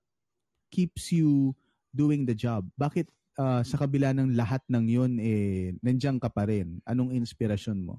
[0.68, 1.56] keeps you
[1.96, 2.68] doing the job?
[2.76, 3.08] Bakit
[3.40, 6.84] uh, sa kabila ng lahat ng 'yon eh nandiyan ka pa rin?
[6.84, 7.96] Anong inspirasyon mo?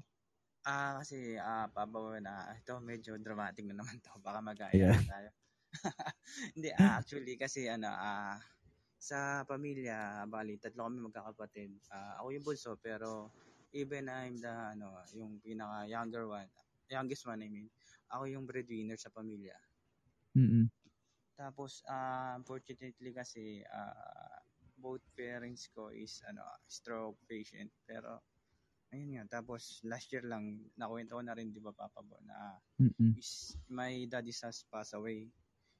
[0.62, 4.14] Ah, kasi ah Papa na ito medyo dramatic na naman to.
[4.24, 5.02] Baka magaya Yeah.
[5.02, 5.30] tayo.
[6.54, 8.38] Hindi, ah, actually kasi ano ah
[9.02, 11.74] sa pamilya, bali tatlo kami magkakapatid.
[11.90, 13.34] Ah, ako yung bunso pero
[13.72, 16.48] even I'm the ano, yung pinaka younger one,
[16.88, 17.68] youngest one I mean.
[18.12, 19.56] Ako yung breadwinner sa pamilya.
[20.36, 20.68] Mm.
[21.36, 24.38] Tapos ah unfortunately kasi ah
[24.76, 28.18] both parents ko is ano stroke patient pero
[28.92, 32.58] ayun nga tapos last year lang nakwento ko na rin di ba Papa Bo na
[32.82, 33.14] Mm.
[33.14, 35.30] is my daddy has passed away.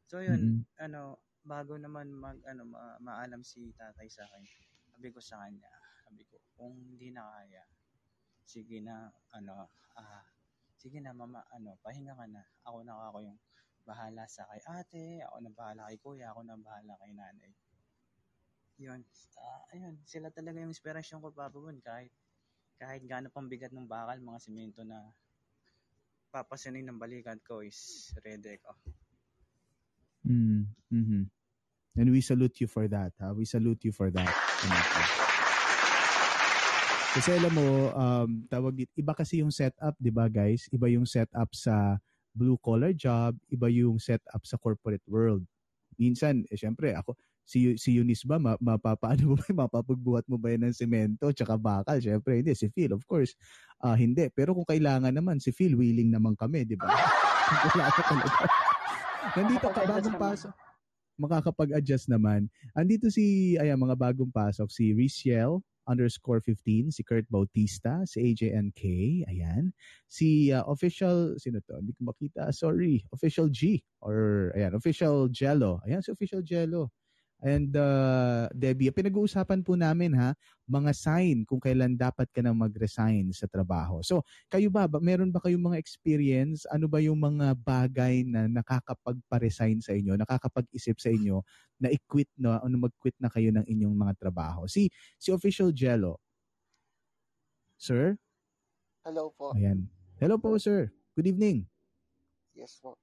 [0.07, 0.87] So yun, Mm.
[0.87, 4.45] ano, bago naman mag ano ma- maalam si tatay sa akin.
[4.95, 5.67] Sabi ko sa kanya,
[6.07, 7.65] sabi ko, kung hindi na kaya,
[8.47, 10.25] sige na ano, ah,
[10.79, 12.43] sige na mama, ano, pahinga ka na.
[12.67, 13.39] Ako na ako yung
[13.83, 17.53] bahala sa kay ate, ako na bahala kay kuya, ako na bahala kay nanay.
[18.83, 19.01] Yun.
[19.39, 21.77] Ah, ayun, sila talaga yung inspirasyon ko, Papa Bon.
[21.83, 22.11] Kahit,
[22.79, 24.99] kahit gaano pang bigat ng bakal, mga simento na
[26.33, 28.73] papasunin ng balikat ko is ready ko.
[30.25, 31.23] Mm, mhm.
[31.93, 33.13] And we salute you for that.
[33.21, 33.37] Ha?
[33.37, 34.33] We salute you for that.
[34.63, 35.32] Timothy.
[37.13, 40.65] Kasi alam mo, um, tawag dito, iba kasi yung setup, di ba guys?
[40.73, 42.01] Iba yung setup sa
[42.33, 45.45] blue collar job, iba yung setup sa corporate world.
[46.01, 47.13] Minsan, eh, syempre, ako,
[47.45, 51.61] si, si Eunice ba, ma, mapapaano mo ba, mapapagbuhat mo ba yan ng semento, tsaka
[51.61, 52.01] bakal?
[52.01, 52.57] Syempre, hindi.
[52.57, 53.37] Si Phil, of course,
[53.85, 54.33] ah hindi.
[54.33, 56.89] Pero kung kailangan naman, si Phil, willing naman kami, di ba?
[57.77, 58.37] Wala ko talaga.
[59.37, 60.53] Nandito ka, bagong pasok.
[61.21, 62.49] Makakapag-adjust naman.
[62.73, 68.83] Andito si, ayan, mga bagong pasok, si Riciel underscore 15, si Kurt Bautista, si AJNK,
[69.29, 69.73] ayan.
[70.07, 71.79] Si uh, official, sino to?
[71.83, 73.03] Hindi ko makita, sorry.
[73.13, 75.83] Official G, or ayan, official Jello.
[75.87, 76.91] Ayan, si official Jello.
[77.43, 80.31] And uh, Debbie, pinag-uusapan po namin ha,
[80.71, 83.99] mga sign kung kailan dapat ka na mag-resign sa trabaho.
[83.99, 86.63] So, kayo ba, ba meron ba kayong mga experience?
[86.71, 91.43] Ano ba yung mga bagay na nakakapagpa-resign sa inyo, nakakapag-isip sa inyo
[91.83, 94.71] na i-quit na, ano mag-quit na kayo ng inyong mga trabaho?
[94.71, 94.87] Si
[95.19, 96.23] si Official Jello.
[97.75, 98.23] Sir?
[99.03, 99.51] Hello po.
[99.59, 99.91] Ayan.
[100.23, 100.95] Hello po, sir.
[101.19, 101.67] Good evening.
[102.55, 102.95] Yes po.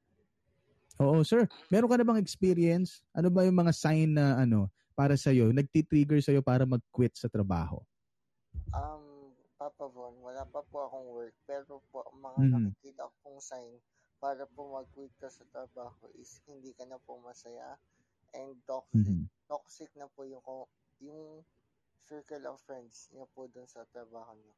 [1.00, 1.48] Oo, sir.
[1.72, 3.08] Meron ka na bang experience?
[3.16, 4.68] Ano ba yung mga sign na ano
[5.00, 7.80] para sa iyo, nagti-trigger sa iyo para mag-quit sa trabaho?
[8.74, 12.50] Um, Papa Von, wala pa po akong work, pero po, ang mga Mhm.
[12.54, 13.74] nakikita kong sign
[14.24, 17.70] para po mag-quit ka sa trabaho is hindi ka na po masaya
[18.40, 18.94] and toxic.
[18.94, 19.30] Mhm.
[19.52, 20.44] Toxic na po yung,
[21.08, 21.22] yung
[22.10, 24.56] circle of friends niyo po dun sa trabaho niyo.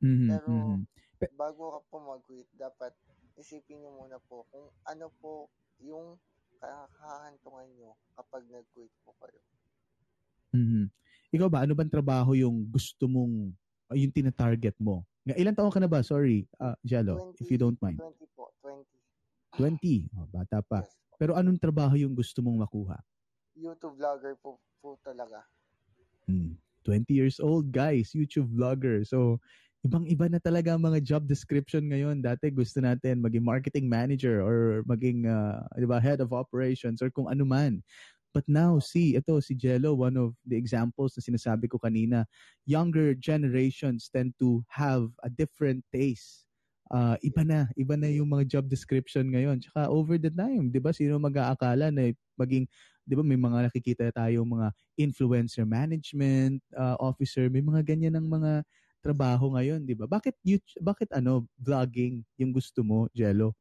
[0.00, 0.40] Mhm.
[0.40, 0.86] Pero mhm.
[1.36, 2.96] bago ka po mag-quit, dapat
[3.38, 5.50] isipin niyo muna po kung ano po
[5.82, 6.18] yung
[6.62, 9.40] kakahantungan niyo kapag nag-quit po kayo.
[10.54, 10.86] Mhm.
[11.34, 13.50] Ikaw ba, ano bang trabaho yung gusto mong,
[13.90, 15.02] uh, yung tina-target mo?
[15.26, 15.98] Nga, ilan taon ka na ba?
[16.06, 17.98] Sorry, uh, Jello, if you don't mind.
[17.98, 18.86] 20 po, 20.
[19.58, 20.14] 20.
[20.14, 20.86] Oh, bata pa.
[20.86, 20.94] Yes.
[21.18, 22.98] Pero anong trabaho yung gusto mong makuha?
[23.58, 25.42] YouTube vlogger po, po talaga.
[26.30, 26.54] Hmm.
[26.84, 28.12] 20 years old, guys.
[28.12, 29.02] YouTube vlogger.
[29.08, 29.40] So,
[29.84, 32.24] ibang-iba na talaga ang mga job description ngayon.
[32.24, 37.12] Dati gusto natin maging marketing manager or maging, uh, di ba, head of operations or
[37.12, 37.84] kung ano man.
[38.32, 42.26] But now, see, ito, si Jello, one of the examples na sinasabi ko kanina,
[42.66, 46.48] younger generations tend to have a different taste.
[46.90, 49.62] Uh, iba na, iba na yung mga job description ngayon.
[49.62, 52.66] Tsaka over the time, di ba, sino mag-aakala na maging,
[53.06, 58.26] di ba, may mga nakikita tayo mga influencer management uh, officer, may mga ganyan ng
[58.26, 58.66] mga
[59.04, 60.06] trabaho ngayon, di ba?
[60.08, 63.52] Bakit, YouTube, bakit ano, vlogging yung gusto mo, Jello?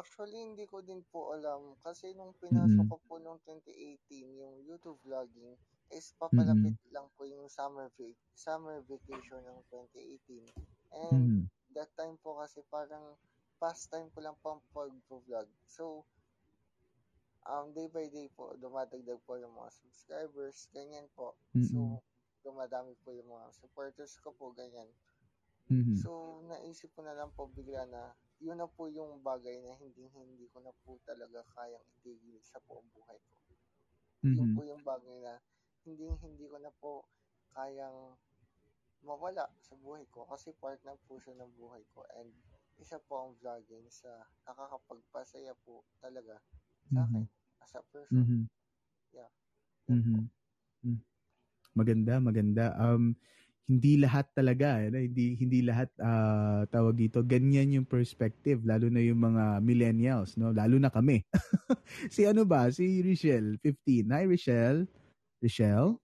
[0.00, 1.62] Actually, hindi ko din po alam.
[1.84, 2.90] Kasi nung pinasok Mhm.
[2.90, 5.54] ko po nung 2018, yung YouTube vlogging,
[5.98, 6.88] is papalapit Mhm.
[6.94, 10.46] lang po yung summer vac- summer vacation ng 2018.
[11.04, 11.48] And Mhm.
[11.76, 13.06] that time po kasi parang
[13.62, 15.48] pastime ko lang po ang pag-vlog.
[15.76, 15.84] So,
[17.48, 21.34] um, day by day po, dumadagdag po yung mga subscribers, ganyan po.
[21.54, 21.98] Mhm.
[21.98, 22.02] So,
[22.48, 24.88] dumadami po yung mga supporters ko po, ganyan.
[25.70, 26.02] Mhm.
[26.02, 26.10] So,
[26.48, 28.02] naisip ko na lang po bigla na
[28.44, 32.58] yun na po yung bagay na hindi hindi ko na po talaga kayang itigil sa
[32.66, 33.34] buong buhay ko.
[34.38, 34.54] Yun Mhm.
[34.54, 35.34] po yung bagay na
[35.86, 36.92] hindi hindi ko na po
[37.56, 37.98] kayang
[39.08, 42.30] mawala sa buhay ko kasi part na po siya ng buhay ko and
[42.82, 44.10] isa po ang vlogging sa
[44.46, 46.36] nakakapagpasaya po talaga
[46.94, 47.26] sa akin
[47.64, 48.26] as a person.
[48.28, 48.48] Mhm.
[49.12, 49.30] Yeah.
[49.90, 50.20] Yun po.
[50.84, 51.02] Mhm.
[51.78, 52.74] Maganda, maganda.
[52.74, 53.14] Um
[53.68, 59.04] hindi lahat talaga, eh, hindi hindi lahat ah, tawag dito, ganyan yung perspective lalo na
[59.04, 60.56] yung mga millennials, no?
[60.56, 61.20] Lalo na kami.
[62.14, 62.72] si ano ba?
[62.72, 64.08] Si Richelle, 15.
[64.08, 64.88] Hi Richelle.
[65.44, 66.00] Richelle?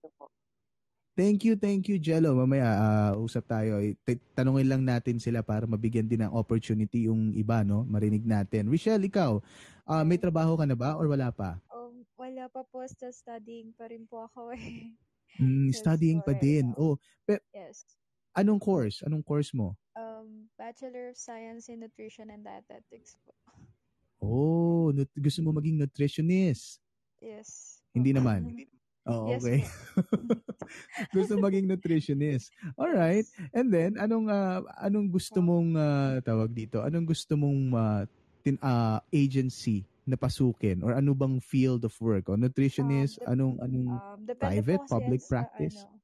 [1.17, 1.57] Thank you.
[1.57, 2.37] Thank you, Jello.
[2.37, 3.81] Mamaya ah, usap tayo.
[3.81, 3.97] Eh,
[4.37, 7.81] tanungin lang natin sila para mabigyan din ng opportunity yung iba, no?
[7.89, 8.69] Marinig natin.
[8.69, 9.41] Richelle, ikaw,
[9.89, 11.57] ah, may trabaho ka na ba or wala pa?
[11.73, 14.93] Um, wala pa po, still studying pa rin po ako eh.
[15.35, 16.71] Mm, studying pa din.
[16.79, 16.95] Oh,
[17.27, 17.83] pe- Yes.
[18.31, 19.03] anong course?
[19.03, 19.75] Anong course mo?
[19.95, 23.31] Um, Bachelor of Science in Nutrition and Dietetics po.
[24.19, 26.79] Oh, nut- gusto mo maging nutritionist?
[27.19, 27.79] Yes.
[27.91, 28.19] Hindi po.
[28.23, 28.41] naman.
[29.05, 29.59] Oh, Yes okay.
[29.61, 29.69] po.
[31.15, 32.49] gusto maging nutritionist.
[32.73, 33.27] All right.
[33.53, 36.81] And then anong ah, anong gusto mong ah, tawag dito?
[36.81, 38.03] Anong gusto mong ah,
[38.41, 42.29] tin, ah, agency na pasukin or ano bang field of work?
[42.29, 45.85] O nutritionist, Um, anong anong Um, private, public yan sa, practice?
[45.85, 46.01] ano,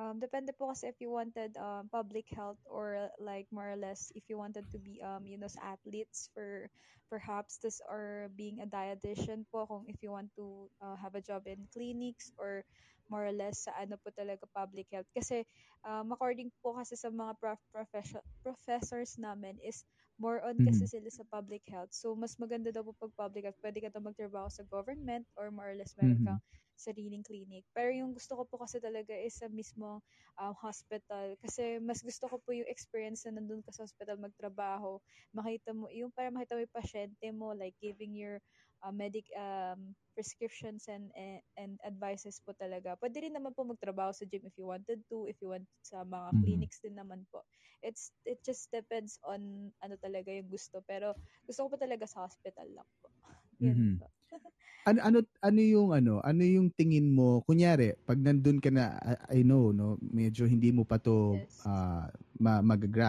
[0.00, 4.08] Um, depende po kasi if you wanted um, public health or like more or less
[4.16, 6.70] if you wanted to be um, you know, athletes for
[7.12, 11.20] perhaps this or being a dietitian po kung if you want to uh, have a
[11.20, 12.64] job in clinics or
[13.12, 15.10] more or less sa ano po talaga public health.
[15.12, 15.44] Kasi
[15.84, 19.84] um, according po kasi sa mga prof- professor, professors namin is
[20.20, 20.90] more on kasi Mhm.
[20.90, 21.90] sila sa public health.
[21.96, 23.60] So, mas maganda daw po pag public health.
[23.64, 26.26] Pwede ka daw magtrabaho sa government or more or less meron Mhm.
[26.26, 26.40] kang
[26.76, 27.64] sariling clinic.
[27.76, 30.00] Pero yung gusto ko po kasi talaga is sa mismong
[30.40, 31.36] um, hospital.
[31.40, 35.00] Kasi mas gusto ko po yung experience na nandun ka sa hospital magtrabaho.
[35.36, 38.40] Makita mo, yung para makita mo yung pasyente mo, like giving your
[38.82, 42.96] uh, medic um, prescriptions and, and and advices po talaga.
[43.00, 46.04] Pwede rin naman po magtrabaho sa gym if you wanted to, if you want sa
[46.04, 46.40] mga Mhm.
[46.42, 47.44] clinics din naman po.
[47.84, 50.80] It's it just depends on ano talaga yung gusto.
[50.84, 51.16] Pero
[51.48, 53.08] gusto ko pa talaga sa hospital lang po.
[53.64, 54.00] Yun Mhm.
[54.00, 54.08] po.
[54.88, 58.96] Ano ano ano yung ano, ano yung tingin mo kunyari pag nandun ka na
[59.30, 61.68] I, I know no, medyo hindi mo pa to Yes.
[61.68, 62.08] ah,
[62.40, 62.64] ma-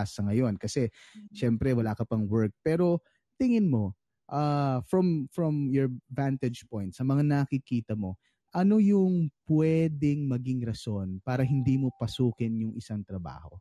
[0.08, 1.36] sa ngayon kasi Mhm.
[1.36, 3.00] syempre wala ka pang work pero
[3.40, 3.96] tingin mo
[4.32, 8.16] ah from from your vantage point sa mga nakikita mo
[8.56, 13.56] ano yung pwedeng maging rason para hindi mo pasukin yung isang trabaho?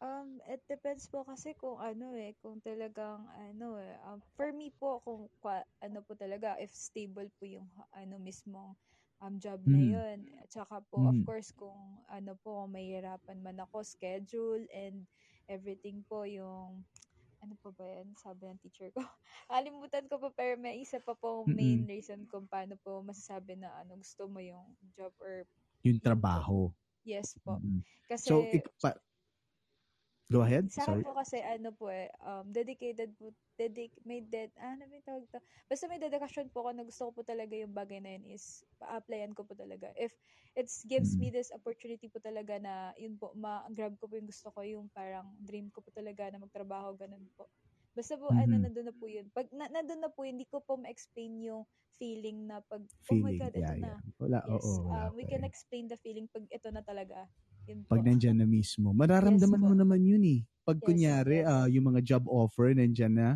[0.00, 4.68] Um, it depends po kasi kung ano eh, kung talagang ano eh, um, for me
[4.68, 7.64] po kung kwa, ano po talaga if stable po yung
[7.96, 8.76] ano mismong
[9.24, 10.04] um, job na Mhm.
[10.04, 10.28] yun.
[10.36, 11.24] At saka po of Mhm.
[11.24, 15.08] course kung ano po kung mahihirapan man ako schedule and
[15.48, 16.84] everything po yung
[17.46, 18.10] ano po ba yan?
[18.18, 18.98] Sabi ng teacher ko.
[19.54, 21.88] Kalimutan ko po pero may isa pa po main Mm-mm.
[21.88, 25.46] reason kung paano po masasabi na ano gusto mo yung job or
[25.80, 26.74] Yung trabaho.
[27.06, 27.62] Yes po.
[27.62, 27.86] Mm-mm.
[28.10, 28.98] Kasi So ik- pa-
[30.26, 30.66] Go ahead.
[30.74, 31.06] Sa Sorry.
[31.06, 35.24] po kasi ano po eh, um, dedicated po, dedic may ded, ah, ano may tawag
[35.32, 35.40] to?
[35.68, 38.64] Basta may dedication po ako na gusto ko po talaga yung bagay na yun is,
[38.80, 39.90] pa-applyan ko po talaga.
[39.96, 40.12] If
[40.54, 44.52] it gives me this opportunity po talaga na, yun po, ma-grab ko po yung gusto
[44.52, 47.48] ko, yung parang dream ko po talaga na magtrabaho, ganun po.
[47.96, 48.60] Basta po, ano, Mhm.
[48.60, 49.32] nandun na po yun.
[49.32, 51.64] Pag na, nandun na po, hindi ko po ma-explain yung
[51.96, 53.36] feeling na pag, oh my Feeling.
[53.36, 53.96] God, ito Yeah, na.
[53.96, 54.12] yeah.
[54.18, 55.48] Wala, Yes, oo, wala um, we pa can eh.
[55.48, 57.26] explain the feeling pag ito na talaga.
[57.66, 57.90] Yun po.
[57.90, 58.90] Pag nandyan na mismo.
[59.20, 59.70] Yes Mararamdaman po.
[59.70, 60.40] mo naman yun eh.
[60.66, 61.46] Pag Yes, kunyari, yes.
[61.46, 63.28] ah, yung mga job offer nandyan na,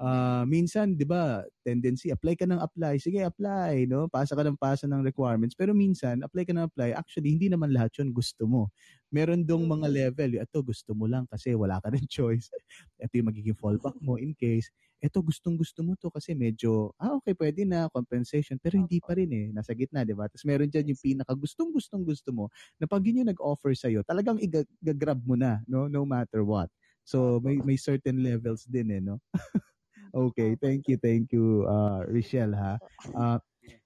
[0.00, 2.98] ah, minsan, di ba, tendency, apply ka ng apply.
[2.98, 4.10] Sige, apply, no?
[4.10, 5.54] Pasa ka ng pasa ng requirements.
[5.54, 6.94] Pero minsan, apply ka ng apply.
[6.96, 8.70] Actually, hindi naman lahat yun gusto mo.
[9.14, 9.98] Meron dong mga True.
[10.02, 10.30] level.
[10.42, 12.50] Ito, gusto mo lang kasi wala ka ng choice.
[12.98, 14.70] Ito yung magiging fallback mo in case.
[15.04, 18.56] Ito, gustong gusto mo to kasi medyo, ah, okay, pwede na, compensation.
[18.56, 19.46] Pero hindi pa rin eh.
[19.52, 20.26] Nasa gitna, di ba?
[20.32, 22.48] Tapos meron dyan yung pinaka gustong gustong gusto mo
[22.80, 25.92] na pag yun yung nag-offer sa'yo, talagang i-grab mo na, no?
[25.92, 26.72] No matter what.
[27.04, 29.20] So, may may certain levels din eh, no?
[30.14, 32.78] Okay, thank you, thank you, uh, Richelle, ha?
[33.10, 33.38] Uh,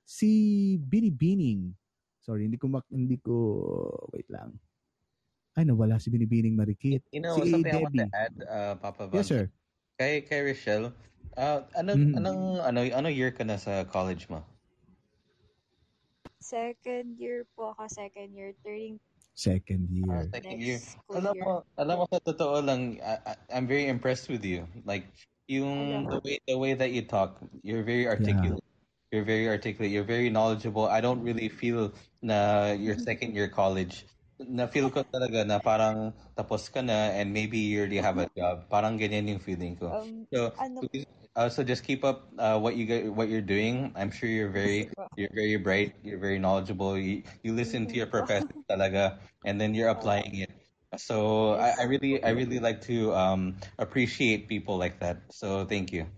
[0.05, 0.29] si
[0.77, 1.73] Binibining,
[2.21, 3.33] sorry, hindi ko, mak- hindi ko,
[4.13, 4.53] wait lang.
[5.57, 7.01] Ay, nawala si Binibining Marikit.
[7.09, 8.13] You know, Si something I want to Debbie.
[8.13, 9.29] add, uh, Papa Yes, Vance.
[9.33, 9.45] sir.
[9.97, 10.93] Kay, kay Rochelle,
[11.35, 12.15] uh, anong, Mhm.
[12.21, 14.45] anong, ano, ano year ka na sa college mo?
[16.45, 19.01] Second year po ako, second year, turning
[19.33, 20.21] Second Uh, year.
[20.35, 20.79] second year.
[20.83, 21.45] next Alam year.
[21.47, 24.67] mo, alam mo sa totoo lang, I, I- I'm very impressed with you.
[24.85, 25.07] Like,
[25.49, 28.49] yung the way, the way that you talk, you're very Yeah.
[28.49, 28.63] articulate.
[29.13, 29.91] You're very articulate.
[29.93, 30.87] You're very knowledgeable.
[30.89, 31.93] I don't really feel
[32.23, 34.07] na your second year college.
[34.39, 38.29] Na feel ko talaga na parang tapos ka na and maybe you already have a
[38.37, 38.69] job.
[38.71, 39.97] Parang ganyan yung feeling ko.
[39.97, 40.81] Um, So, ano
[41.37, 43.93] uh, so just keep up uh, what you get, what you're doing.
[43.97, 45.97] I'm sure you're very you're very bright.
[46.03, 46.99] You're very knowledgeable.
[46.99, 50.51] You, you listen to your professor talaga, and then you're applying it.
[50.97, 55.29] So I, I really I really like to um appreciate people like that.
[55.29, 56.09] So thank you.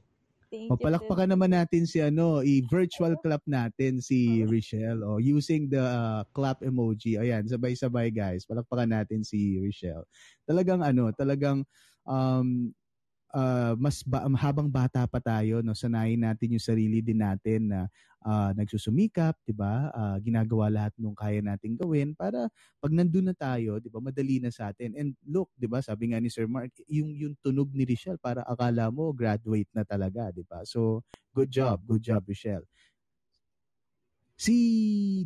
[0.50, 1.34] Thank O you din palakpakan po.
[1.34, 7.18] naman natin si ano, i-virtual clap natin si Richelle oh, using the uh, clap emoji.
[7.18, 8.46] Ayan, sabay-sabay guys.
[8.50, 10.06] Palakpakan natin si Richelle.
[10.46, 11.62] Talagang ano, talagang
[12.02, 12.74] um
[13.34, 17.80] uh, mas ba, habang bata pa tayo, no, sanayin natin yung sarili din natin na
[18.26, 19.90] uh, nagsusumikap, 'di ba?
[19.94, 24.42] Uh, ginagawa lahat ng kaya nating gawin para pag nandun na tayo, 'di ba, madali
[24.42, 24.94] na sa atin.
[24.96, 28.42] And look, 'di ba, sabi nga ni Sir Mark, yung yung tunog ni Richelle para
[28.46, 30.62] akala mo graduate na talaga, 'di ba?
[30.66, 31.02] So,
[31.32, 32.66] good job, good job, Richelle.
[34.40, 34.56] Si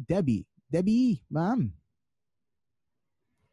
[0.02, 0.42] Debbie.
[0.66, 1.70] Debbie, ma'am.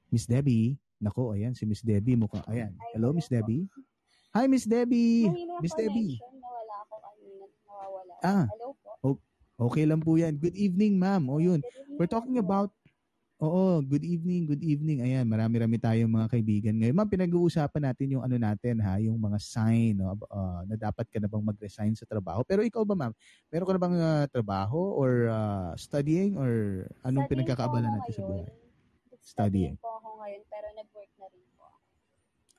[0.10, 0.76] Miss Debbie.
[1.02, 2.42] Nako, ayan, si Miss Debbie mukha.
[2.50, 2.78] Ayan.
[2.94, 3.66] Hello, Miss Debbie.
[4.32, 5.28] Hi, Miss Debbie.
[5.60, 6.16] Miss Debbie.
[6.16, 8.14] nawala ako kanina, nawawala.
[8.24, 9.20] Ah, Hello po.
[9.60, 10.40] okay lang po yan.
[10.40, 11.28] Good evening, ma'am.
[11.28, 11.60] O yun.
[12.00, 12.72] We're talking about
[13.42, 15.02] Oo, good evening, good evening.
[15.02, 16.94] Ayan, marami-rami tayong mga kaibigan ngayon.
[16.94, 21.18] Ma'am, pinag-uusapan natin yung ano natin ha, yung mga sign no, uh, na dapat ka
[21.18, 22.46] na bang mag-resign sa trabaho.
[22.46, 23.10] Pero ikaw ba, ma'am?
[23.50, 27.96] Meron ka na bang uh, trabaho or uh, studying or anong Studying po pinagkakaabala ako
[27.98, 28.46] natin sa buhay?
[29.26, 29.74] Studying.
[29.82, 31.51] po ako ngayon, pero nag-work na rin.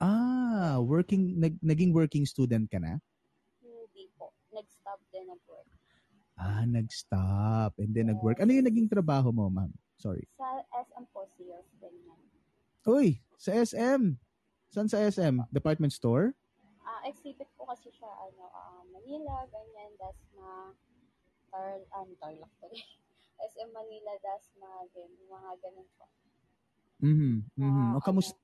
[0.02, 2.98] Ah, working, nag, naging working student ka na?
[3.62, 4.34] Hindi po.
[4.50, 5.70] Nag-stop din nag-work.
[6.34, 8.42] Ah, nag-stop and then nag-work.
[8.42, 9.70] Ano yung naging trabaho mo, ma'am?
[9.94, 10.26] Sorry.
[10.34, 12.18] Sa SM po, sales, ganyan.
[12.82, 14.18] Uy, sa SM.
[14.74, 15.38] Saan sa SM?
[15.54, 16.34] Department store?
[16.82, 20.74] Ah, exhibit po kasi siya, ano, ah, Manila, ganyan, Dasma,
[21.54, 22.66] Tar, um, Tarlac to
[23.54, 26.10] SM Manila, Dasma, din, mga ganun po.
[26.98, 27.46] Mhm.
[27.54, 27.86] Mhm.
[27.94, 28.41] Ah, O kamusta?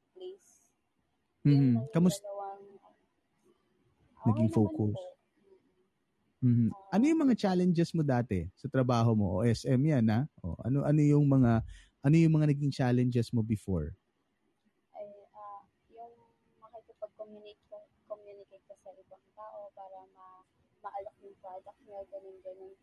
[1.47, 1.86] Ano, Mhm.
[1.95, 2.26] yung Kamusta
[4.16, 4.95] ah, naging naman focus?
[4.95, 5.14] po.
[6.43, 6.70] Mhm.
[6.95, 9.43] Ano yung mga challenges mo dati sa trabaho mo?
[9.43, 10.20] O SM yan, ha?
[10.39, 11.66] O, ano ano yung mga
[11.99, 13.99] ano yung mga naging challenges mo before?
[14.97, 15.61] ay ah
[15.93, 16.14] yung
[16.62, 20.26] makikipag-communicate communicate ka sa ibang tao para ma
[20.84, 22.74] maalok yung product niya, ganun ganun.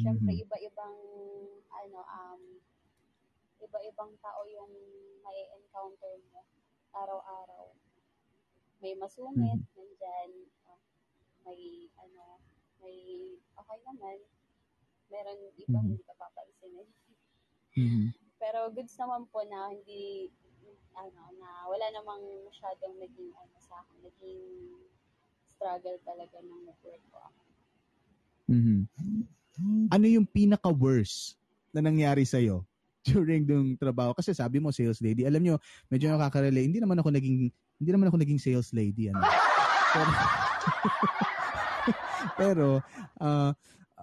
[0.00, 0.42] Siyempre Mhm.
[0.44, 0.96] iba-ibang
[1.80, 2.42] ano um
[3.64, 4.72] iba-ibang tao yung
[5.24, 6.40] may encounter mo
[6.96, 7.64] araw-araw.
[8.80, 9.72] May masungit, Mhm.
[9.76, 10.30] nandyan,
[10.68, 10.80] ah,
[11.44, 12.40] may ano,
[12.80, 12.96] may
[13.56, 14.18] okay naman.
[15.12, 15.86] Meron iba Mhm.
[15.86, 16.88] hindi ka papansinin.
[17.76, 18.12] Mhm.
[18.42, 20.28] Pero goods naman po na hindi
[20.96, 24.44] ano na wala namang masyadong naging ano sa akin, naging
[25.48, 27.40] struggle talaga nung nag-work ko ako.
[28.48, 28.88] Mhm.
[29.88, 31.36] Ano yung pinaka-worst
[31.72, 32.64] na nangyari sa'yo
[33.08, 34.12] during yung trabaho?
[34.12, 35.24] Kasi sabi mo, sales lady.
[35.24, 35.54] Alam nyo,
[35.86, 36.66] medyo nakaka-relate.
[36.66, 37.48] Hindi naman ako naging,
[37.78, 39.08] hindi naman ako naging sales lady.
[39.10, 39.22] Ano.
[39.94, 40.10] Pero,
[42.40, 42.68] pero
[43.22, 43.54] ah,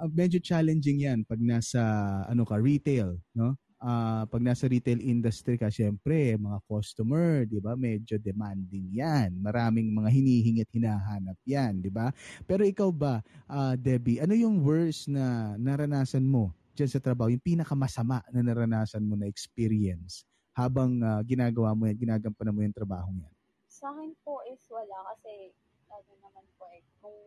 [0.10, 1.82] medyo challenging yan pag nasa
[2.26, 7.76] ano ka retail no Ah, pag nasa retail industry ka syempre mga customer di ba
[7.76, 12.08] medyo demanding yan maraming mga hinihingit hinahanap yan di ba
[12.48, 17.44] pero ikaw ba ah, Debbie ano yung worst na naranasan mo diyan sa trabaho yung
[17.44, 23.10] pinakamasama na naranasan mo na experience habang ah, ginagawa mo yan ginagampanan mo yung trabaho
[23.14, 23.34] yan
[23.70, 25.54] Sa akin po is wala kasi
[25.90, 27.18] ano naman po eh kung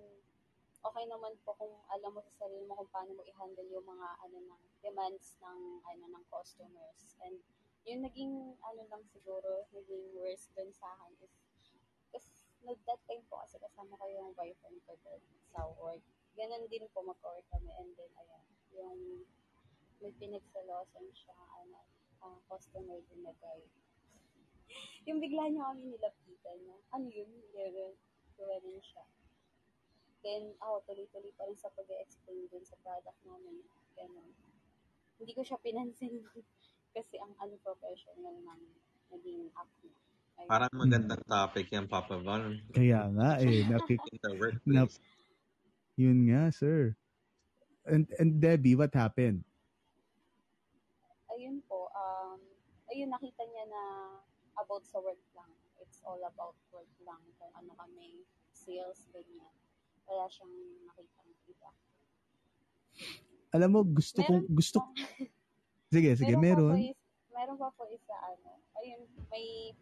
[0.86, 4.09] okay naman po kung alam mo sa sarili mo kung paano mo i-handle yung mga
[4.22, 7.18] ano ng demands ng ano ng customers.
[7.26, 7.42] And
[7.86, 11.34] yung naging ano lang siguro naging worst dun sa akin is
[12.14, 12.30] kasi
[12.62, 16.03] no, that time po kasi kasama ko yung boyfriend ko dun sa work
[16.37, 18.45] ganun din po mag-work kami and then ayan
[18.76, 19.01] yung
[20.05, 21.80] may pinagsalosan siya ano
[22.20, 23.61] ang customer din na guy
[25.09, 27.95] yung bigla niya kami nilapitan na ano yun ganun
[28.37, 29.05] ganun siya
[30.20, 33.64] then ako tuloy-tuloy pa rin sa pag-explain dun sa product namin
[33.97, 34.30] ganun
[35.16, 36.20] hindi ko siya pinansin
[36.97, 38.72] kasi ang unprofessional namin
[39.12, 39.99] naging act niya.
[40.37, 40.49] Ayun.
[40.53, 42.61] Parang magandang topic yan, Papa Von.
[42.72, 44.76] kaya nga eh nakik In the workplace.
[44.76, 44.84] na,
[45.97, 46.94] yun nga sir
[47.84, 49.42] and and Debbie what happened
[51.28, 52.40] Ayun po, um,
[52.88, 53.82] ayun nakita niya na
[54.57, 55.53] about sa work lang.
[55.84, 57.20] It's all about work lang.
[57.36, 58.24] Kung ano kami,
[58.57, 59.53] sales, ganyan.
[60.09, 60.55] Wala siyang
[60.88, 61.70] nakita iba.
[63.53, 64.92] alam mo gusto kong Meron gusto pa-
[65.92, 66.99] sige sige Pa po meron is,
[67.30, 69.72] meron pa po isa ano, ayun, may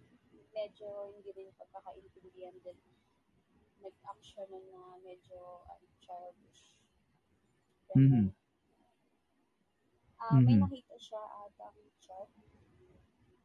[0.51, 2.79] medyo hindi rin pagkakaintindihan din.
[3.85, 6.73] Nag-act siya nun na medyo ano, childish.
[7.93, 8.33] Mhm.
[10.17, 10.65] Ah, may Mhm.
[10.65, 12.31] nakita siya atang chat.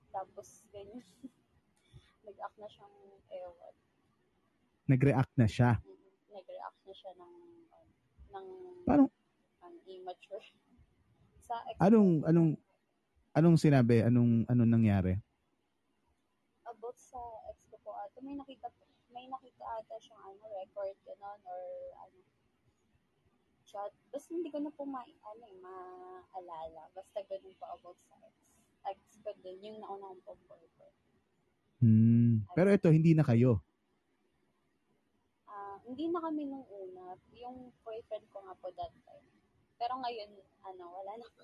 [0.10, 1.04] Tapos ganyan.
[2.26, 2.98] Nag-act na siyang
[3.30, 3.76] ewan.
[4.86, 6.34] nag-react na siya Mhm.
[6.34, 7.34] Nag-react na siya ng
[7.70, 7.92] ano,
[8.32, 8.48] ng
[8.88, 9.14] Parang-
[9.62, 10.42] ano, immature.
[11.46, 12.50] Sa ex anong anong
[13.32, 15.14] anong sinabi anong anong nangyari
[16.64, 18.89] about sa ex ko po ata, may nakita po,
[19.20, 21.64] may nakita ata siyang ano, record ganon or
[22.08, 22.24] ano,
[23.68, 23.92] chat.
[24.16, 26.88] Basta hindi ko na po ma, ano, eh, maalala.
[26.96, 28.36] Basta ganun po about sa ex.
[28.96, 30.96] Ex ko din, yung nauna kong pong boyfriend.
[31.84, 32.48] hmm.
[32.56, 33.60] pero ito hindi na kayo
[35.52, 37.20] Ah, hindi na kami nung una.
[37.36, 39.28] Yung boyfriend ko nga po that time.
[39.76, 40.32] Pero ngayon,
[40.64, 41.44] ano, wala na po.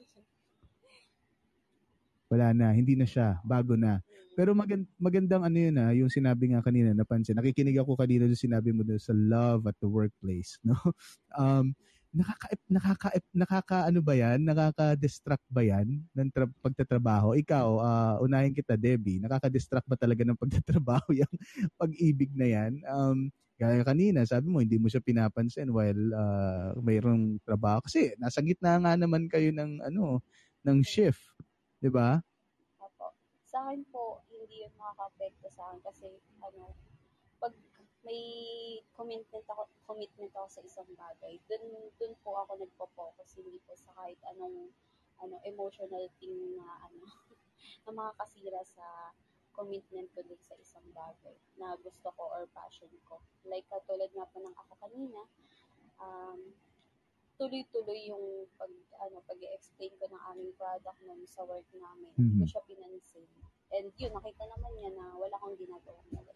[2.29, 4.01] Wala na hindi na siya bago na.
[4.35, 8.37] Pero magand- magandang ano yun ah, yung sinabi nga kanina napansin nakikinig ako kanina doon
[8.37, 10.75] sinabi mo doon sa love at the workplace no?
[11.37, 11.71] Um
[12.15, 14.39] nakaka nakaka nakaka ano ba yan?
[14.47, 17.35] Nakaka-distract ba yan ng tra- pagtatrabaho?
[17.39, 21.33] Ikaw ah, unahin kita Debbie nakaka-distract ba talaga ng pagtatrabaho yung
[21.79, 22.73] pag-ibig na yan?
[22.91, 27.79] Um gaya kanina sabi mo hindi mo siya pinapansin while ah, mayroong trabaho.
[27.85, 30.19] Kasi nasa gitna nga naman kayo ng ano
[30.65, 31.23] ng shift
[31.85, 32.17] 'di ba
[32.81, 33.13] Opo.
[33.45, 36.09] Sa akin po, hindi yun makaka-apekto sa akin kasi,
[36.41, 36.73] ano,
[37.37, 37.53] pag
[38.01, 38.25] may
[38.97, 41.61] commitment ako, commitment ako sa isang bagay, dun,
[42.01, 44.73] dun po ako nagpo-focus, hindi po sa kahit anong,
[45.21, 47.05] ano, emotional thing na, ano,
[47.85, 49.13] na makakasira sa
[49.53, 53.21] commitment ko dun sa isang bagay na gusto ko or passion ko.
[53.45, 55.21] Like katulad nga po ng ako kanina,
[56.01, 56.49] um,
[57.35, 58.71] tuloy-tuloy yung pag
[59.03, 62.11] ano pag-explain ko ng aming product nun sa work namin.
[62.15, 62.47] Ko Mhm.
[62.47, 63.27] siya pinansin.
[63.75, 66.31] And yun, nakita naman niya na wala akong ginagawa mali.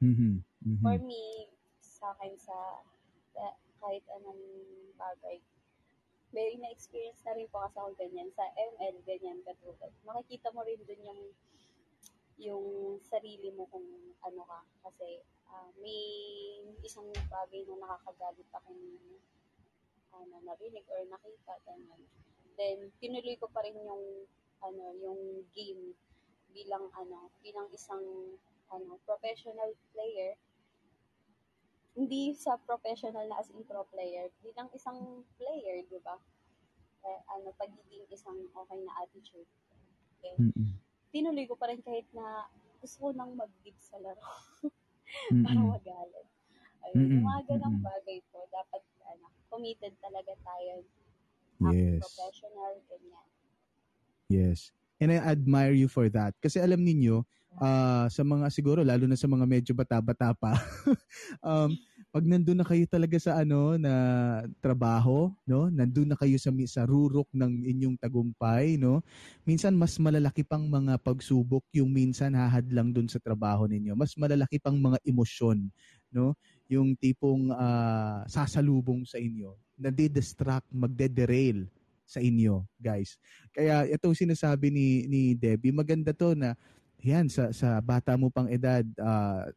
[0.00, 0.40] Mhm.
[0.64, 0.80] Mhm.
[0.80, 1.48] For me,
[1.80, 2.56] sa akin sa
[3.34, 4.40] eh, kahit anong
[4.96, 5.40] bagay,
[6.34, 9.92] may na-experience na rin po kasi ako ganyan sa ML, ganyan katulad.
[10.02, 11.22] Makikita mo rin dun yung
[12.40, 13.86] yung sarili mo kung
[14.24, 14.60] ano ka.
[14.88, 16.02] Kasi ah, may
[16.82, 18.82] isang bagay na nakakagalit akong
[20.14, 22.02] ano, narinig or nakita, ganyan.
[22.54, 24.26] Then, tinuloy ko pa rin yung
[24.62, 25.92] ano, yung game
[26.54, 28.02] bilang ano, bilang isang
[28.70, 30.38] ano, professional player
[31.94, 36.18] hindi sa professional na as in pro player, bilang isang player, di ba?
[37.06, 39.46] Eh, ano, pagiging isang okay na attitude.
[40.18, 40.34] Okay.
[41.14, 42.50] Tinuloy ko pa rin kahit na
[42.82, 44.26] gusto ko nang mag-give sa laro.
[45.30, 45.46] Mm-mm.
[45.46, 46.26] para magalit.
[46.90, 48.82] Ayun, mga ganang bagay po, dapat
[49.54, 50.82] committed talaga tayo.
[51.70, 52.02] Yes.
[52.02, 53.26] Professional, ganyan.
[54.26, 54.74] Yes.
[54.98, 56.34] And I admire you for that.
[56.42, 57.22] Kasi alam ninyo,
[57.62, 60.58] ah, sa mga siguro lalo na sa mga medyo bata-bata pa,
[61.46, 61.70] um,
[62.14, 63.90] pag nandun na kayo talaga sa ano na
[64.62, 65.66] trabaho, no?
[65.66, 69.02] Nandun na kayo sa sa rurok ng inyong tagumpay, no?
[69.42, 73.98] Minsan mas malalaki pang mga pagsubok yung minsan hahadlang dun sa trabaho ninyo.
[73.98, 75.74] Mas malalaki pang mga emosyon,
[76.14, 76.38] no?
[76.74, 81.66] Yung tipong ah, sasalubong sa inyo, na distract, magde-derail
[82.04, 83.16] sa inyo, guys.
[83.54, 86.54] Kaya itong sinasabi ni ni Debbie, maganda to na
[87.00, 89.48] yan sa sa bata mo pang edad, ah,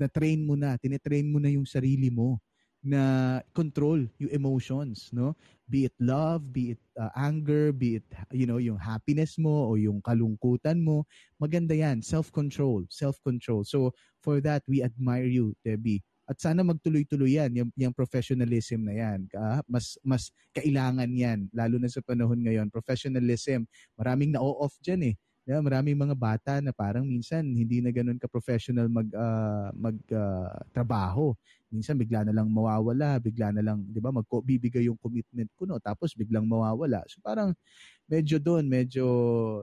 [0.00, 2.40] na train mo na, tinetrain mo na yung sarili mo
[2.82, 5.38] na control yung emotions, no?
[5.70, 9.78] Be it love, be it uh, anger, be it you know, yung happiness mo o
[9.78, 11.06] yung kalungkutan mo,
[11.38, 13.62] maganda yan, self-control, self-control.
[13.62, 16.02] So for that we admire you, Debbie.
[16.32, 19.28] At sana magtuloy-tuloy yan, yung, yung professionalism na yan.
[19.28, 19.60] Ka?
[19.68, 22.72] Mas mas kailangan yan, lalo na sa panahon ngayon.
[22.72, 23.68] Professionalism,
[24.00, 25.14] maraming na-off dyan eh.
[25.42, 30.54] Yeah, maraming mga bata na parang minsan hindi na ganun ka-professional mag ah, mag ah,
[30.72, 31.36] trabaho.
[31.68, 35.82] Minsan bigla na lang mawawala, bigla na lang, 'di ba, magbibigay yung commitment ko no,
[35.82, 37.02] tapos biglang mawawala.
[37.10, 37.58] So parang
[38.06, 39.04] medyo doon, medyo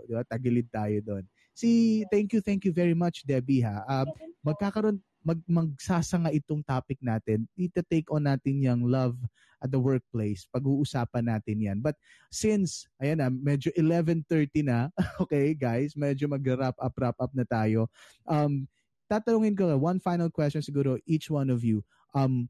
[0.03, 1.23] 'di ba, tagilid tayo doon.
[1.55, 3.79] Si thank you, thank you very much Debbie ha.
[3.87, 4.05] Ah,
[4.43, 7.45] magkakaroon mag magsasanga itong topic natin.
[7.59, 9.19] Ito take on natin yung love
[9.59, 10.47] at the workplace.
[10.51, 11.77] Pag-uusapan natin 'yan.
[11.83, 11.99] But
[12.31, 14.87] since ayan na, medyo 11:30 na,
[15.23, 17.91] okay guys, medyo mag-wrap up wrap up na tayo.
[18.23, 18.67] Um
[19.11, 21.83] tatanungin ko one final question siguro each one of you.
[22.15, 22.47] Um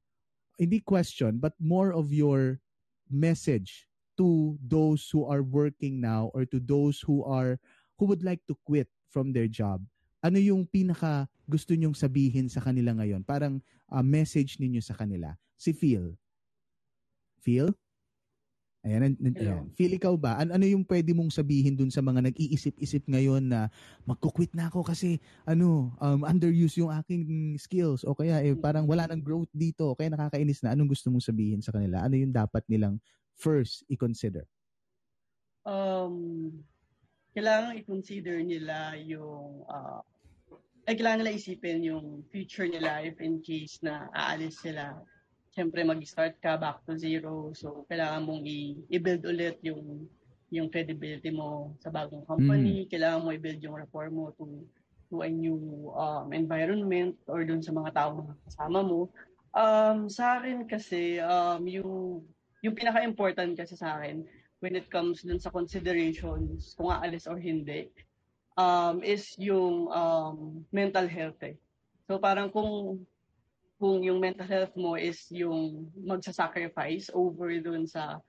[0.59, 2.59] hindi question but more of your
[3.09, 3.87] message
[4.19, 7.57] to those who are working now or to those who are
[7.97, 9.81] who would like to quit from their job.
[10.19, 13.23] Ano yung pinaka gusto nyong sabihin sa kanila ngayon?
[13.23, 15.33] Parang uh, message ninyo sa kanila.
[15.55, 16.15] Si Phil.
[17.39, 17.71] Phil?
[18.79, 19.63] Ayan, nan- ayan.
[19.75, 20.39] Phil, ikaw ba?
[20.39, 23.67] An- ano yung pwede mong sabihin dun sa mga nag-iisip-isip ngayon na
[24.07, 29.03] magkukwit na ako kasi ano, um, underuse yung aking skills o kaya eh, parang wala
[29.07, 30.71] nang growth dito kaya nakakainis na.
[30.75, 32.07] Anong gusto mong sabihin sa kanila?
[32.07, 33.03] Ano yung dapat nilang
[33.35, 34.47] first i-consider?
[35.69, 36.51] um,
[37.35, 40.01] kailangan i-consider nila yung uh,
[40.89, 44.97] ay kailangan nila isipin yung future nila if in case na aalis sila.
[45.53, 47.53] Siyempre mag-start ka back to zero.
[47.53, 50.09] So kailangan mong i- i-build ulit yung
[50.49, 52.89] yung credibility mo sa bagong company.
[52.89, 54.65] Kailangan mo i-build yung rapport mo to
[55.09, 59.09] to a new um, environment or dun sa mga tao na kasama mo.
[59.49, 62.21] Um, sa akin kasi, um, yung,
[62.61, 64.21] yung pinaka-important kasi sa akin,
[64.59, 67.87] when it comes dun sa considerations kung aalis or hindi,
[68.59, 71.55] um, is yung um, mental health eh.
[72.07, 73.03] So parang kung
[73.79, 78.19] kung yung mental health mo is yung magsasacrifice over dun sa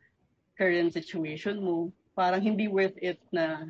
[0.54, 3.66] current situation mo, parang hindi worth it na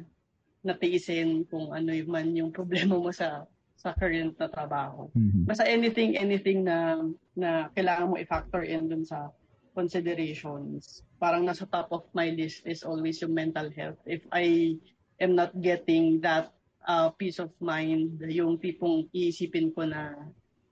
[0.60, 3.48] natiisin kung ano yung man yung problema mo sa
[3.80, 5.08] sa current na trabaho.
[5.48, 7.00] Basta anything anything na
[7.32, 9.32] na kailangan mo i-factor in dun sa
[9.80, 11.00] considerations.
[11.16, 13.96] Parang nasa top of my list is always yung mental health.
[14.04, 14.76] If I
[15.16, 16.52] am not getting that
[16.84, 20.12] uh, peace of mind, yung tipong iisipin ko na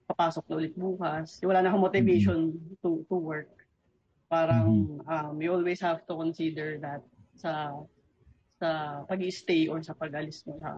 [0.05, 2.53] papasok na ulit bukas, wala na akong motivation
[2.85, 3.49] to to work.
[4.29, 7.01] Parang um, you always have to consider that
[7.33, 7.73] sa
[8.61, 10.77] sa pag-stay or sa pag-alis mo sa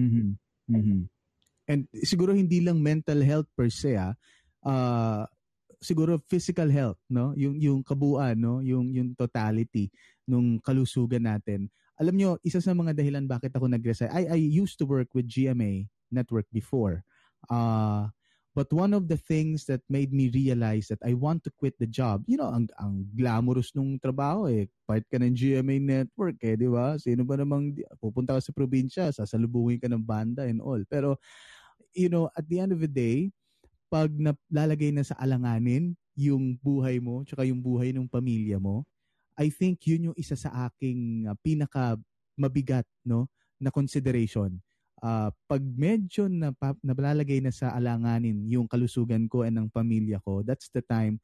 [0.00, 0.40] Mhm.
[0.70, 1.00] Mhm.
[1.68, 4.16] And siguro hindi lang mental health per se ah.
[4.64, 5.28] Ah,
[5.80, 7.32] siguro physical health, no?
[7.34, 8.60] Yung yung kabuuan, no?
[8.60, 9.90] Yung yung totality
[10.28, 14.80] nung kalusugan natin alam nyo, isa sa mga dahilan bakit ako nag-resign, I, I used
[14.80, 17.04] to work with GMA Network before.
[17.52, 18.08] Uh,
[18.56, 21.84] but one of the things that made me realize that I want to quit the
[21.84, 24.72] job, you know, ang, ang glamorous nung trabaho eh.
[24.88, 26.96] Part ka ng GMA Network eh, di ba?
[26.96, 30.80] Sino ba namang, pupunta ka sa probinsya, sasalubungin ka ng banda and all.
[30.88, 31.20] Pero,
[31.92, 33.28] you know, at the end of the day,
[33.90, 38.86] pag nalalagay na sa alanganin yung buhay mo, tsaka yung buhay ng pamilya mo,
[39.34, 41.98] I think yun yung isa sa aking uh, pinaka
[42.38, 43.26] mabigat no
[43.58, 44.62] na consideration.
[45.00, 46.52] Uh, pag medyo na
[46.84, 51.18] nalalagay na sa alanganin yung kalusugan ko and ng pamilya ko, that's the time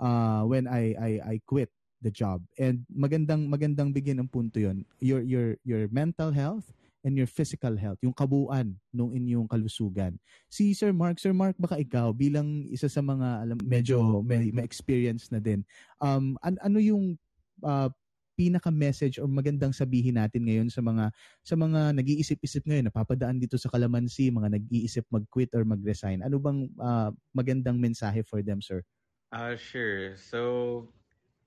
[0.00, 1.68] uh, when I I I quit
[2.00, 2.40] the job.
[2.56, 4.86] And magandang magandang bigyan ng punto 'yon.
[5.02, 6.70] Your your your mental health
[7.04, 10.16] and your physical health, yung kabuuan ng inyong kalusugan.
[10.48, 14.64] Si Sir Mark, Sir Mark, baka ikaw bilang isa sa mga alam medyo may, may
[14.64, 15.62] experience na din.
[16.00, 17.18] Um an- ano yung
[17.62, 17.90] uh,
[18.36, 21.08] pinaka-message or magandang sabihin natin ngayon sa mga
[21.40, 26.20] sa mga nag-iisip-isip ngayon napapadaan dito sa kalamansi, mga nag-iisip mag-quit or mag-resign.
[26.20, 28.84] Ano bang uh, magandang mensahe for them, sir?
[29.32, 30.20] Uh, sure.
[30.20, 30.40] So,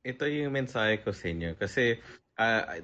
[0.02, 1.54] ito yung mensahe ko sa inyo.
[1.56, 2.02] Kasi
[2.42, 2.82] uh,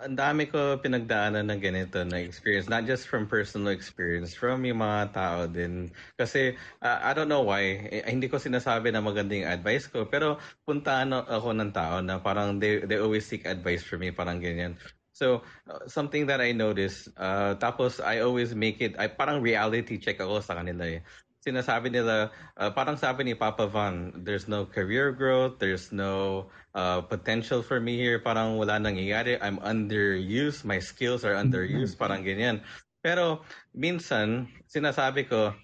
[0.00, 4.84] ang dami ko pinagdaanan ng ganito na experience, not just from personal experience, from yung
[4.84, 5.88] mga tao din.
[6.20, 10.36] Kasi uh, I don't know why, eh, hindi ko sinasabi na magandang advice ko, pero
[10.68, 14.76] puntaan ako ng tao na parang they, they always seek advice from me, parang ganyan.
[15.16, 19.96] So, uh, something that I noticed, uh, tapos I always make it, I, parang reality
[19.96, 21.00] check ako sa kanila eh
[21.46, 26.98] sinasabi nila, uh, parang sabi ni Papa Van, there's no career growth, there's no uh,
[27.00, 32.02] potential for me here, parang wala nangyayari, I'm underused, my skills are underused, mm-hmm.
[32.02, 32.66] parang ganyan.
[33.06, 35.54] Pero minsan, sinasabi ko,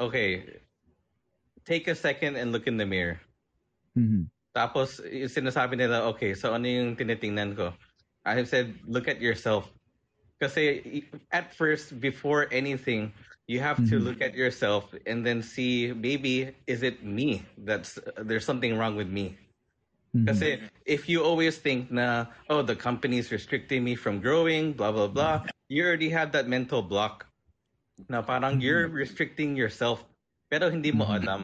[0.00, 0.64] okay,
[1.68, 3.20] take a second and look in the mirror.
[3.92, 4.32] Mm-hmm.
[4.56, 7.76] Tapos, sinasabi nila, okay, so ano yung tinitingnan ko?
[8.24, 9.68] I have said, look at yourself.
[10.40, 13.12] Kasi at first, before anything,
[13.48, 14.04] you have to mm-hmm.
[14.04, 19.08] look at yourself and then see maybe is it me that's there's something wrong with
[19.08, 19.34] me
[20.12, 20.68] because mm-hmm.
[20.84, 25.08] if you always think na oh the company is restricting me from growing blah blah
[25.08, 25.42] blah
[25.72, 27.24] you already have that mental block
[28.08, 28.68] na parang mm-hmm.
[28.68, 30.04] you're restricting yourself
[30.52, 31.24] pero hindi mo mm-hmm.
[31.24, 31.40] alam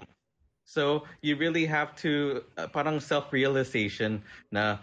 [0.65, 4.79] so you really have to uh, parang self-realization na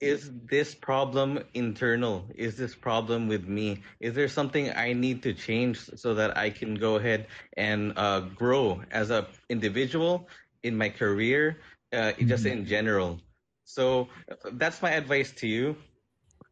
[0.00, 2.28] is this problem internal?
[2.36, 3.82] Is this problem with me?
[4.00, 8.28] Is there something I need to change so that I can go ahead and uh,
[8.36, 10.28] grow as a individual
[10.62, 11.60] in my career,
[11.92, 13.18] uh, just in general?
[13.64, 14.08] So
[14.52, 15.76] that's my advice to you.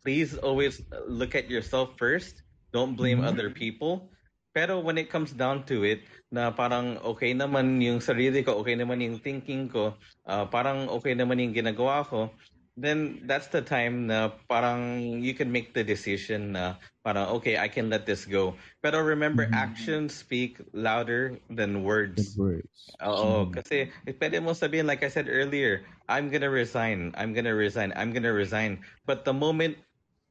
[0.02, 2.42] Please always look at yourself first.
[2.72, 3.28] Don't blame mm-hmm.
[3.28, 4.10] other people.
[4.54, 6.02] Pero when it comes down to it,
[6.34, 9.94] na parang okay naman yung sarili ko, okay naman yung thinking ko,
[10.26, 12.26] uh, parang okay naman yung ginagawa ko,
[12.74, 16.74] then that's the time na parang you can make the decision na
[17.06, 18.58] parang okay, I can let this go.
[18.82, 19.54] Pero remember, mm-hmm.
[19.54, 22.34] actions speak louder than words.
[22.34, 22.90] words.
[22.98, 23.54] Oo, mm-hmm.
[23.54, 28.10] kasi pwede mo sabihin, like I said earlier, I'm gonna resign, I'm gonna resign, I'm
[28.10, 28.82] gonna resign.
[29.06, 29.78] But the moment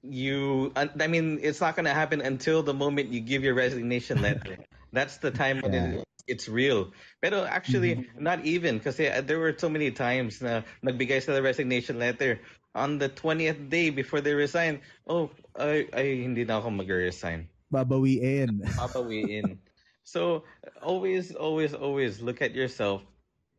[0.03, 4.19] you i mean it's not going to happen until the moment you give your resignation
[4.19, 4.59] letter
[4.93, 5.91] that's the time when yeah.
[5.99, 8.23] it, it's real pero actually mm-hmm.
[8.23, 12.39] not even because there were so many times na nagbigay sa resignation letter
[12.77, 14.79] on the 20th day before they resign
[15.09, 15.27] oh
[15.59, 19.59] ay, ay hindi na ako mag-resign babawiin babawiin
[20.07, 20.47] so
[20.79, 23.03] always always always look at yourself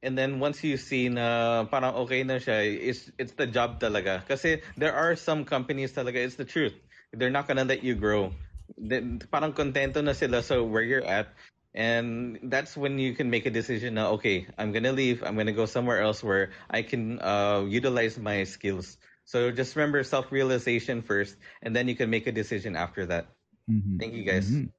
[0.05, 4.20] and then once you see na parang okay na siya, it's, it's the job talaga.
[4.28, 6.76] Kasi there are some companies talaga, it's the truth.
[7.16, 8.37] They're not gonna let you grow.
[8.79, 11.33] Then, parang kontento na sila so where you're at.
[11.75, 15.53] And that's when you can make a decision na, okay, I'm gonna leave, I'm gonna
[15.53, 18.97] go somewhere else where I can uh, utilize my skills.
[19.27, 21.35] So just remember self-realization first,
[21.66, 23.35] and then you can make a decision after that.
[23.66, 23.99] Mm-hmm.
[23.99, 24.47] Thank you guys.
[24.47, 24.70] Mm-hmm.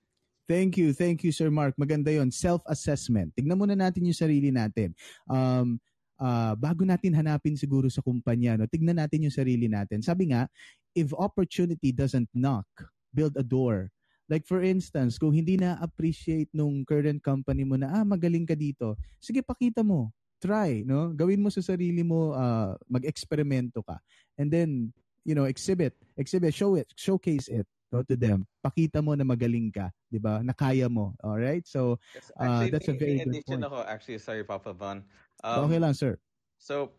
[0.47, 0.93] Thank you.
[0.93, 1.73] Thank you, Sir Mark.
[1.75, 3.33] Maganda yon Self-assessment.
[3.33, 4.93] Tignan muna natin yung sarili natin.
[5.25, 5.81] Um,
[6.21, 10.05] uh, bago natin hanapin siguro sa kumpanya, no, tignan natin yung sarili natin.
[10.05, 10.45] Sabi nga,
[10.93, 12.69] if opportunity doesn't knock,
[13.15, 13.87] build a door.
[14.27, 18.99] Like for instance, kung hindi na-appreciate nung current company mo na, ah, magaling ka dito,
[19.23, 20.11] sige, pakita mo.
[20.43, 21.15] Try, no?
[21.15, 23.95] Gawin mo sa sarili mo, uh, mag-eksperimento ka.
[24.35, 24.91] And then,
[25.23, 27.65] you know, exhibit, exhibit, show it, showcase it
[27.95, 28.43] no, to them.
[28.59, 30.43] Pakita mo na magaling ka, 'di ba?
[30.43, 31.15] Na kaya mo.
[31.23, 31.63] All right?
[31.63, 32.01] So,
[32.35, 33.63] uh, that's a very good point.
[33.63, 35.07] Ako, actually, sorry Papa Von.
[35.45, 36.19] Um, okay lang, sir.
[36.59, 36.91] So,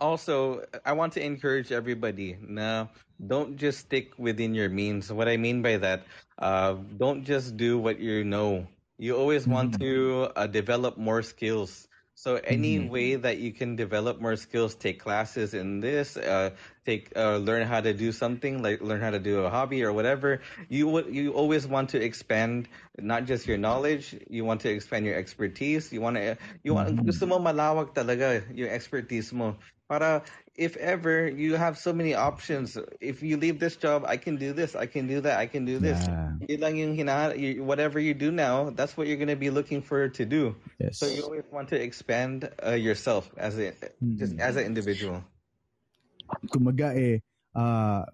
[0.00, 2.88] also, I want to encourage everybody na
[3.20, 5.12] don't just stick within your means.
[5.12, 6.04] What I mean by that,
[6.38, 8.66] uh, don't just do what you know.
[8.98, 9.52] You always mm-hmm.
[9.52, 11.86] want to uh, develop more skills.
[12.14, 12.92] So any mm-hmm.
[12.92, 16.50] way that you can develop more skills, take classes in this, uh,
[16.84, 19.92] take uh, learn how to do something like learn how to do a hobby or
[19.92, 22.68] whatever you would you always want to expand
[22.98, 26.90] not just your knowledge you want to expand your expertise you want to you want
[26.90, 27.06] Mhm.
[27.06, 29.54] gusto mo malawak talaga yung expertise mo
[29.90, 30.22] para
[30.54, 34.54] if ever you have so many options if you leave this job i can do
[34.54, 36.30] this i can do that i can do this Yeah.
[36.46, 36.94] Yun lang yung
[37.66, 41.02] whatever you do now that's what you're going to be looking for to do Yes.
[41.02, 43.74] so you always want to expand uh, yourself as a
[44.14, 44.46] just Mhm.
[44.46, 45.26] as an individual
[46.48, 47.18] kumaga eh
[47.52, 48.06] ah,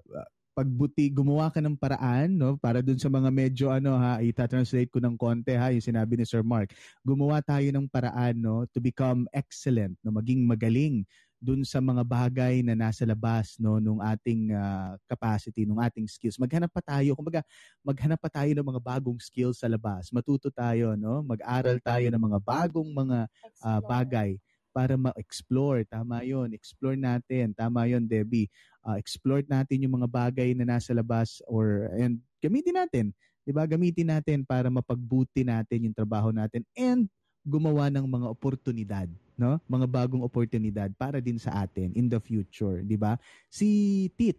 [0.57, 4.97] pagbuti gumawa ka ng paraan no para dun sa mga medyo ano ha ita-translate ko
[5.05, 6.73] ng konti ha yung sinabi ni Sir Mark
[7.05, 11.05] gumawa tayo ng paraan no to become excellent no maging magaling
[11.47, 16.43] dun sa mga bagay na nasa labas no nung ating ah, capacity nung ating skills
[16.43, 17.47] maghanap pa tayo kumbaga
[17.87, 22.19] maghanap pa tayo ng mga bagong skills sa labas matuto tayo no mag-aral tayo ng
[22.19, 23.19] mga bagong mga
[23.63, 24.35] ah, bagay
[24.77, 25.89] para ma-explore.
[25.89, 27.57] Tama yon Explore natin.
[27.57, 28.53] Tama yon Debbie.
[28.85, 33.17] Ah, explore natin yung mga bagay na nasa labas or and gamitin natin.
[33.49, 33.65] 'Di ba?
[33.65, 37.09] Gamitin natin para mapagbuti natin yung trabaho natin and
[37.47, 39.09] gumawa ng mga oportunidad,
[39.39, 39.63] no?
[39.71, 43.15] Mga bagong oportunidad para din sa atin in the future, 'di ba?
[43.47, 44.37] Si Tit.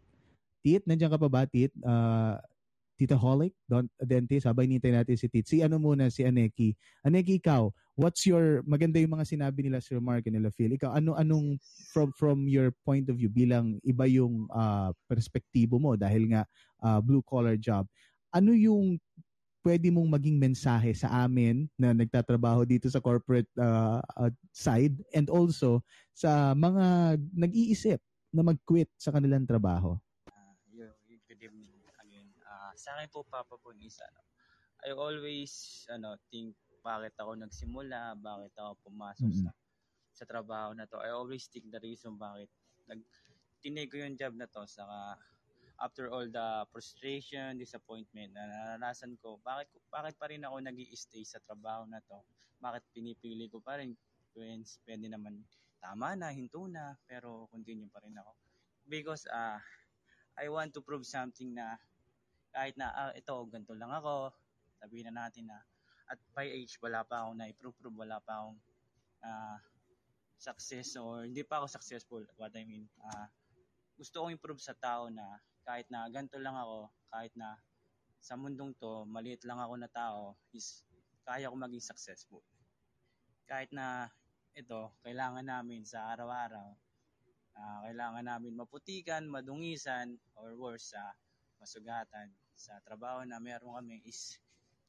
[0.59, 1.71] Tit, nandiyan ka pa ba, Tit?
[1.87, 2.43] Ah,
[2.97, 5.45] Tita Holic, Don Dentist, habang nintay natin si Tit.
[5.45, 6.73] Si ano muna, si Aneki.
[7.05, 10.73] Aneki, ikaw, what's your, maganda yung mga sinabi nila Sir Mark and nila Phil.
[10.73, 11.61] Ikaw, ano, anong,
[11.93, 16.41] from, from your point of view, bilang iba yung ah, perspektibo mo dahil nga
[16.81, 17.85] ah, blue collar job,
[18.33, 18.97] ano yung
[19.67, 25.27] pwede mong maging mensahe sa amin na nagtatrabaho dito sa corporate ah, ah, side and
[25.27, 25.83] also
[26.15, 27.99] sa mga nag-iisip
[28.31, 29.99] na mag-quit sa kanilang trabaho?
[30.71, 32.31] Yo, yo, good evening again.
[32.47, 34.23] Ah, sa akin po, Papa Bon, is ano,
[34.87, 39.43] I always ano, think bakit ako nagsimula, bakit ako pumasok Mm-mm.
[39.43, 39.51] sa
[40.15, 40.95] sa trabaho na to.
[41.03, 42.47] I always think the reason bakit
[42.87, 43.03] nag
[43.59, 45.19] tinake ko yung job na to saka
[45.77, 51.21] after all the frustration, disappointment na naranasan ko, bakit bakit pa rin ako nag stay
[51.21, 52.17] sa trabaho na to?
[52.57, 53.93] Bakit pinipili ko pa rin?
[54.37, 55.41] When pwede naman
[55.81, 58.33] tama na, hinto na, pero continue pa rin ako.
[58.89, 59.61] Because ah
[60.37, 61.77] I want to prove something na
[62.53, 64.33] kahit na ah, ito, ganito lang ako,
[64.81, 65.57] sabihin na natin na
[66.07, 68.57] at by age, wala pa akong na-prove, wala pa akong
[69.25, 69.57] ah,
[70.37, 72.85] success or hindi pa ako successful, what I mean.
[73.01, 73.29] ah
[73.97, 75.25] gusto kong improve sa tao na
[75.67, 77.59] kahit na ganito lang ako, kahit na
[78.23, 80.87] sa mundong to, maliit lang ako na tao, is
[81.27, 82.39] kaya ko maging successful.
[83.43, 84.07] Kahit na
[84.55, 86.71] ito, kailangan namin sa araw-araw,
[87.59, 91.11] ah, kailangan namin maputikan, madungisan, or worse, sa
[91.59, 92.31] masugatan.
[92.55, 94.39] Sa trabaho na meron kami is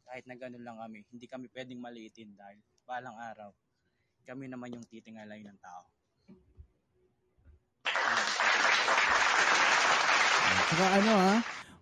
[0.09, 3.50] kahit na ganun lang kami, hindi kami pwedeng maliitin dahil balang araw,
[4.24, 5.84] kami naman yung titingalay ng tao.
[10.69, 11.35] Saka ano ha,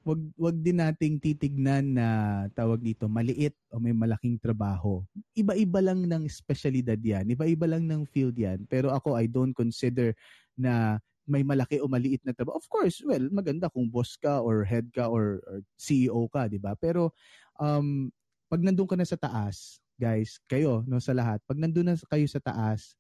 [0.07, 2.07] wag wag din nating titignan na
[2.55, 5.03] tawag dito maliit o may malaking trabaho.
[5.35, 8.63] Iba-iba lang ng espesyalidad 'yan, iba-iba lang ng field 'yan.
[8.71, 10.15] Pero ako I don't consider
[10.55, 12.63] na may malaki o maliit na trabaho.
[12.63, 16.63] Of course, well, maganda kung boss ka or head ka or, or CEO ka, 'di
[16.63, 16.79] ba?
[16.79, 17.11] Pero
[17.59, 18.07] um
[18.47, 22.27] pag nandun ka na sa taas, guys, kayo no sa lahat, pag nandun na kayo
[22.31, 22.95] sa taas,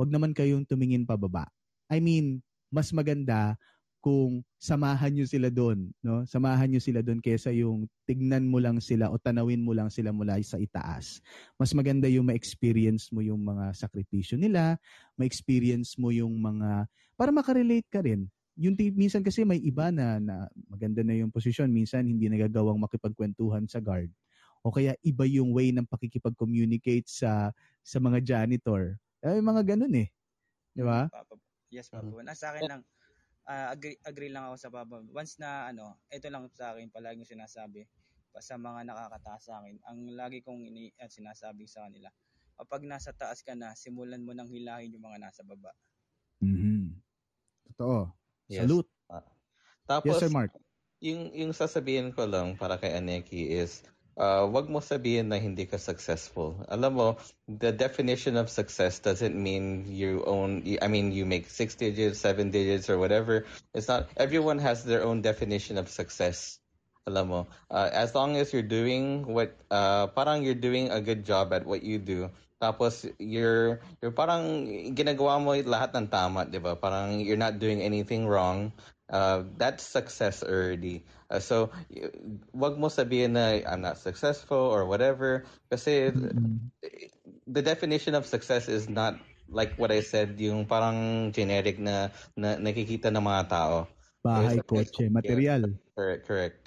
[0.00, 1.44] wag naman kayong tumingin pababa.
[1.92, 2.40] I mean,
[2.72, 3.60] mas maganda
[4.06, 6.22] kung samahan nyo sila doon, no?
[6.30, 10.14] Samahan nyo sila doon kaysa yung tignan mo lang sila o tanawin mo lang sila
[10.14, 11.18] mula sa itaas.
[11.58, 14.78] Mas maganda yung ma-experience mo yung mga sakripisyo nila,
[15.18, 16.86] ma-experience mo yung mga
[17.18, 18.30] para makarelate ka rin.
[18.54, 22.78] Yung ti- minsan kasi may iba na, na maganda na yung posisyon, minsan hindi nagagawang
[22.78, 24.14] makipagkwentuhan sa guard.
[24.62, 27.50] O kaya iba yung way ng pakikipag-communicate sa
[27.82, 29.02] sa mga janitor.
[29.18, 30.14] Ay, mga ganun eh.
[30.78, 31.10] Di ba?
[31.10, 31.34] Papa,
[31.74, 32.06] yes, Papa.
[32.06, 32.22] Bon.
[32.22, 32.82] Ah, sa akin lang,
[33.46, 35.02] ah, agree, agree lang ako sa Papa.
[35.10, 37.86] Once na, ano, ito lang sa akin palagi yung sinasabi
[38.34, 39.78] pa sa mga nakakataas sa akin.
[39.88, 42.10] Ang lagi kong ini, at sinasabi sa kanila,
[42.58, 45.72] kapag nasa taas ka na, simulan mo nang hilahin yung mga nasa baba.
[46.42, 47.00] Mhm.
[47.72, 48.12] Totoo.
[48.48, 48.66] Yes.
[48.66, 48.90] Salute.
[49.10, 49.24] Ah.
[49.86, 50.52] Tapos, Yes, Sir Mark.
[51.00, 53.84] yung, yung sasabihin ko lang para kay Aneki is,
[54.16, 56.56] uh, wag mo sabihin na hindi ka successful.
[56.68, 57.08] Alam mo,
[57.48, 62.50] the definition of success doesn't mean you own, I mean, you make six digits, seven
[62.50, 63.44] digits, or whatever.
[63.76, 66.58] It's not, everyone has their own definition of success.
[67.06, 67.40] Alam mo,
[67.70, 71.62] uh, as long as you're doing what, uh, parang you're doing a good job at
[71.62, 76.74] what you do, tapos you're, you're parang ginagawa mo lahat ng tama, di ba?
[76.74, 78.72] Parang you're not doing anything wrong.
[79.06, 81.06] Uh, that's success already.
[81.30, 81.70] Uh, so,
[82.50, 85.46] wag mo sabihin na I'm not successful or whatever.
[85.70, 86.10] Kasi
[87.46, 89.18] the definition of success is not
[89.48, 93.86] like what I said, yung parang generic na, na nakikita ng mga tao.
[94.26, 95.10] Bahay, kotse, yeah.
[95.10, 95.62] material.
[95.94, 96.60] Correct, correct.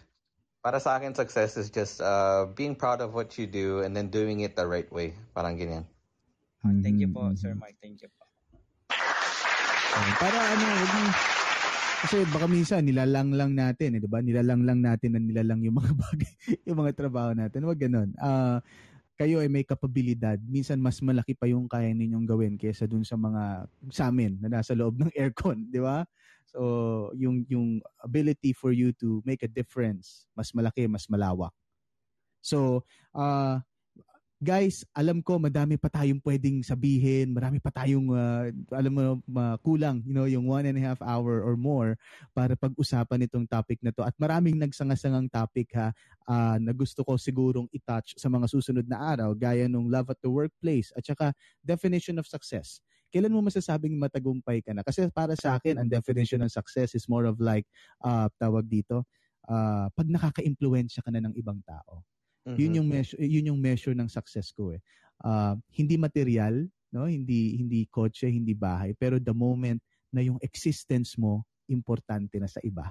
[0.63, 4.11] Para sa akin, success is just uh, being proud of what you do and then
[4.11, 5.15] doing it the right way.
[5.35, 5.87] Parang ganyan.
[6.63, 7.55] Ah, thank you po, Sir.
[7.55, 7.79] Mike.
[7.79, 8.27] Thank you po.
[10.19, 11.48] Para ano, huwag
[11.99, 14.23] kasi baka minsan nilalang lang natin, eh, 'di ba?
[14.23, 16.31] Nilalang lang natin na nilalang yung mga bagay,
[16.67, 17.63] yung mga trabaho natin.
[17.67, 18.15] Huwag ganoon.
[18.19, 18.63] Ah,
[19.19, 20.39] kayo ay may kapabilidad.
[20.47, 24.49] Minsan mas malaki pa yung kaya ninyong gawin kaysa dun sa mga sa amin na
[24.61, 26.07] nasa loob ng aircon, 'di ba?
[26.49, 31.53] So, yung yung ability for you to make a difference, mas malaki, mas malawak.
[32.41, 33.61] So, ah
[34.39, 39.59] guys, alam ko madami pa tayong pwedeng sabihin, marami pa tayong ah, alam mo ma-
[39.59, 41.99] kulang, you know, yung one and a half hour or more
[42.31, 43.99] para pag-usapan itong topic na to.
[43.99, 45.91] At maraming nagsangasangang topic ha
[46.23, 50.19] ah, na gusto ko sigurong i-touch sa mga susunod na araw gaya nung love at
[50.23, 52.79] the workplace at saka definition of success.
[53.11, 54.87] Kailan mo masasabing matagumpay ka na?
[54.87, 57.67] Kasi para sa akin, ang definition ng success is more of like,
[58.07, 59.03] ah, tawag dito,
[59.51, 62.07] ah, pag nakaka-impluensya ka na ng ibang tao.
[62.57, 62.77] Yun Mhm.
[62.81, 64.81] yung measure, yun yung measure ng success ko eh.
[65.21, 67.05] Ah, hindi material, no?
[67.05, 72.57] Hindi hindi kotse, hindi bahay, pero the moment na yung existence mo importante na sa
[72.65, 72.89] iba.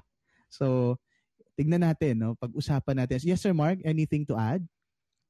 [0.53, 0.97] So,
[1.59, 2.31] tignan natin, no?
[2.39, 3.19] Pag-usapan natin.
[3.27, 4.63] Yes, Sir Mark, anything to add?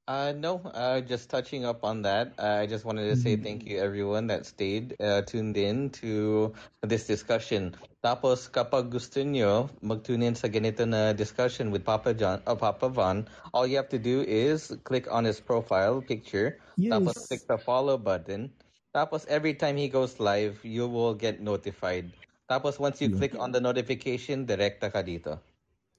[0.09, 2.33] Uh, no, uh, just touching up on that.
[2.41, 6.55] Uh, I just wanted to say thank you everyone that stayed, uh, tuned in to
[6.81, 7.77] this discussion.
[8.01, 12.89] Tapos kapag gusto nyo mag-tune in sa ganito na discussion with Papa John, uh, Papa
[12.89, 16.57] Von, all you have to do is click on his profile picture.
[16.81, 18.49] Tapos click the follow button.
[18.97, 22.09] Tapos every time he goes live, you will get notified.
[22.49, 23.21] Tapos once you Yun.
[23.21, 25.37] click on the notification, direkta ka dito.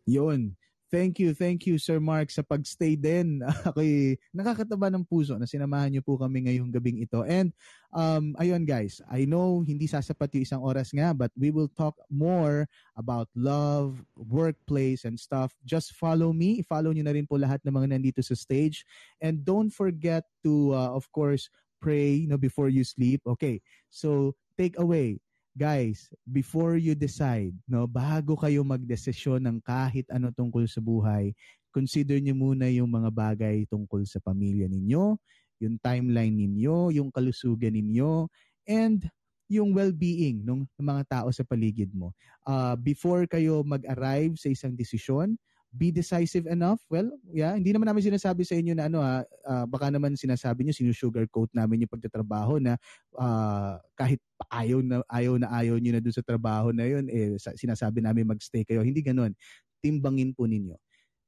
[0.10, 0.58] Yun.
[0.90, 3.46] Thank you, thank you Sir Mark sa pagstay din.
[3.70, 7.22] Ako'y nakakataba ng puso na sinamahan niyo po kami ngayong gabing ito.
[7.30, 7.54] And
[7.94, 11.94] um, ayun guys, I know hindi sasapat yung isang oras nga but we will talk
[12.10, 12.66] more
[12.98, 15.54] about love, workplace and stuff.
[15.62, 16.66] Just follow me.
[16.66, 18.82] Follow niyo na rin po lahat ng mga nandito sa stage.
[19.22, 23.22] And don't forget to, uh, of course, pray you know, before you sleep.
[23.30, 23.62] Okay,
[23.94, 25.22] so take away
[25.60, 31.36] guys, before you decide, no, bago kayo magdesisyon ng kahit ano tungkol sa buhay,
[31.76, 35.20] consider niyo muna yung mga bagay tungkol sa pamilya ninyo,
[35.60, 38.32] yung timeline ninyo, yung kalusugan ninyo,
[38.64, 39.04] and
[39.52, 42.16] yung well-being ng mga tao sa paligid mo.
[42.48, 45.36] Uh, before kayo mag-arrive sa isang desisyon,
[45.70, 46.82] be decisive enough.
[46.90, 50.66] Well, yeah, hindi naman namin sinasabi sa inyo na ano ha, ah, baka naman sinasabi
[50.66, 52.74] niyo sinusugarcoat namin yung pagtatrabaho na
[53.18, 54.18] ah, kahit
[54.50, 58.02] ayaw na ayaw na ayaw niyo na doon sa trabaho na yun eh sa- sinasabi
[58.02, 58.82] namin magstay kayo.
[58.82, 59.38] Hindi ganoon.
[59.80, 60.74] Timbangin po ninyo.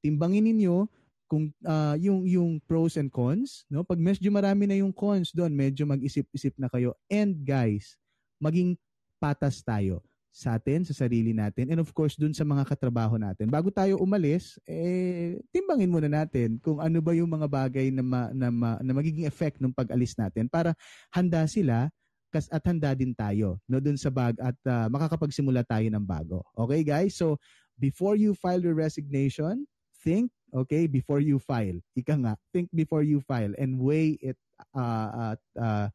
[0.02, 0.90] Timbangin ninyo
[1.30, 3.86] kung ah, yung yung pros and cons, no?
[3.86, 6.98] Pag medyo marami na yung cons doon, medyo mag-isip-isip na kayo.
[7.08, 7.96] And guys,
[8.42, 8.76] maging
[9.22, 10.02] patas tayo
[10.32, 13.52] sa atin, sa sarili natin, and of course, dun sa mga katrabaho natin.
[13.52, 18.22] Bago tayo umalis, eh, timbangin muna natin kung ano ba yung mga bagay na, ma,
[18.32, 20.72] na, ma- na magiging effect ng pag-alis natin para
[21.12, 21.92] handa sila
[22.32, 26.40] kas at handa din tayo no dun sa bag at ah, makakapagsimula tayo ng bago.
[26.56, 27.20] Okay guys?
[27.20, 27.36] So
[27.76, 29.68] before you file your resignation,
[30.00, 31.76] think okay before you file.
[31.92, 34.40] Ika nga, think before you file and weigh it
[34.72, 35.88] uh, at uh,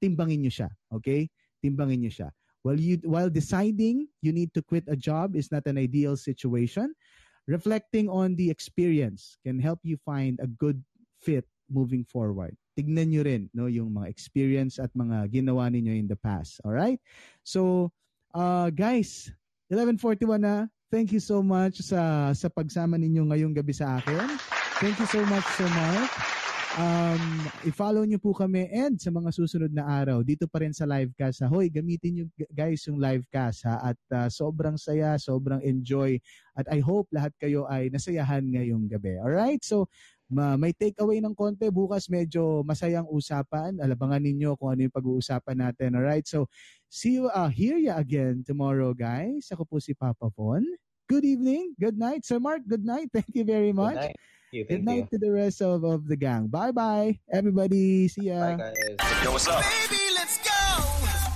[0.00, 1.28] timbangin niyo siya, okay?
[1.60, 2.28] Timbangin niyo siya.
[2.64, 6.96] While you while deciding you need to quit a job is not an ideal situation,
[7.44, 10.80] reflecting on the experience can help you find a good
[11.20, 12.56] fit moving forward.
[12.72, 16.56] Tignan nyo rin no, yung mga experience at mga ginawa ninyo in the past.
[16.64, 16.98] All right?
[17.44, 17.92] So,
[18.32, 19.28] uh, guys,
[19.68, 20.64] 11:41 na.
[20.88, 24.40] Thank you so much sa sa pagsama ninyo ngayong gabi sa akin.
[24.80, 26.43] Thank you so much, Sir Mark.
[26.74, 30.82] Um, i-follow nyo po kami and sa mga susunod na araw dito pa rin sa
[30.82, 31.46] livecast ha.
[31.46, 36.18] Hoy, gamitin nyo guys yung livecast ha at uh, sobrang saya, sobrang enjoy
[36.58, 39.14] at I hope lahat kayo ay nasayahan ngayong gabi.
[39.22, 39.62] Alright?
[39.62, 39.86] So,
[40.26, 41.70] ma may takeaway ng konti.
[41.70, 43.78] Bukas medyo masayang usapan.
[43.78, 45.94] Alabangan ninyo kung ano yung pag-uusapan natin.
[45.94, 46.26] Alright?
[46.26, 46.50] So,
[46.90, 49.46] see you uh, hear you again tomorrow, guys.
[49.54, 50.66] Ako po si Papa Von.
[51.06, 51.78] Good evening.
[51.78, 52.26] Good night.
[52.26, 53.14] Sir Mark, good night.
[53.14, 53.94] Thank you very much.
[53.94, 54.33] Good night.
[54.54, 55.18] Thank you, Good thank night you.
[55.18, 56.46] to the rest of, of the gang.
[56.46, 58.06] Bye-bye, everybody.
[58.06, 58.54] See ya.
[58.54, 59.26] Bye guys.
[59.26, 59.66] Yo, what's up?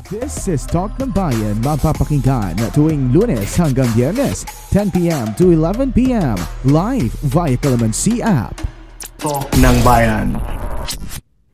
[0.06, 6.38] This is Talk ng Bayan, mapapakinggan tuwing lunes hanggang biyernes, 10pm to 11pm,
[6.70, 8.54] live via Calamansi app.
[9.18, 10.38] Talk ng Bayan.